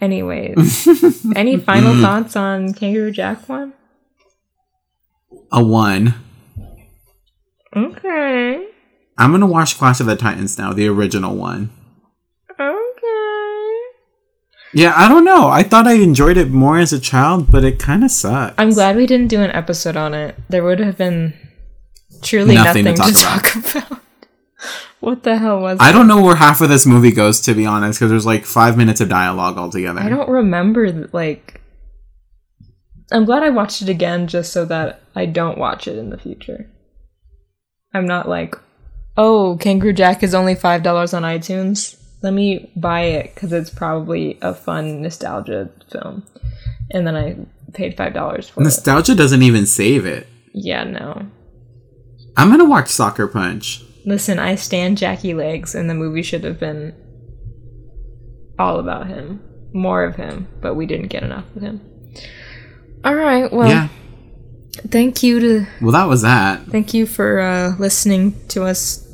Anyways, 0.00 0.88
any 1.36 1.56
final 1.58 1.94
mm. 1.94 2.00
thoughts 2.00 2.34
on 2.34 2.74
Kangaroo 2.74 3.12
Jack 3.12 3.48
one? 3.48 3.72
A 5.52 5.62
one. 5.62 6.14
Okay. 7.76 8.66
I'm 9.16 9.30
gonna 9.30 9.46
watch 9.46 9.78
Clash 9.78 10.00
of 10.00 10.06
the 10.06 10.16
Titans 10.16 10.58
now, 10.58 10.72
the 10.72 10.88
original 10.88 11.36
one. 11.36 11.70
Okay. 12.50 13.82
Yeah, 14.74 14.92
I 14.96 15.06
don't 15.08 15.24
know. 15.24 15.48
I 15.48 15.62
thought 15.62 15.86
I 15.86 15.94
enjoyed 15.94 16.36
it 16.36 16.50
more 16.50 16.78
as 16.78 16.92
a 16.92 16.98
child, 16.98 17.50
but 17.50 17.62
it 17.62 17.78
kind 17.78 18.02
of 18.02 18.10
sucks. 18.10 18.54
I'm 18.58 18.70
glad 18.70 18.96
we 18.96 19.06
didn't 19.06 19.28
do 19.28 19.40
an 19.40 19.50
episode 19.50 19.96
on 19.96 20.14
it. 20.14 20.34
There 20.48 20.64
would 20.64 20.80
have 20.80 20.96
been 20.96 21.34
truly 22.22 22.54
Nothing 22.54 22.84
nothing, 22.84 22.96
to 22.96 23.12
to 23.12 23.20
talk 23.20 23.42
talk, 23.52 23.74
about. 23.76 24.00
what 25.00 25.22
the 25.22 25.36
hell 25.38 25.60
was 25.60 25.78
I 25.80 25.90
it? 25.90 25.92
don't 25.92 26.06
know 26.08 26.22
where 26.22 26.36
half 26.36 26.60
of 26.60 26.68
this 26.68 26.86
movie 26.86 27.12
goes, 27.12 27.40
to 27.42 27.54
be 27.54 27.66
honest, 27.66 27.98
because 27.98 28.10
there's 28.10 28.26
like 28.26 28.44
five 28.44 28.76
minutes 28.76 29.00
of 29.00 29.08
dialogue 29.08 29.58
altogether. 29.58 30.00
I 30.00 30.08
don't 30.08 30.28
remember 30.28 31.08
like 31.12 31.60
I'm 33.10 33.24
glad 33.24 33.42
I 33.42 33.50
watched 33.50 33.82
it 33.82 33.88
again 33.88 34.26
just 34.26 34.52
so 34.52 34.64
that 34.66 35.02
I 35.14 35.26
don't 35.26 35.58
watch 35.58 35.86
it 35.86 35.98
in 35.98 36.10
the 36.10 36.18
future. 36.18 36.70
I'm 37.92 38.06
not 38.06 38.28
like, 38.28 38.54
"Oh, 39.16 39.58
Kangaroo 39.60 39.92
Jack 39.92 40.22
is 40.22 40.34
only 40.34 40.54
$5 40.54 41.12
on 41.12 41.22
iTunes. 41.22 41.96
Let 42.22 42.32
me 42.32 42.70
buy 42.74 43.02
it 43.02 43.34
cuz 43.36 43.52
it's 43.52 43.68
probably 43.70 44.38
a 44.40 44.54
fun 44.54 45.02
nostalgia 45.02 45.68
film." 45.90 46.22
And 46.90 47.06
then 47.06 47.16
I 47.16 47.36
paid 47.74 47.96
$5 47.96 48.48
for 48.48 48.60
it. 48.60 48.64
Nostalgia 48.64 49.14
doesn't 49.14 49.42
even 49.42 49.66
save 49.66 50.06
it. 50.06 50.26
Yeah, 50.54 50.84
no. 50.84 51.26
I'm 52.36 52.50
gonna 52.50 52.68
watch 52.68 52.88
Sucker 52.88 53.26
Punch. 53.26 53.84
Listen, 54.04 54.38
I 54.38 54.56
stand 54.56 54.98
Jackie 54.98 55.34
Legs 55.34 55.74
and 55.74 55.88
the 55.88 55.94
movie 55.94 56.22
should 56.22 56.44
have 56.44 56.58
been 56.58 56.94
all 58.58 58.78
about 58.78 59.06
him. 59.06 59.40
More 59.72 60.04
of 60.04 60.16
him, 60.16 60.48
but 60.60 60.74
we 60.74 60.86
didn't 60.86 61.08
get 61.08 61.22
enough 61.22 61.44
of 61.56 61.62
him. 61.62 61.80
All 63.04 63.14
right, 63.14 63.50
well, 63.50 63.68
yeah. 63.68 63.88
thank 64.88 65.22
you 65.22 65.40
to 65.40 65.66
Well, 65.80 65.92
that 65.92 66.08
was 66.08 66.22
that. 66.22 66.66
Thank 66.66 66.92
you 66.94 67.06
for 67.06 67.40
uh, 67.40 67.76
listening 67.78 68.36
to 68.48 68.64
us 68.64 69.08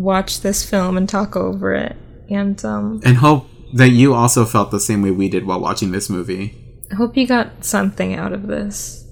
watch 0.00 0.40
this 0.40 0.68
film 0.68 0.96
and 0.96 1.08
talk 1.08 1.36
over 1.36 1.74
it. 1.74 1.96
And 2.30 2.62
um, 2.64 3.00
And 3.04 3.18
hope 3.18 3.48
that 3.74 3.90
you 3.90 4.14
also 4.14 4.44
felt 4.44 4.70
the 4.70 4.80
same 4.80 5.02
way 5.02 5.10
we 5.10 5.28
did 5.28 5.46
while 5.46 5.60
watching 5.60 5.92
this 5.92 6.08
movie. 6.08 6.56
I 6.90 6.94
hope 6.94 7.16
you 7.16 7.26
got 7.26 7.64
something 7.64 8.14
out 8.14 8.32
of 8.32 8.46
this. 8.46 9.04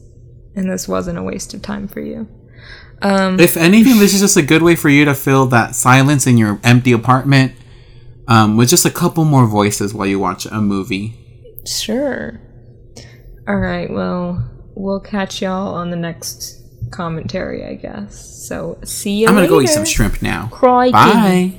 And 0.57 0.71
this 0.71 0.89
wasn't 0.89 1.19
a 1.19 1.23
waste 1.23 1.55
of 1.55 1.63
time 1.63 1.87
for 1.87 2.01
you. 2.01 2.27
Um, 3.03 3.39
If 3.39 3.57
anything, 3.57 3.99
this 3.99 4.15
is 4.15 4.21
just 4.21 4.37
a 4.37 4.43
good 4.43 4.63
way 4.63 4.75
for 4.75 4.89
you 4.89 5.05
to 5.05 5.15
fill 5.15 5.47
that 5.47 5.75
silence 5.77 6.27
in 6.27 6.37
your 6.37 6.61
empty 6.65 6.93
apartment 6.93 7.53
um, 8.27 8.57
with 8.57 8.69
just 8.69 8.85
a 8.85 8.91
couple 8.91 9.25
more 9.25 9.47
voices 9.47 9.95
while 9.95 10.07
you 10.07 10.19
watch 10.19 10.47
a 10.47 10.61
movie. 10.61 11.15
sure. 11.67 12.41
All 13.47 13.57
right, 13.57 13.89
well, 13.91 14.45
we'll 14.75 15.01
catch 15.01 15.41
y'all 15.41 15.75
on 15.75 15.91
the 15.91 15.97
next 15.97 16.61
commentary, 16.91 17.65
I 17.65 17.75
guess. 17.75 18.47
So, 18.47 18.79
see 18.85 19.21
you 19.21 19.29
I'm 19.29 19.35
gonna 19.35 19.49
go 19.49 19.61
eat 19.61 19.69
some 19.69 19.87
shrimp 19.87 20.21
now. 20.21 20.49
Crikey. 20.53 20.93
Bye. 20.93 21.59